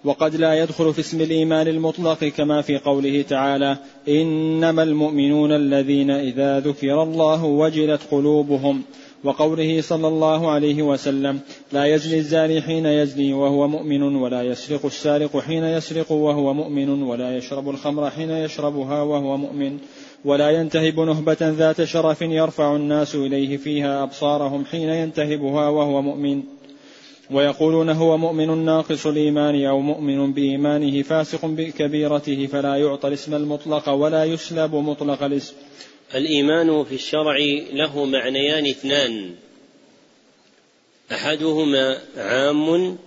[0.04, 3.76] وقد لا يدخل في اسم الإيمان المطلق كما في قوله تعالى
[4.08, 8.82] إنما المؤمنون الذين إذا ذكر الله وجلت قلوبهم
[9.24, 11.40] وقوله صلى الله عليه وسلم
[11.72, 17.36] لا يزني الزاني حين يزني وهو مؤمن ولا يسرق السارق حين يسرق وهو مؤمن ولا
[17.36, 19.78] يشرب الخمر حين يشربها وهو مؤمن
[20.24, 26.42] ولا ينتهب نهبة ذات شرف يرفع الناس إليه فيها أبصارهم حين ينتهبها وهو مؤمن.
[27.30, 34.24] ويقولون هو مؤمن ناقص الإيمان أو مؤمن بإيمانه فاسق بكبيرته فلا يعطى الاسم المطلق ولا
[34.24, 35.54] يسلب مطلق الاسم.
[36.14, 37.36] الإيمان في الشرع
[37.72, 39.34] له معنيان اثنان.
[41.12, 42.98] أحدهما عام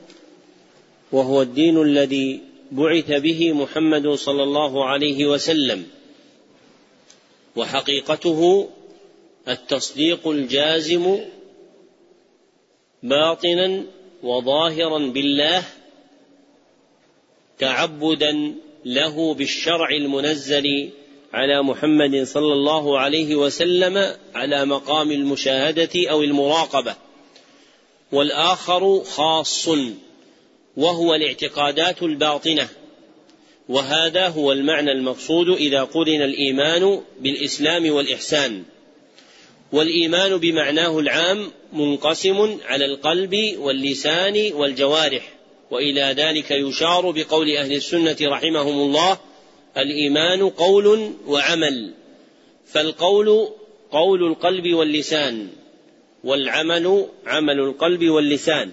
[1.11, 5.87] وهو الدين الذي بعث به محمد صلى الله عليه وسلم.
[7.55, 8.69] وحقيقته
[9.47, 11.19] التصديق الجازم
[13.03, 13.83] باطنا
[14.23, 15.63] وظاهرا بالله
[17.59, 18.55] تعبدا
[18.85, 20.89] له بالشرع المنزل
[21.33, 26.95] على محمد صلى الله عليه وسلم على مقام المشاهدة أو المراقبة.
[28.11, 29.69] والآخر خاص
[30.77, 32.69] وهو الاعتقادات الباطنة.
[33.69, 38.63] وهذا هو المعنى المقصود إذا قرن الإيمان بالإسلام والإحسان.
[39.71, 45.33] والإيمان بمعناه العام منقسم على القلب واللسان والجوارح.
[45.71, 49.17] وإلى ذلك يشار بقول أهل السنة رحمهم الله
[49.77, 51.93] الإيمان قول وعمل
[52.65, 53.49] فالقول
[53.91, 55.47] قول القلب واللسان
[56.23, 58.71] والعمل عمل القلب واللسان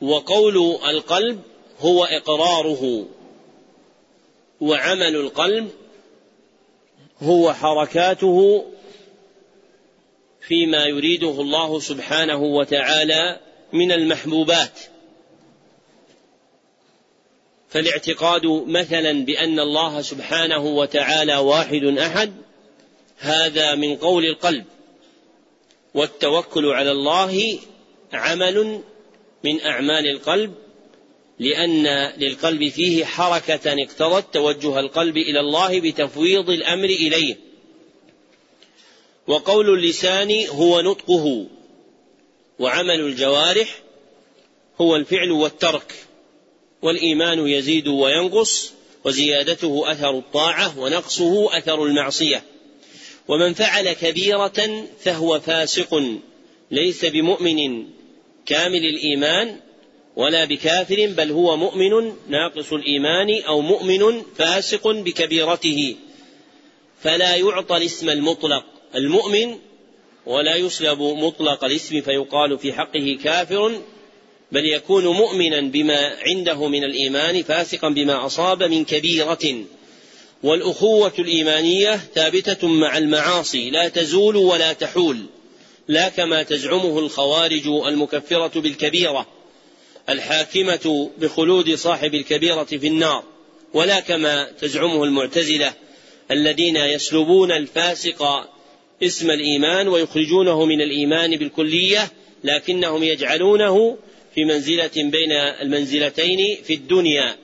[0.00, 0.56] وقول
[0.90, 1.40] القلب
[1.78, 3.06] هو إقراره
[4.60, 5.70] وعمل القلب
[7.20, 8.64] هو حركاته
[10.40, 13.40] فيما يريده الله سبحانه وتعالى
[13.72, 14.80] من المحبوبات.
[17.70, 22.32] فالاعتقاد مثلا بأن الله سبحانه وتعالى واحد أحد
[23.18, 24.64] هذا من قول القلب.
[25.94, 27.58] والتوكل على الله
[28.12, 28.80] عمل
[29.44, 30.54] من أعمال القلب
[31.38, 37.36] لأن للقلب فيه حركة اقتضت توجه القلب إلى الله بتفويض الأمر إليه.
[39.26, 41.46] وقول اللسان هو نطقه
[42.58, 43.78] وعمل الجوارح
[44.80, 45.94] هو الفعل والترك.
[46.82, 48.72] والإيمان يزيد وينقص
[49.04, 52.42] وزيادته أثر الطاعة ونقصه أثر المعصية.
[53.28, 56.02] ومن فعل كبيرة فهو فاسق
[56.70, 57.86] ليس بمؤمن
[58.46, 59.56] كامل الإيمان
[60.16, 65.96] ولا بكافر بل هو مؤمن ناقص الإيمان أو مؤمن فاسق بكبيرته.
[67.02, 68.64] فلا يعطى الاسم المطلق.
[68.94, 69.58] المؤمن
[70.26, 73.80] ولا يسلب مطلق الاسم فيقال في حقه كافر
[74.52, 79.64] بل يكون مؤمنا بما عنده من الإيمان فاسقا بما أصاب من كبيرة.
[80.42, 85.26] والأخوة الإيمانية ثابتة مع المعاصي لا تزول ولا تحول
[85.88, 89.26] لا كما تزعمه الخوارج المكفرة بالكبيرة
[90.08, 93.24] الحاكمة بخلود صاحب الكبيرة في النار
[93.74, 95.72] ولا كما تزعمه المعتزلة
[96.30, 98.48] الذين يسلبون الفاسق
[99.02, 102.12] اسم الإيمان ويخرجونه من الإيمان بالكلية
[102.44, 103.96] لكنهم يجعلونه
[104.40, 107.36] في منزلة بين المنزلتين في الدنيا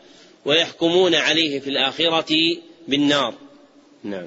[0.44, 2.56] ويحكمون عليه في الآخرة
[2.88, 3.34] بالنار.
[4.04, 4.26] نعم.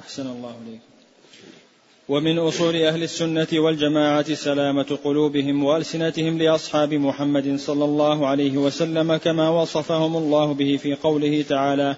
[0.00, 0.80] أحسن الله إليك.
[2.08, 9.48] ومن أصول أهل السنة والجماعة سلامة قلوبهم وألسنتهم لأصحاب محمد صلى الله عليه وسلم كما
[9.48, 11.96] وصفهم الله به في قوله تعالى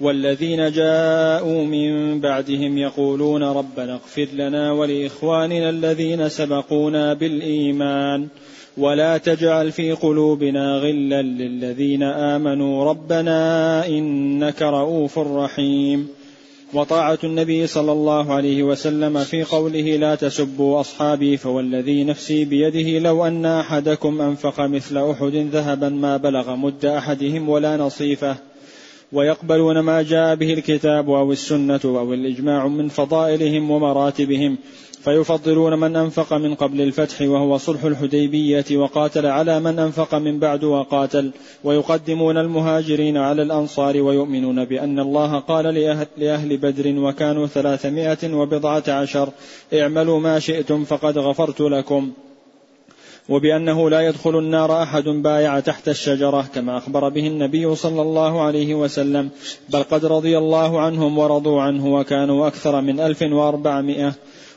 [0.00, 8.28] والذين جاءوا من بعدهم يقولون ربنا اغفر لنا ولإخواننا الذين سبقونا بالإيمان.
[8.76, 16.08] ولا تجعل في قلوبنا غلا للذين آمنوا ربنا إنك رؤوف رحيم.
[16.74, 23.26] وطاعة النبي صلى الله عليه وسلم في قوله لا تسبوا أصحابي فوالذي نفسي بيده لو
[23.26, 28.36] أن أحدكم أنفق مثل أحد ذهبا ما بلغ مد أحدهم ولا نصيفه.
[29.12, 34.56] ويقبلون ما جاء به الكتاب أو السنة أو الإجماع من فضائلهم ومراتبهم.
[35.06, 40.64] فيفضلون من أنفق من قبل الفتح وهو صلح الحديبية وقاتل على من أنفق من بعد
[40.64, 41.30] وقاتل
[41.64, 45.64] ويقدمون المهاجرين على الأنصار ويؤمنون بأن الله قال
[46.16, 49.28] لأهل, بدر وكانوا ثلاثمائة وبضعة عشر
[49.74, 52.12] اعملوا ما شئتم فقد غفرت لكم.
[53.28, 58.74] وبأنه لا يدخل النار أحد بايع تحت الشجرة كما أخبر به النبي صلى الله عليه
[58.74, 59.30] وسلم
[59.68, 64.12] بل قد رضي الله عنهم ورضوا عنه وكانوا أكثر من ألف وأربعمائة.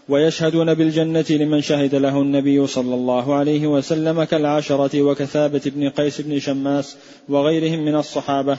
[0.10, 6.40] ويشهدون بالجنة لمن شهد له النبي صلى الله عليه وسلم كالعشرة وكثابة بن قيس بن
[6.40, 6.98] شماس
[7.30, 8.58] وغيرهم من الصحابة.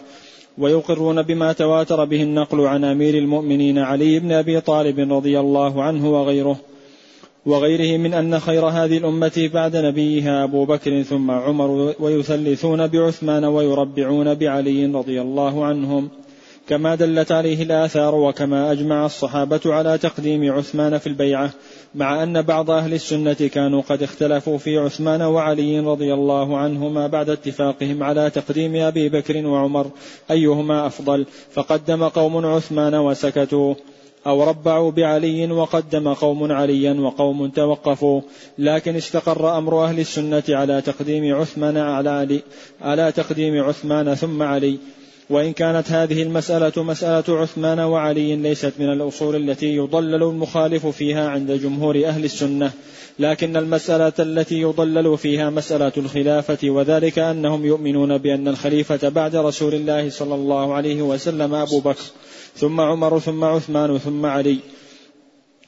[0.58, 6.12] ويقرون بما تواتر به النقل عن أمير المؤمنين علي بن أبي طالب رضي الله عنه
[6.12, 6.60] وغيره.
[7.46, 14.34] وغيره من أن خير هذه الأمة بعد نبيها أبو بكر ثم عمر ويثلثون بعثمان ويربعون
[14.34, 16.08] بعلي رضي الله عنهم.
[16.70, 21.50] كما دلت عليه الآثار وكما أجمع الصحابة على تقديم عثمان في البيعة
[21.94, 27.30] مع أن بعض أهل السنة كانوا قد اختلفوا في عثمان وعلي رضي الله عنهما بعد
[27.30, 29.90] اتفاقهم على تقديم أبي بكر وعمر
[30.30, 33.74] أيهما أفضل فقدم قوم عثمان وسكتوا
[34.26, 38.20] أو ربعوا بعلي وقدم قوم عليا وقوم توقفوا
[38.58, 42.42] لكن استقر أمر أهل السنة على تقديم عثمان على علي
[42.80, 44.78] على تقديم عثمان ثم علي
[45.30, 51.52] وإن كانت هذه المسألة مسألة عثمان وعلي ليست من الأصول التي يضلل المخالف فيها عند
[51.52, 52.72] جمهور أهل السنة
[53.18, 60.10] لكن المسألة التي يضلل فيها مسألة الخلافة وذلك أنهم يؤمنون بأن الخليفة بعد رسول الله
[60.10, 62.04] صلى الله عليه وسلم أبو بكر
[62.56, 64.58] ثم عمر ثم عثمان ثم علي.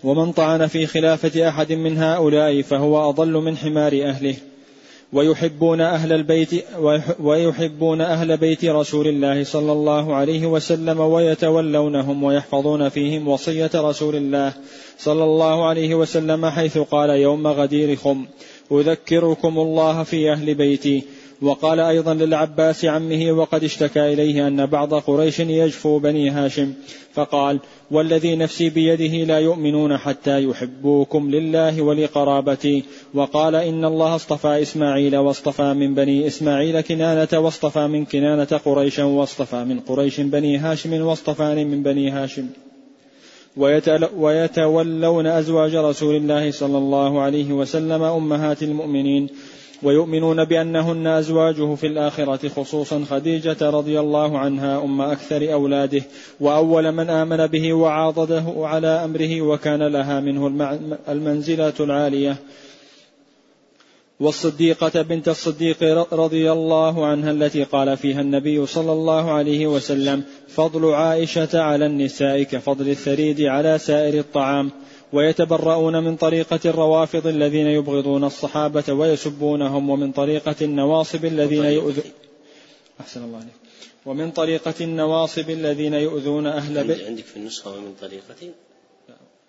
[0.04, 4.36] ومن طعن في خلافة أحد من هؤلاء فهو أضل من حمار أهله.
[5.12, 6.64] ويحبون أهل البيت
[7.20, 14.52] ويحبون أهل بيت رسول الله صلى الله عليه وسلم ويتولونهم ويحفظون فيهم وصية رسول الله
[14.98, 18.26] صلى الله عليه وسلم حيث قال يوم غدير خم
[18.72, 21.02] أذكركم الله في أهل بيتي.
[21.42, 26.72] وقال أيضا للعباس عمه وقد اشتكى إليه أن بعض قريش يجفو بني هاشم.
[27.14, 27.58] فقال
[27.90, 32.82] والذي نفسي بيده لا يؤمنون حتى يحبوكم لله ولقرابتي.
[33.14, 39.64] وقال إن الله اصطفى إسماعيل واصطفى من بني إسماعيل كنانة واصطفى من كنانة قريشا واصطفى
[39.64, 42.46] من قريش بني هاشم واصطفاني من بني هاشم.
[44.16, 49.28] ويتولون أزواج رسول الله صلى الله عليه وسلم أمهات المؤمنين.
[49.82, 56.02] ويؤمنون بأنهن أزواجه في الآخرة خصوصا خديجة رضي الله عنها أم أكثر أولاده
[56.40, 60.46] وأول من آمن به وعاضده على أمره وكان لها منه
[61.08, 62.36] المنزلة العالية.
[64.20, 65.82] والصديقة بنت الصديق
[66.12, 72.42] رضي الله عنها التي قال فيها النبي صلى الله عليه وسلم فضل عائشة على النساء
[72.42, 74.70] كفضل الثريد على سائر الطعام.
[75.12, 82.04] ويتبرؤون من طريقة الروافض الذين يبغضون الصحابة ويسبونهم ومن طريقة النواصب الذين يؤذون
[83.00, 83.52] أحسن الله عليك.
[84.06, 88.52] ومن طريقة النواصب الذين يؤذون أهل بيت عندك في النسخة ومن طريقة؟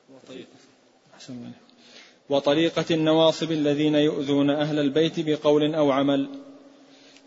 [0.09, 0.47] وطريقة
[1.15, 1.51] أحسن الله
[2.29, 6.29] وطريقة النواصب الذين يؤذون أهل البيت بقول أو عمل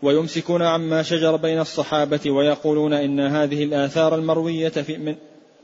[0.01, 5.15] ويمسكون عما شجر بين الصحابة ويقولون إن هذه الآثار المروية في من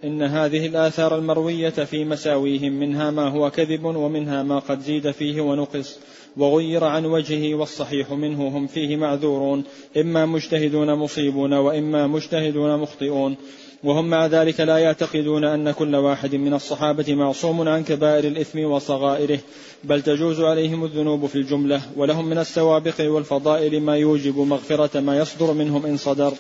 [0.04, 5.42] إن هذه الآثار المروية في مساويهم منها ما هو كذب ومنها ما قد زيد فيه
[5.42, 6.00] ونقص
[6.38, 9.64] وغير عن وجهه والصحيح منه هم فيه معذورون
[9.98, 13.36] إما مجتهدون مصيبون وإما مجتهدون مخطئون.
[13.84, 19.40] وهم مع ذلك لا يعتقدون أن كل واحد من الصحابة معصوم عن كبائر الإثم وصغائره
[19.84, 25.54] بل تجوز عليهم الذنوب في الجملة ولهم من السوابق والفضائل ما يوجب مغفرة ما يصدر
[25.54, 26.34] منهم إن صدر.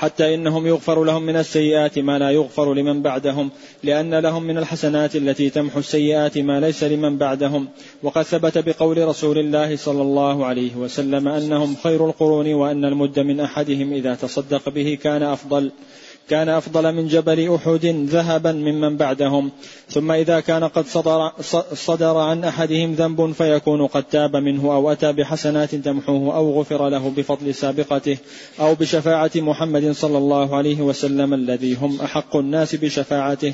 [0.00, 3.50] حتى إنهم يغفر لهم من السيئات ما لا يغفر لمن بعدهم
[3.82, 7.68] لأن لهم من الحسنات التي تمحو السيئات ما ليس لمن بعدهم.
[8.02, 13.40] وقد ثبت بقول رسول الله صلى الله عليه وسلم أنهم خير القرون وأن المد من
[13.40, 15.70] أحدهم إذا تصدق به كان أفضل.
[16.28, 19.50] كان أفضل من جبل أحد ذهبا ممن بعدهم.
[19.88, 21.32] ثم إذا كان قد صدر,
[21.74, 27.12] صدر عن أحدهم ذنب فيكون قد تاب منه أو أتى بحسنات تمحوه أو غفر له
[27.16, 28.16] بفضل سابقته
[28.60, 33.52] أو بشفاعة محمد صلى الله عليه وسلم الذي هم أحق الناس بشفاعته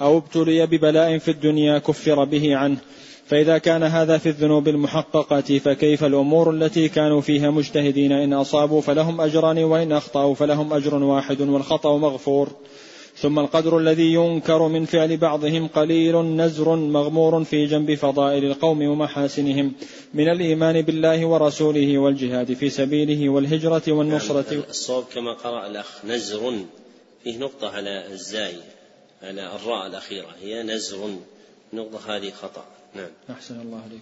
[0.00, 2.76] أو ابتلي ببلاء في الدنيا كفر به عنه.
[3.26, 9.20] فإذا كان هذا في الذنوب المحققة فكيف الأمور التي كانوا فيها مجتهدين إن أصابوا فلهم
[9.20, 12.48] أجران وإن أخطأوا فلهم أجر واحد والخطأ مغفور.
[13.16, 19.72] ثم القدر الذي ينكر من فعل بعضهم قليل نزر مغمور في جنب فضائل القوم ومحاسنهم
[20.14, 24.44] من الإيمان بالله ورسوله والجهاد في سبيله والهجرة والنصرة.
[24.50, 26.52] نعم الصواب كما قرأ الأخ نزر
[27.24, 28.56] فيه نقطة على الزاي
[29.22, 31.10] على الراء الأخيرة هي نزر
[31.72, 32.64] نقطة هذه خطأ.
[32.94, 33.08] نعم.
[33.30, 34.00] أحسن الله عليك.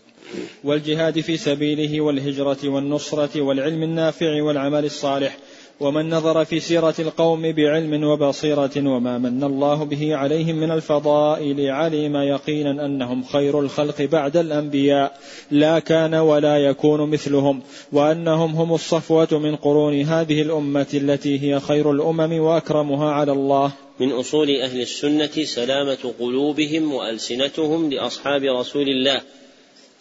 [0.64, 5.36] والجهاد في سبيله والهجرة والنصرة والعلم النافع والعمل الصالح.
[5.80, 12.16] ومن نظر في سيرة القوم بعلم وبصيرة وما من الله به عليهم من الفضائل علم
[12.16, 15.18] يقينا أنهم خير الخلق بعد الأنبياء.
[15.50, 17.62] لا كان ولا يكون مثلهم
[17.92, 23.72] وأنهم هم الصفوة من قرون هذه الأمة التي هي خير الأمم وأكرمها على الله.
[24.00, 29.20] من أصول أهل السنة سلامة قلوبهم وألسنتهم لأصحاب رسول الله.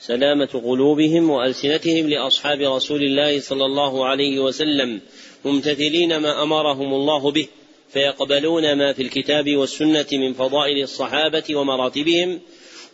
[0.01, 5.01] سلامة قلوبهم وألسنتهم لأصحاب رسول الله صلى الله عليه وسلم.
[5.45, 7.47] ممتثلين ما أمرهم الله به
[7.93, 12.39] فيقبلون ما في الكتاب والسنة من فضائل الصحابة ومراتبهم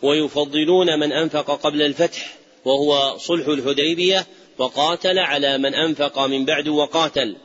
[0.02, 4.26] ويفضلون من أنفق قبل الفتح وهو صلح الحديبية
[4.58, 7.36] وقاتل على من أنفق من بعد وقاتل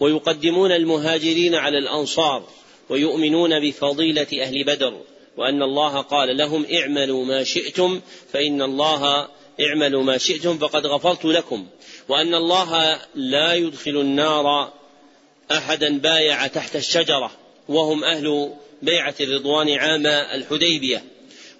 [0.00, 2.44] ويقدمون المهاجرين على الأنصار
[2.88, 5.00] ويؤمنون بفضيلة أهل بدر
[5.36, 8.00] وأن الله قال لهم اعملوا ما شئتم
[8.32, 9.28] فإن الله
[9.60, 11.66] اعملوا ما شئتم فقد غفرت لكم
[12.08, 14.72] وأن الله لا يدخل النار
[15.52, 17.30] أحدا بايع تحت الشجرة
[17.68, 21.04] وهم أهل بيعة الرضوان عام الحديبية.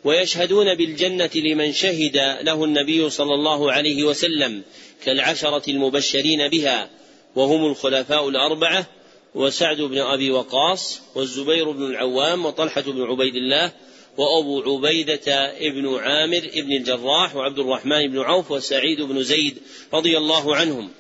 [0.04, 4.62] ويشهدون بالجنة لمن شهد له النبي صلى الله عليه وسلم
[5.04, 6.90] كالعشرة المبشرين بها
[7.36, 8.86] وهم الخلفاء الأربعة
[9.34, 13.72] وسعد بن أبي وقاص والزبير بن العوام وطلحة بن عبيد الله
[14.18, 19.58] وأبو عبيدة ابن عامر ابن الجراح وعبد الرحمن بن عوف وسعيد بن زيد
[19.94, 20.90] رضي الله عنهم.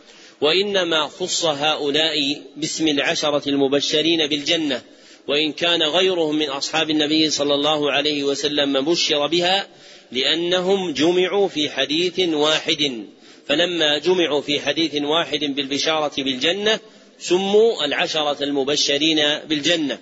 [0.40, 4.82] وإنما خص هؤلاء باسم العشرة المبشرين بالجنة
[5.28, 9.68] وإن كان غيرهم من أصحاب النبي صلى الله عليه وسلم مبشر بها
[10.12, 13.06] لأنهم جمعوا في حديث واحد.
[13.46, 16.80] فلما جمعوا في حديث واحد بالبشارة بالجنة
[17.18, 19.98] سموا العشرة المبشرين بالجنة.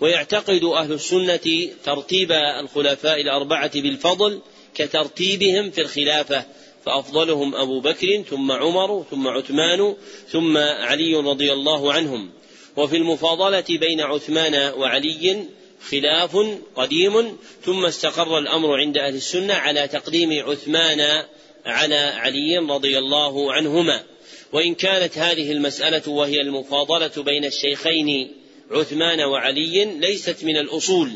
[0.00, 4.40] ويعتقد أهل السنة ترتيب الخلفاء الأربعة بالفضل
[4.74, 6.44] كترتيبهم في الخلافة
[6.86, 9.94] فأفضلهم أبو بكر ثم عمر ثم عثمان
[10.28, 12.30] ثم علي رضي الله عنهم.
[12.76, 15.44] وفي المفاضلة بين عثمان وعلي
[15.90, 16.36] خلاف
[16.76, 21.24] قديم ثم استقر الأمر عند أهل السنة على تقديم عثمان
[21.66, 24.02] على علي رضي الله عنهما.
[24.52, 31.10] وإن كانت هذه المسألة وهي المفاضلة بين الشيخين عثمان وعلي ليست من الأصول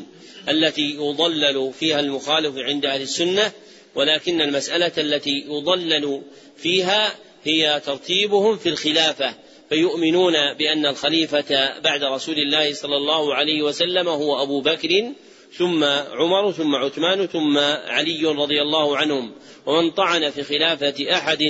[0.48, 3.52] التي يضلل فيها المخالف عند أهل السنة
[3.94, 6.22] ولكن المسألة التي يضلل
[6.56, 7.14] فيها
[7.44, 9.34] هي ترتيبهم في الخلافة
[9.68, 15.12] فيؤمنون بأن الخليفة بعد رسول الله صلى الله عليه وسلم هو أبو بكر
[15.52, 19.32] ثم عمر ثم عثمان ثم علي رضي الله عنهم.
[19.66, 21.42] ومن طعن في خلافة أحد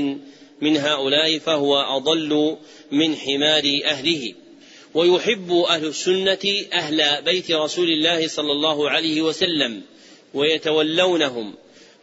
[0.60, 2.56] من هؤلاء فهو أضل
[2.92, 4.34] من حمار أهله.
[4.94, 6.39] ويحب أهل السنة
[6.73, 9.82] أهل بيت رسول الله صلى الله عليه وسلم
[10.35, 11.55] ويتولونهم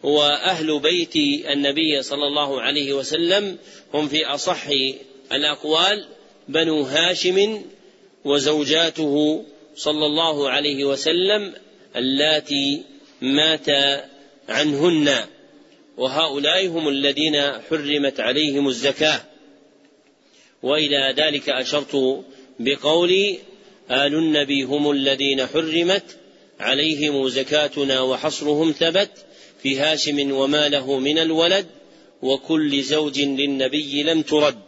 [0.02, 1.16] وأهل بيت
[1.50, 3.58] النبي صلى الله عليه وسلم
[3.94, 4.66] هم في أصح
[5.32, 6.04] الأقوال
[6.48, 7.62] بنو هاشم
[8.24, 9.44] وزوجاته
[9.76, 11.52] صلى الله عليه وسلم
[11.96, 12.82] اللاتي
[13.20, 13.66] مات
[14.48, 15.24] عنهن
[15.96, 19.20] وهؤلاء هم الذين حرمت عليهم الزكاة.
[20.62, 22.24] وإلى ذلك أشرت
[22.58, 23.38] بقولي
[23.90, 26.16] آل النبي هم الذين حرمت
[26.60, 29.10] عليهم زكاتنا وحصرهم ثبت
[29.62, 31.66] في هاشم وما له من الولد
[32.22, 34.58] وكل زوج للنبي لم ترد.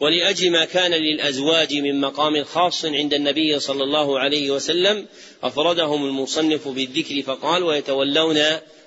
[0.00, 5.06] ولأجل ما كان للأزواج من مقام خاص عند النبي صلى الله عليه وسلم
[5.42, 8.38] أفردهم المصنف بالذكر فقال ويتولون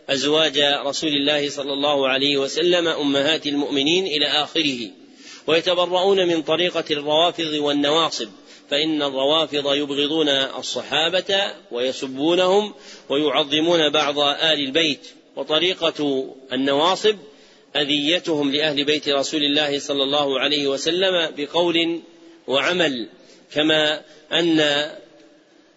[0.10, 5.03] أزواج رسول الله صلى الله عليه وسلم أمهات المؤمنين إلى آخره.
[5.48, 8.30] ويتبرؤون من طريقة الروافض والنواصب
[8.70, 12.74] فإن الروافض يبغضون الصحابة ويسبونهم
[13.10, 17.16] ويعظمون بعض آل البيت وطريقة النواصب
[17.76, 22.02] أذيتهم لأهل بيت رسول الله صلى الله عليه وسلم بقول
[22.48, 23.10] وعمل
[23.54, 24.02] كما
[24.32, 24.90] أن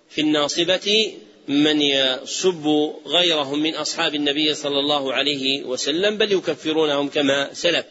[0.08, 1.12] في الناصبة
[1.48, 7.84] من يسب غيرهم من أصحاب النبي صلى الله عليه وسلم بل يكفرونهم كما سلف.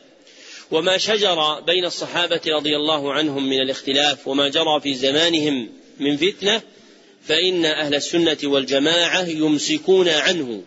[0.71, 5.69] وما شجر بين الصحابة رضي الله عنهم من الاختلاف وما جرى في زمانهم
[5.99, 6.61] من فتنة
[7.27, 10.61] فإن أهل السنة والجماعة يمسكون عنه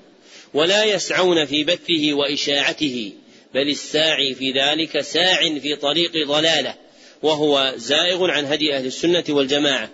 [0.54, 3.12] ولا يسعون في بثه وإشاعته
[3.54, 6.74] بل الساعي في ذلك ساع في طريق ضلالة
[7.22, 9.90] وهو زائغ عن هدي أهل السنة والجماعة.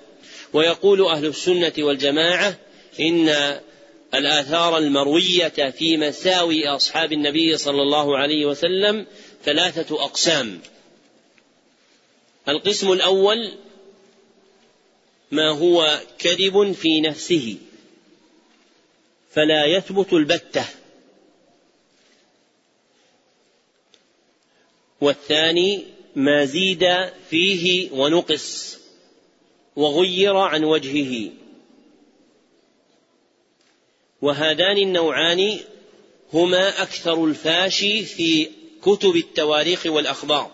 [0.52, 2.58] ويقول أهل السنة والجماعة
[3.00, 3.58] إن
[4.14, 9.06] الآثار المروية في مساوي أصحاب النبي صلى الله عليه وسلم
[9.44, 10.60] ثلاثة أقسام.
[12.48, 13.52] القسم الأول
[15.30, 17.56] ما هو كذب في نفسه
[19.30, 20.66] فلا يثبت البتة.
[25.00, 25.84] والثاني
[26.16, 28.78] ما زيد فيه ونقص
[29.76, 31.30] وغير عن وجهه.
[34.22, 35.60] وهذان النوعان
[36.32, 38.50] هما أكثر الفاشي في
[38.84, 40.50] كتب التواريخ والأخبار.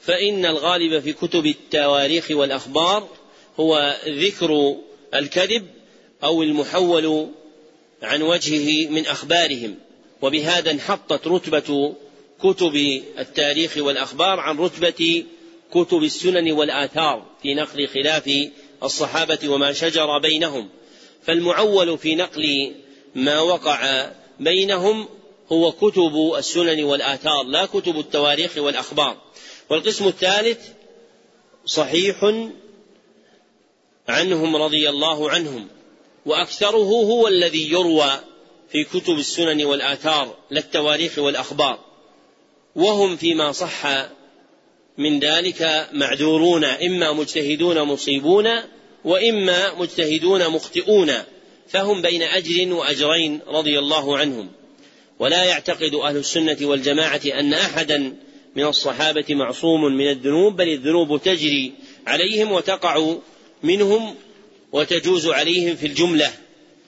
[0.00, 3.08] فإن الغالب في كتب التواريخ والأخبار
[3.60, 4.76] هو ذكر
[5.14, 5.66] الكذب
[6.24, 7.28] أو المحول
[8.02, 9.74] عن وجهه من أخبارهم.
[10.22, 11.94] وبهذا انحطت رتبة
[12.42, 15.24] كتب التاريخ والأخبار عن رتبة
[15.70, 18.30] كتب السنن والآثار في نقل خلاف
[18.82, 20.68] الصحابة وما شجر بينهم.
[21.22, 22.74] فالمعول في نقل
[23.14, 24.10] ما وقع
[24.40, 25.08] بينهم
[25.52, 29.16] هو كتب السنن والآثار لا كتب التواريخ والأخبار.
[29.70, 30.68] والقسم الثالث
[31.66, 32.16] صحيح
[34.08, 35.68] عنهم رضي الله عنهم
[36.26, 38.10] وأكثره هو الذي يروى
[38.72, 41.78] في كتب السنن والآثار لا التواريخ والأخبار.
[42.76, 44.08] وهم فيما صح
[44.98, 48.48] من ذلك معذورون إما مجتهدون مصيبون
[49.04, 51.12] وإما مجتهدون مخطئون
[51.68, 54.59] فهم بين أجر وأجرين رضي الله عنهم.
[55.20, 58.16] ولا يعتقد أهل السنة والجماعة أن أحدا
[58.56, 61.72] من الصحابة معصوم من الذنوب بل الذنوب تجري
[62.06, 63.14] عليهم وتقع
[63.62, 64.14] منهم
[64.72, 66.30] وتجوز عليهم في الجملة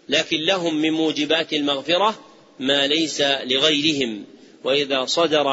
[0.08, 2.20] لكن لهم من موجبات المغفرة
[2.60, 4.24] ما ليس لغيرهم.
[4.64, 5.48] وإذا صدر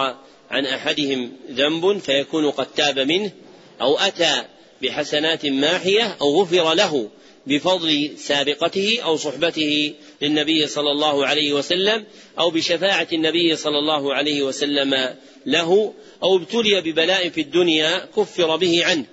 [0.51, 3.31] عن أحدهم ذنب فيكون قد تاب منه
[3.81, 4.45] أو أتى
[4.81, 7.09] بحسنات ماحية أو غفر له
[7.47, 12.05] بفضل سابقته أو صحبته للنبي صلى الله عليه وسلم
[12.39, 15.15] أو بشفاعة النبي صلى الله عليه وسلم
[15.45, 15.93] له
[16.23, 19.05] أو ابتلي ببلاء في الدنيا كفر به عنه.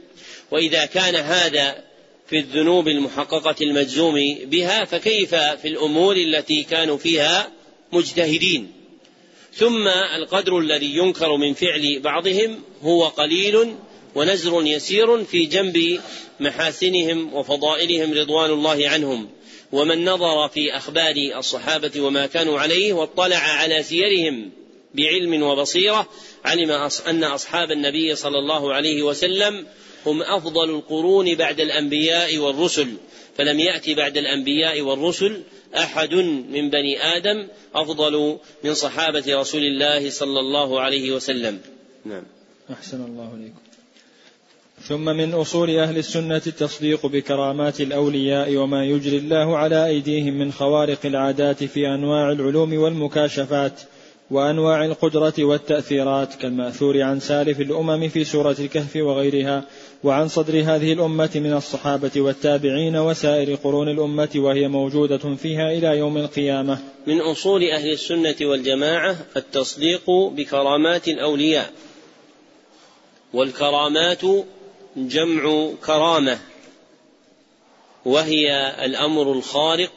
[0.50, 1.84] وإذا كان هذا
[2.28, 7.52] في الذنوب المحققة المجزوم بها فكيف في الأمور التي كانوا فيها
[7.92, 8.72] مجتهدين؟
[9.54, 13.74] ثم القدر الذي ينكر من فعل بعضهم هو قليل
[14.14, 16.00] ونزر يسير في جنب
[16.40, 19.28] محاسنهم وفضائلهم رضوان الله عنهم.
[19.76, 24.50] ومن نظر في أخبار الصحابة وما كانوا عليه واطلع على سيرهم
[24.94, 26.08] بعلم وبصيرة
[26.44, 26.70] علم
[27.06, 29.66] أن أصحاب النبي صلى الله عليه وسلم
[30.06, 32.88] هم أفضل القرون بعد الأنبياء والرسل.
[33.36, 35.42] فلم يات بعد الأنبياء والرسل
[35.74, 36.14] أحد
[36.50, 41.60] من بني آدم أفضل من صحابة رسول الله صلى الله عليه وسلم.
[42.04, 42.24] نعم.
[42.70, 43.65] أحسن الله إليكم.
[44.88, 50.98] ثم من أصول أهل السنة التصديق بكرامات الأولياء وما يجري الله على أيديهم من خوارق
[51.04, 53.72] العادات في أنواع العلوم والمكاشفات
[54.30, 59.64] وأنواع القدرة والتأثيرات كالمأثور عن سالف الأمم في سورة الكهف وغيرها
[60.04, 66.16] وعن صدر هذه الأمة من الصحابة والتابعين وسائر قرون الأمة وهي موجودة فيها إلى يوم
[66.16, 66.78] القيامة.
[67.06, 71.70] من أصول أهل السنة والجماعة التصديق بكرامات الأولياء
[73.32, 74.24] والكرامات
[74.96, 76.38] جمع كرامة
[78.04, 79.92] وهي الأمر الخارق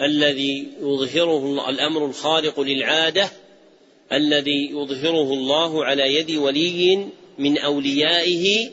[0.00, 3.30] الذي يظهره الأمر الخارق للعادة
[4.12, 7.08] الذي يظهره الله على يد ولي
[7.38, 8.70] من أوليائه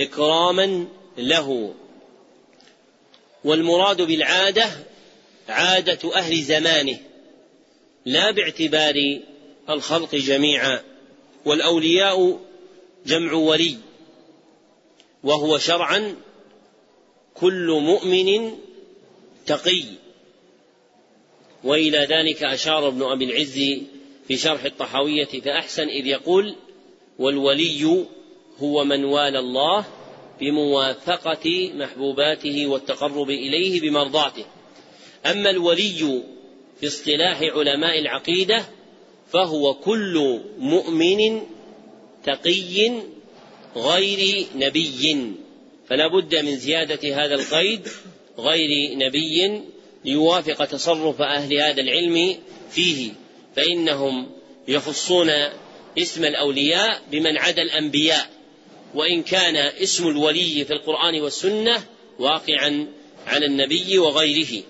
[0.00, 0.86] إكراما
[1.18, 1.74] له.
[3.44, 4.66] والمراد بالعادة
[5.48, 6.98] عادة أهل زمانه
[8.04, 8.94] لا باعتبار
[9.70, 10.80] الخلق جميعا
[11.44, 12.40] والأولياء
[13.06, 13.76] جمع ولي.
[15.26, 16.16] وهو شرعا
[17.34, 18.58] كل مؤمن
[19.46, 19.84] تقي.
[21.64, 23.80] وإلى ذلك أشار ابن أبي العز
[24.28, 26.54] في شرح الطحاوية فأحسن إذ يقول
[27.18, 28.06] والولي
[28.58, 29.84] هو من والى الله
[30.40, 34.44] بموافقة محبوباته والتقرب إليه بمرضاته.
[35.26, 36.22] أما الولي
[36.80, 38.64] في اصطلاح علماء العقيدة
[39.32, 41.42] فهو كل مؤمن
[42.24, 42.90] تقي
[43.76, 45.32] غير نبي
[45.88, 47.88] فلا بد من زيادة هذا القيد
[48.38, 49.62] غير نبي
[50.04, 52.36] ليوافق تصرف أهل هذا العلم
[52.70, 53.12] فيه.
[53.56, 54.30] فإنهم
[54.68, 55.30] يخصون
[55.98, 58.30] اسم الأولياء بمن عدا الأنبياء
[58.94, 61.84] وإن كان اسم الولي في القرآن والسنة
[62.18, 62.86] واقعا
[63.26, 64.62] على النبي وغيره.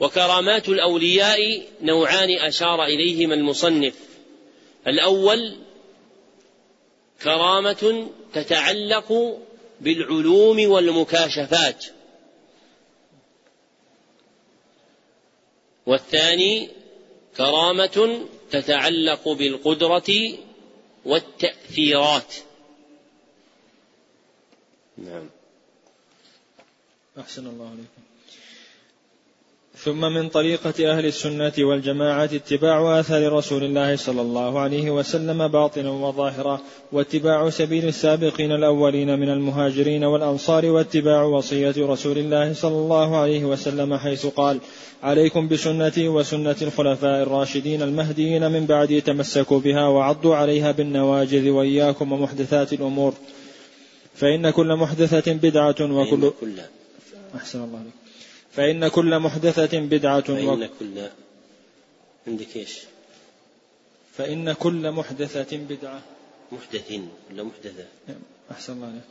[0.00, 3.94] وكرامات الأولياء نوعان أشار إليهما المصنف.
[4.86, 5.56] الأول
[7.24, 9.38] كرامة تتعلق
[9.80, 11.84] بالعلوم والمكاشفات.
[15.86, 16.68] والثاني
[17.36, 20.38] كرامة تتعلق بالقدرة
[21.04, 22.34] والتأثيرات.
[24.98, 25.30] نعم.
[27.18, 28.01] أحسن الله عليكم.
[29.84, 35.90] ثم من طريقة أهل السنة والجماعة اتباع آثار رسول الله صلى الله عليه وسلم باطنا
[35.90, 36.60] وظاهرا
[36.92, 43.96] واتباع سبيل السابقين الأولين من المهاجرين والأنصار واتباع وصية رسول الله صلى الله عليه وسلم
[43.96, 44.58] حيث قال
[45.02, 52.72] عليكم بسنتي وسنة الخلفاء الراشدين المهديين من بعدي تمسكوا بها وعضوا عليها بالنواجذ وإياكم ومحدثات
[52.72, 53.14] الأمور
[54.14, 56.32] فإن كل محدثة بدعة وكل
[57.36, 58.01] أحسن الله عليكم.
[58.52, 61.08] فإن كل محدثة بدعة فإن كل
[62.26, 62.78] عندك إيش؟
[64.16, 66.00] فإن كل محدثة بدعة.
[66.52, 66.88] محدث
[67.30, 67.86] كل محدثة.
[68.50, 69.02] أحسن الله عليك.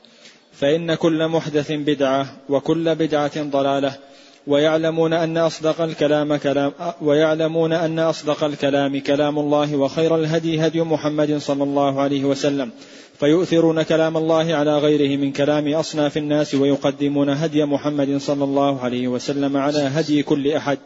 [0.54, 4.00] فإن كل محدث بدعة وكل بدعة ضلالة.
[4.48, 11.38] ويعلمون أن أصدق الكلام كلام ويعلمون أن أصدق الكلام كلام الله وخير الهدي هدي محمد
[11.38, 12.72] صلى الله عليه وسلم.
[13.20, 19.08] فيؤثرون كلام الله على غيره من كلام أصناف الناس ويقدمون هدي محمد صلى الله عليه
[19.08, 20.78] وسلم على هدي كل أحد.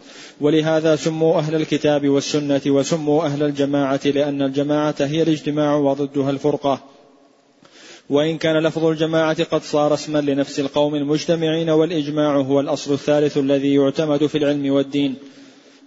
[0.42, 6.95] ولهذا سموا أهل الكتاب والسنة وسموا أهل الجماعة لأن الجماعة هي الاجتماع وضدها الفرقة.
[8.10, 13.74] وإن كان لفظ الجماعة قد صار اسما لنفس القوم المجتمعين والإجماع هو الأصل الثالث الذي
[13.74, 15.16] يعتمد في العلم والدين.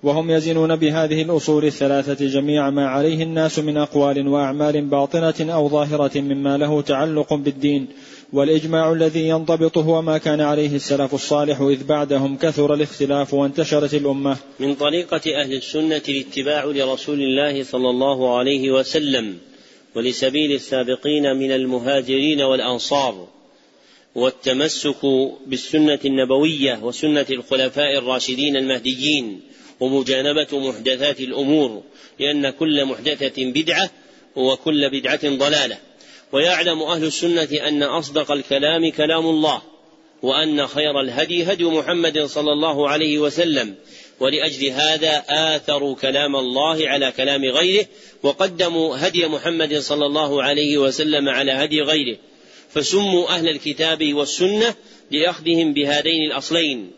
[0.02, 6.18] وهم يزنون بهذه الأصول الثلاثة جميع ما عليه الناس من أقوال وأعمال باطنة أو ظاهرة
[6.20, 7.86] مما له تعلق بالدين.
[8.32, 14.36] والإجماع الذي ينضبط هو ما كان عليه السلف الصالح إذ بعدهم كثر الاختلاف وانتشرت الأمة.
[14.60, 19.47] من طريقة أهل السنة الاتباع لرسول الله صلى الله عليه وسلم.
[19.94, 23.28] ولسبيل السابقين من المهاجرين والأنصار
[24.14, 25.06] والتمسك
[25.46, 29.40] بالسنة النبوية وسنة الخلفاء الراشدين المهديين
[29.80, 31.82] ومجانبة محدثات الأمور
[32.20, 33.90] لأن كل محدثة بدعة
[34.36, 35.78] وكل بدعة ضلالة.
[36.32, 39.62] ويعلم أهل السنة أن أصدق الكلام كلام الله
[40.22, 43.74] وأن خير الهدي هدي محمد صلى الله عليه وسلم.
[44.20, 47.86] ولأجل هذا آثروا كلام الله على كلام غيره
[48.22, 52.18] وقدموا هدي محمد صلى الله عليه وسلم على هدي غيره.
[52.70, 54.74] فسموا أهل الكتاب والسنة
[55.10, 56.90] لأخذهم بهذين الأصلين.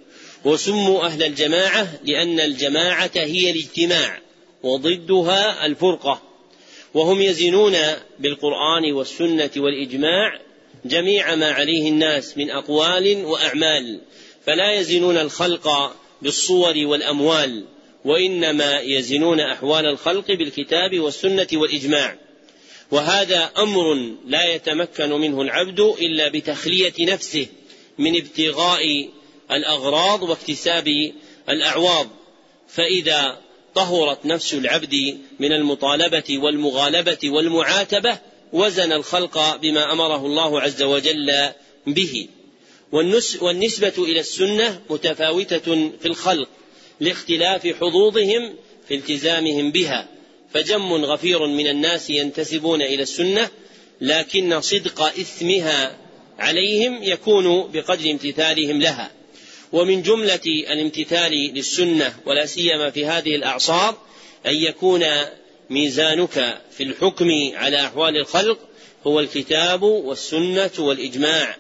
[0.45, 4.19] وسموا أهل الجماعة لأن الجماعة هي الاجتماع
[4.63, 6.23] وضدها الفرقة.
[6.95, 7.77] وهم يزنون
[8.19, 10.41] بالقرآن والسنة والإجماع
[10.85, 14.01] جميع ما عليه الناس من أقوال وأعمال.
[14.47, 17.65] فلا يزنون الخلق بالصور والأموال
[18.05, 22.17] وإنما يزنون أحوال الخلق بالكتاب والسنة والإجماع.
[22.91, 23.95] وهذا أمر
[24.27, 27.47] لا يتمكن منه العبد إلا بتخلية نفسه
[27.99, 29.09] من ابتغاء
[29.51, 31.13] الأغراض واكتساب
[31.49, 32.09] الأعواض
[32.69, 33.39] فإذا
[33.75, 38.19] طهرت نفس العبد من المطالبة والمغالبة والمعاتبة
[38.53, 41.49] وزن الخلق بما أمره الله عز وجل
[41.87, 42.29] به.
[42.93, 46.49] والنسبة إلى السنة متفاوتة في الخلق
[47.01, 48.55] لاختلاف حظوظهم
[48.89, 50.09] في التزامهم بها
[50.55, 53.49] فجم غفير من الناس ينتسبون إلى السنة
[54.01, 55.97] لكن صدق إثمها
[56.39, 59.11] عليهم يكون بقدر امتثالهم لها.
[59.73, 63.99] ومن جملة الامتثال للسنة ولا سيما في هذه الأعصار
[64.47, 65.05] أن يكون
[65.71, 68.59] ميزانك في الحكم على أحوال الخلق
[69.07, 71.57] هو الكتاب والسنة والإجماع.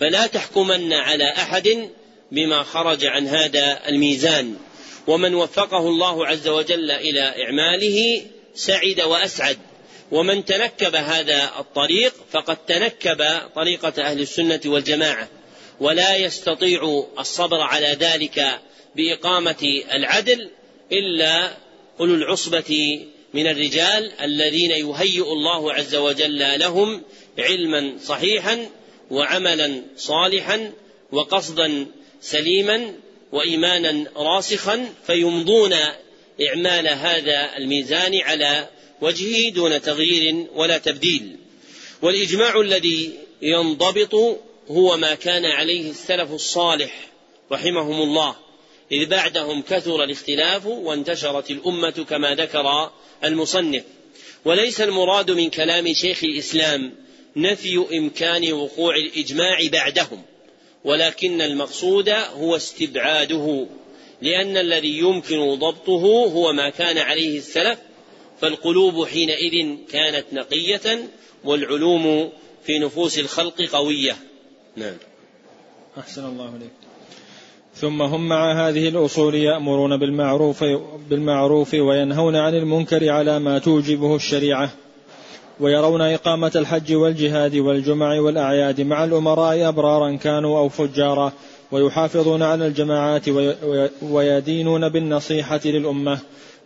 [0.00, 1.90] فلا تحكمن على أحد
[2.32, 4.56] بما خرج عن هذا الميزان.
[5.06, 8.22] ومن وفقه الله عز وجل إلى إعماله
[8.54, 9.58] سعد وأسعد.
[10.10, 13.24] ومن تنكب هذا الطريق فقد تنكب
[13.54, 15.28] طريقة أهل السنة والجماعة.
[15.80, 18.60] ولا يستطيع الصبر على ذلك
[18.96, 20.50] بإقامة العدل
[20.92, 21.56] إلا
[22.00, 23.00] أولو العصبة
[23.34, 27.02] من الرجال الذين يهيئ الله عز وجل لهم
[27.38, 28.66] علما صحيحا
[29.10, 30.72] وعملا صالحا
[31.12, 31.86] وقصدا
[32.20, 32.94] سليما
[33.32, 35.72] وإيمانا راسخا فيمضون
[36.48, 38.68] إعمال هذا الميزان على
[39.00, 41.36] وجهه دون تغيير ولا تبديل.
[42.02, 43.10] والإجماع الذي
[43.42, 44.14] ينضبط
[44.68, 47.08] هو ما كان عليه السلف الصالح
[47.52, 48.36] رحمهم الله
[48.92, 52.90] إذ بعدهم كثر الاختلاف وانتشرت الأمة كما ذكر
[53.24, 53.82] المصنف.
[54.44, 56.94] وليس المراد من كلام شيخ الإسلام
[57.36, 60.22] نفي إمكان وقوع الإجماع بعدهم
[60.84, 63.66] ولكن المقصود هو استبعاده
[64.22, 66.02] لأن الذي يمكن ضبطه
[66.32, 67.78] هو ما كان عليه السلف
[68.40, 71.08] فالقلوب حينئذ كانت نقية
[71.44, 72.30] والعلوم
[72.64, 74.16] في نفوس الخلق قوية.
[74.76, 74.96] نعم.
[75.98, 76.70] أحسن الله عليك.
[77.74, 80.64] ثم هم مع هذه الأصول يأمرون بالمعروف
[81.10, 84.72] بالمعروف وينهون عن المنكر على ما توجبه الشريعة.
[85.60, 91.32] ويرون إقامة الحج والجهاد والجمع والأعياد مع الأمراء أبرارا كانوا أو فجارا
[91.72, 93.24] ويحافظون على الجماعات
[94.02, 96.18] ويدينون بالنصيحة للأمة.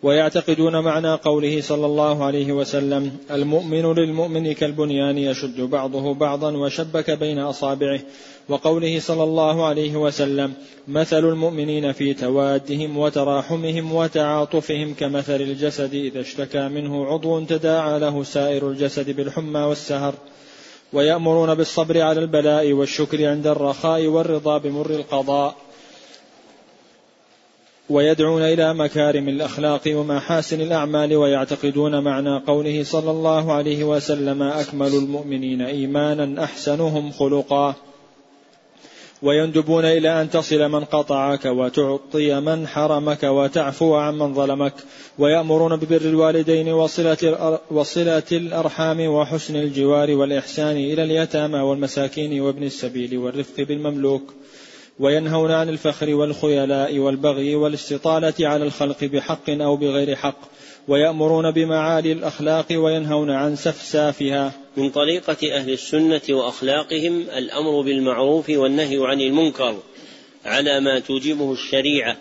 [0.05, 7.39] ويعتقدون معنى قوله صلى الله عليه وسلم المؤمن للمؤمن كالبنيان يشد بعضه بعضا وشبك بين
[7.39, 8.01] أصابعه.
[8.49, 10.53] وقوله صلى الله عليه وسلم
[10.89, 18.71] مثل المؤمنين في توادهم وتراحمهم وتعاطفهم كمثل الجسد إذا اشتكى منه عضو تداعى له سائر
[18.71, 20.15] الجسد بالحمى والسهر.
[20.93, 25.57] ويأمرون بالصبر على البلاء والشكر عند الرخاء والرضا بمر القضاء.
[27.91, 35.63] ويدعون إلى مكارم الأخلاق ومحاسن الأعمال ويعتقدون معنى قوله صلى الله عليه وسلم أكمل المؤمنين
[35.63, 37.75] إيمانا أحسنهم خلقا.
[39.23, 44.75] ويندبون إلى أن تصل من قطعك وتعطي من حرمك وتعفو عن من ظلمك.
[45.19, 53.63] ويأمرون ببر الوالدين وصلة, وصلة الأرحام وحسن الجوار والإحسان إلى اليتامى والمساكين وابن السبيل والرفق
[53.63, 54.23] بالمملوك.
[54.99, 60.39] وينهون عن الفخر والخيلاء والبغي والاستطالة على الخلق بحق أو بغير حق
[60.89, 64.53] ويأمرون بمعالي الأخلاق وينهون عن سفسافها.
[64.77, 69.83] من طريقة أهل السنة وأخلاقهم الأمر بالمعروف والنهي عن المنكر
[70.45, 72.17] على ما توجبه الشريعة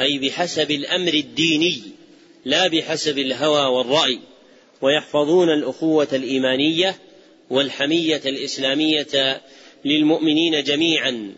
[0.00, 1.82] أي بحسب الأمر الديني
[2.44, 4.20] لا بحسب الهوى والرأي
[4.82, 6.96] ويحفظون الأخوة الإيمانية
[7.50, 9.40] والحمية الإسلامية
[9.84, 11.32] للمؤمنين جميعا.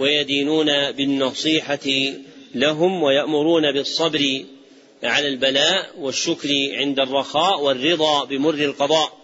[0.00, 1.88] ويدينون بالنصيحة
[2.54, 4.44] لهم ويأمرون بالصبر
[5.02, 9.20] على البلاء والشكر عند الرخاء والرضا بمر القضاء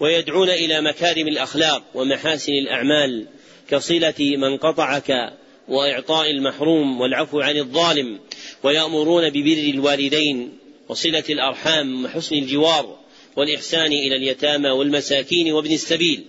[0.00, 3.26] ويدعون إلى مكارم الأخلاق ومحاسن الأعمال
[3.70, 5.32] كصلة من قطعك
[5.68, 8.20] وإعطاء المحروم والعفو عن الظالم
[8.62, 12.98] ويأمرون ببر الوالدين وصلة الأرحام وحسن الجوار
[13.36, 16.24] والإحسان إلى اليتامى والمساكين وابن السبيل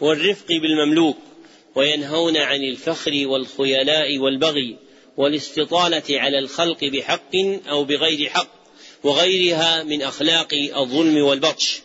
[0.00, 1.16] والرفق بالمملوك.
[1.74, 4.76] وينهون عن الفخر والخيلاء والبغي
[5.16, 7.36] والاستطالة على الخلق بحق
[7.68, 8.48] أو بغير حق
[9.04, 11.80] وغيرها من أخلاق الظلم والبطش.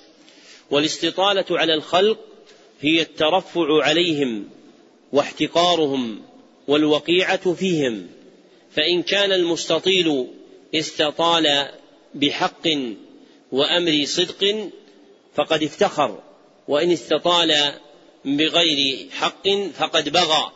[0.71, 2.19] والاستطالة على الخلق
[2.81, 4.49] هي الترفع عليهم
[5.13, 6.21] واحتقارهم
[6.67, 8.07] والوقيعة فيهم.
[8.71, 10.27] فإن كان المستطيل
[10.75, 11.67] استطال
[12.15, 12.67] بحق
[13.51, 14.69] وأمر صدق
[15.35, 16.19] فقد افتخر
[16.67, 17.73] وإن استطال
[18.27, 20.51] بغير حق فقد بغى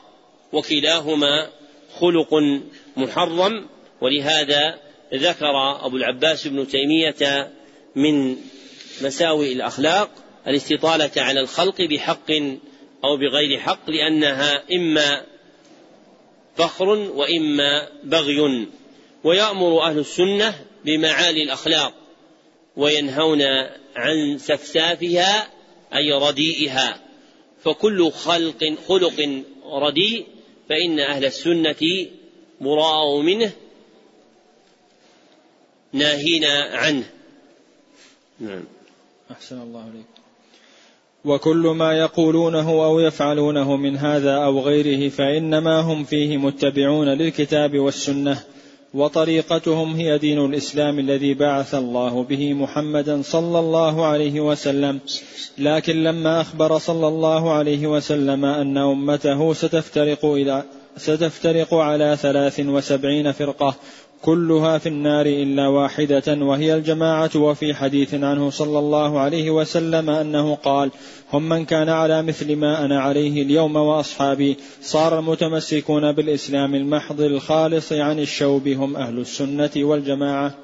[0.53, 1.49] وكلاهما
[1.99, 2.33] خلق
[2.97, 3.65] محرم
[4.01, 4.79] ولهذا
[5.13, 7.51] ذكر أبو العباس بن تيمية
[7.95, 8.37] من
[9.01, 10.09] مساوئ الأخلاق
[10.47, 12.31] الاستطالة على الخلق بحق
[13.03, 15.21] أو بغير حق لأنها إما
[16.55, 18.67] فخر وإما بغي
[19.23, 21.93] ويأمر أهل السنة بمعالي الأخلاق
[22.77, 23.41] وينهون
[23.95, 25.49] عن سفسافها
[25.95, 27.10] أي رديئها
[27.63, 30.25] فكل خلق خلق رديء
[30.69, 32.07] فإن أهل السنة
[32.61, 33.51] براء منه
[35.93, 37.09] ناهين عنه.
[38.39, 38.63] نعم.
[39.31, 40.05] أحسن الله عليك
[41.25, 48.43] وكل ما يقولونه أو يفعلونه من هذا أو غيره فإنما هم فيه متبعون للكتاب والسنة.
[48.93, 54.99] وطريقتهم هي دين الإسلام الذي بعث الله به محمدا صلى الله عليه وسلم.
[55.57, 60.63] لكن لما أخبر صلى الله عليه وسلم أن أمته ستفترق إلى
[60.97, 63.75] ستفترق على ثلاث وسبعين فرقة
[64.21, 67.29] كلها في النار إلا واحدة وهي الجماعة.
[67.35, 70.91] وفي حديث عنه صلى الله عليه وسلم أنه قال
[71.33, 74.57] هم من كان على مثل ما أنا عليه اليوم وأصحابي.
[74.81, 80.55] صار المتمسكون بالإسلام المحض الخالص عن الشوب هم أهل السنة والجماعة.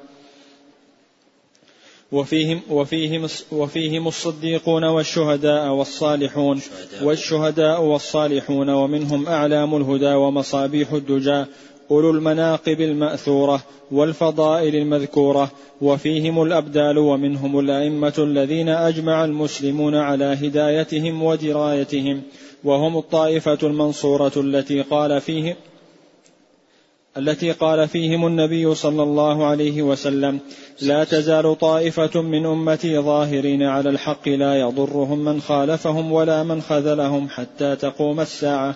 [2.12, 6.60] وفيهم وفيهم وفيهم الصديقون والشهداء والصالحون.
[7.02, 11.44] والشهداء والصالحون ومنهم أعلام الهدى ومصابيح الدجى.
[11.90, 15.50] أولو المناقب المأثورة والفضائل المذكورة
[15.80, 22.22] وفيهم الأبدال ومنهم الأئمة الذين أجمع المسلمون على هدايتهم ودرايتهم
[22.64, 25.56] وهم الطائفة المنصورة التي قال فيه
[27.16, 30.38] التي قال فيهم النبي صلى الله عليه وسلم
[30.80, 37.28] لا تزال طائفة من أمتي ظاهرين على الحق لا يضرهم من خالفهم ولا من خذلهم
[37.28, 38.74] حتى تقوم الساعة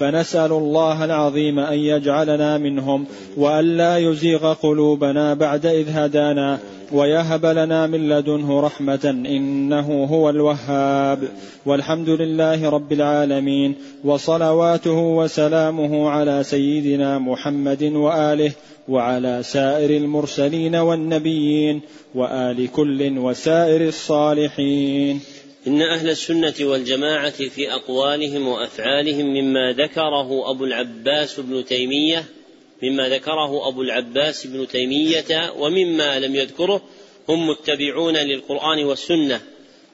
[0.00, 3.06] فنسأل الله العظيم أن يجعلنا منهم
[3.36, 6.58] وأن لا يزيغ قلوبنا بعد إذ هدانا
[6.92, 11.28] ويهب لنا من لدنه رحمة إنه هو الوهاب.
[11.66, 13.74] والحمد لله رب العالمين
[14.04, 18.52] وصلواته وسلامه على سيدنا محمد وآله
[18.88, 21.80] وعلى سائر المرسلين والنبيين
[22.14, 25.20] وآل كل وسائر الصالحين.
[25.66, 32.24] إن أهل السنة والجماعة في أقوالهم وأفعالهم مما ذكره أبو العباس بن تيمية
[32.82, 36.82] مما ذكره أبو العباس بن تيمية ومما لم يذكره
[37.28, 39.40] هم متبعون للقرآن والسنة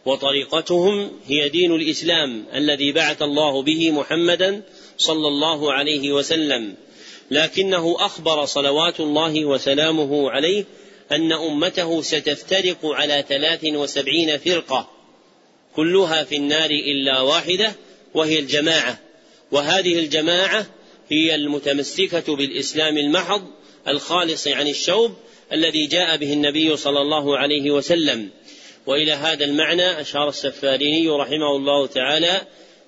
[0.06, 4.62] وطريقتهم هي دين الإسلام الذي بعث الله به محمدا
[4.98, 6.74] صلى الله عليه وسلم.
[7.30, 10.64] لكنه أخبر صلوات الله وسلامه عليه
[11.12, 14.95] أن أمته ستفترق على ثلاث وسبعين فرقة
[15.76, 17.72] كلها في النار إلا واحدة
[18.14, 18.98] وهي الجماعة.
[19.52, 20.66] وهذه الجماعة
[21.08, 23.42] هي المتمسكة بالإسلام المحض
[23.88, 25.16] الخالص عن الشوب
[25.52, 28.30] الذي جاء به النبي صلى الله عليه وسلم.
[28.86, 32.40] وإلى هذا المعنى أشار السفاريني رحمه الله تعالى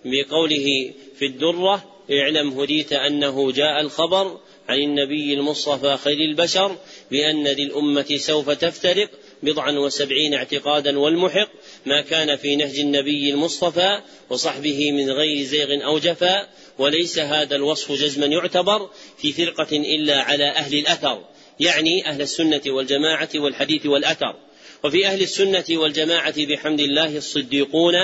[0.04, 6.76] بقوله في الدرة اعلم هديت أنه جاء الخبر عن النبي المصطفى خير البشر
[7.10, 9.10] بأن للامه سوف تفترق
[9.42, 11.48] بضعا وسبعين اعتقادا والمحق
[11.86, 14.00] ما كان في نهج النبي المصطفى
[14.30, 16.48] وصحبه من غير زيغ أو جفا
[16.78, 21.24] وليس هذا الوصف جزما يعتبر في فرقة إلا على أهل الأثر
[21.60, 24.36] يعني أهل السنة والجماعة والحديث والأثر.
[24.84, 27.94] وفي أهل السنة والجماعة بحمد الله الصديقون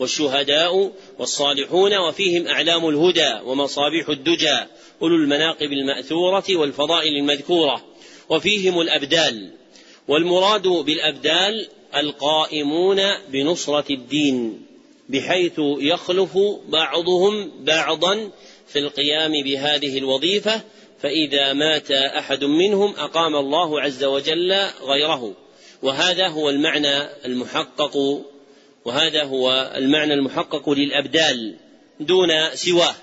[0.00, 4.58] والشهداء والصالحون وفيهم أعلام الهدى ومصابيح الدجى
[5.02, 7.84] أولو المناقب المأثورة والفضائل المذكورة
[8.28, 9.50] وفيهم الأبدال.
[10.08, 14.66] والمراد بالأبدال القائمون بنصرة الدين
[15.08, 16.38] بحيث يخلف
[16.68, 18.30] بعضهم بعضا
[18.66, 20.60] في القيام بهذه الوظيفة
[21.00, 24.52] فإذا مات أحد منهم أقام الله عز وجل
[24.82, 25.32] غيره.
[25.82, 28.22] وهذا هو المعنى المحقق
[28.84, 31.54] وهذا هو المعنى المحقق للأبدال
[32.00, 32.94] دون سواه.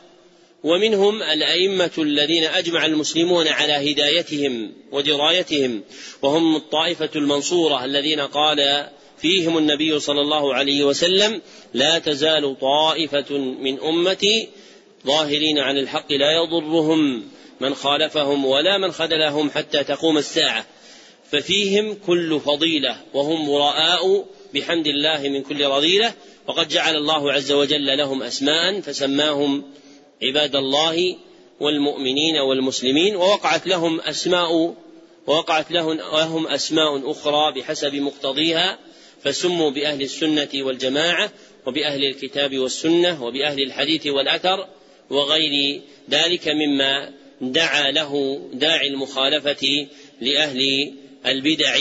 [0.63, 5.83] ومنهم الأئمة الذين أجمع المسلمون على هدايتهم ودرايتهم
[6.21, 11.41] وهم الطائفة المنصورة الذين قال فيهم النبي صلى الله عليه وسلم
[11.73, 14.49] لا تزال طائفة من أمتي
[15.07, 17.23] ظاهرين عن الحق لا يضرهم
[17.59, 20.65] من خالفهم ولا من خذلهم حتى تقوم الساعة
[21.31, 26.13] ففيهم كل فضيلة وهم براء بحمد الله من كل رذيلة
[26.47, 29.63] وقد جعل الله عز وجل لهم أسماء فسماهم
[30.23, 31.17] عباد الله
[31.59, 34.75] والمؤمنين والمسلمين ووقعت لهم أسماء
[35.27, 38.79] ووقعت لهم أسماء أخرى بحسب مقتضيها
[39.23, 41.31] فسموا بأهل السنة والجماعة
[41.65, 44.67] وبأهل الكتاب والسنة وبأهل الحديث والأثر
[45.09, 47.11] وغير ذلك مما
[47.41, 49.87] دعا له داعي المخالفة
[50.21, 50.93] لأهل
[51.25, 51.77] البدع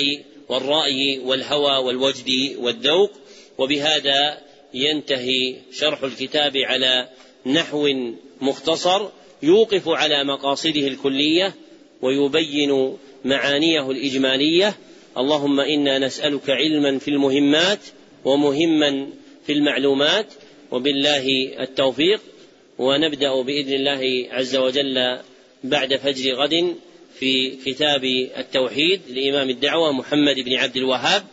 [0.49, 3.11] والرأي والهوى والوجد والذوق.
[3.59, 4.39] وبهذا
[4.75, 7.09] ينتهي شرح الكتاب على
[7.47, 7.89] نحو
[8.41, 9.09] مختصر
[9.43, 11.55] يوقف على مقاصده الكلية
[12.03, 14.77] ويبين معانيه الإجمالية.
[15.19, 17.79] اللهم إنا نسألك علما في المهمات
[18.25, 19.09] ومهما
[19.47, 20.27] في المعلومات
[20.71, 22.21] وبالله التوفيق.
[22.79, 25.19] ونبدأ بإذن الله عز وجل
[25.65, 26.77] بعد فجر غد
[27.19, 28.05] في كتاب
[28.39, 31.25] التوحيد لإمام الدعوة محمد بن عبد الوهاب.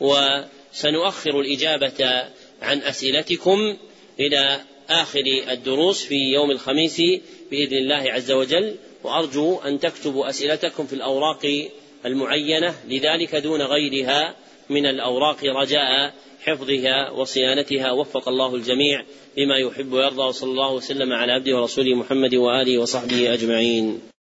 [0.00, 2.28] وسنؤخر الإجابة
[2.62, 3.76] عن أسئلتكم
[4.20, 7.02] إلى آخر الدروس في يوم الخميس
[7.50, 11.68] بإذن الله عز وجل وأرجو أن تكتبوا أسئلتكم في الأوراق
[12.06, 14.36] المعينة لذلك دون غيرها
[14.70, 17.92] من الأوراق رجاء حفظها وصيانتها.
[17.92, 19.04] وفق الله الجميع
[19.38, 24.15] لما يحب ويرضى وصلى الله وسلم على عبده ورسوله محمد وآله وصحبه أجمعين.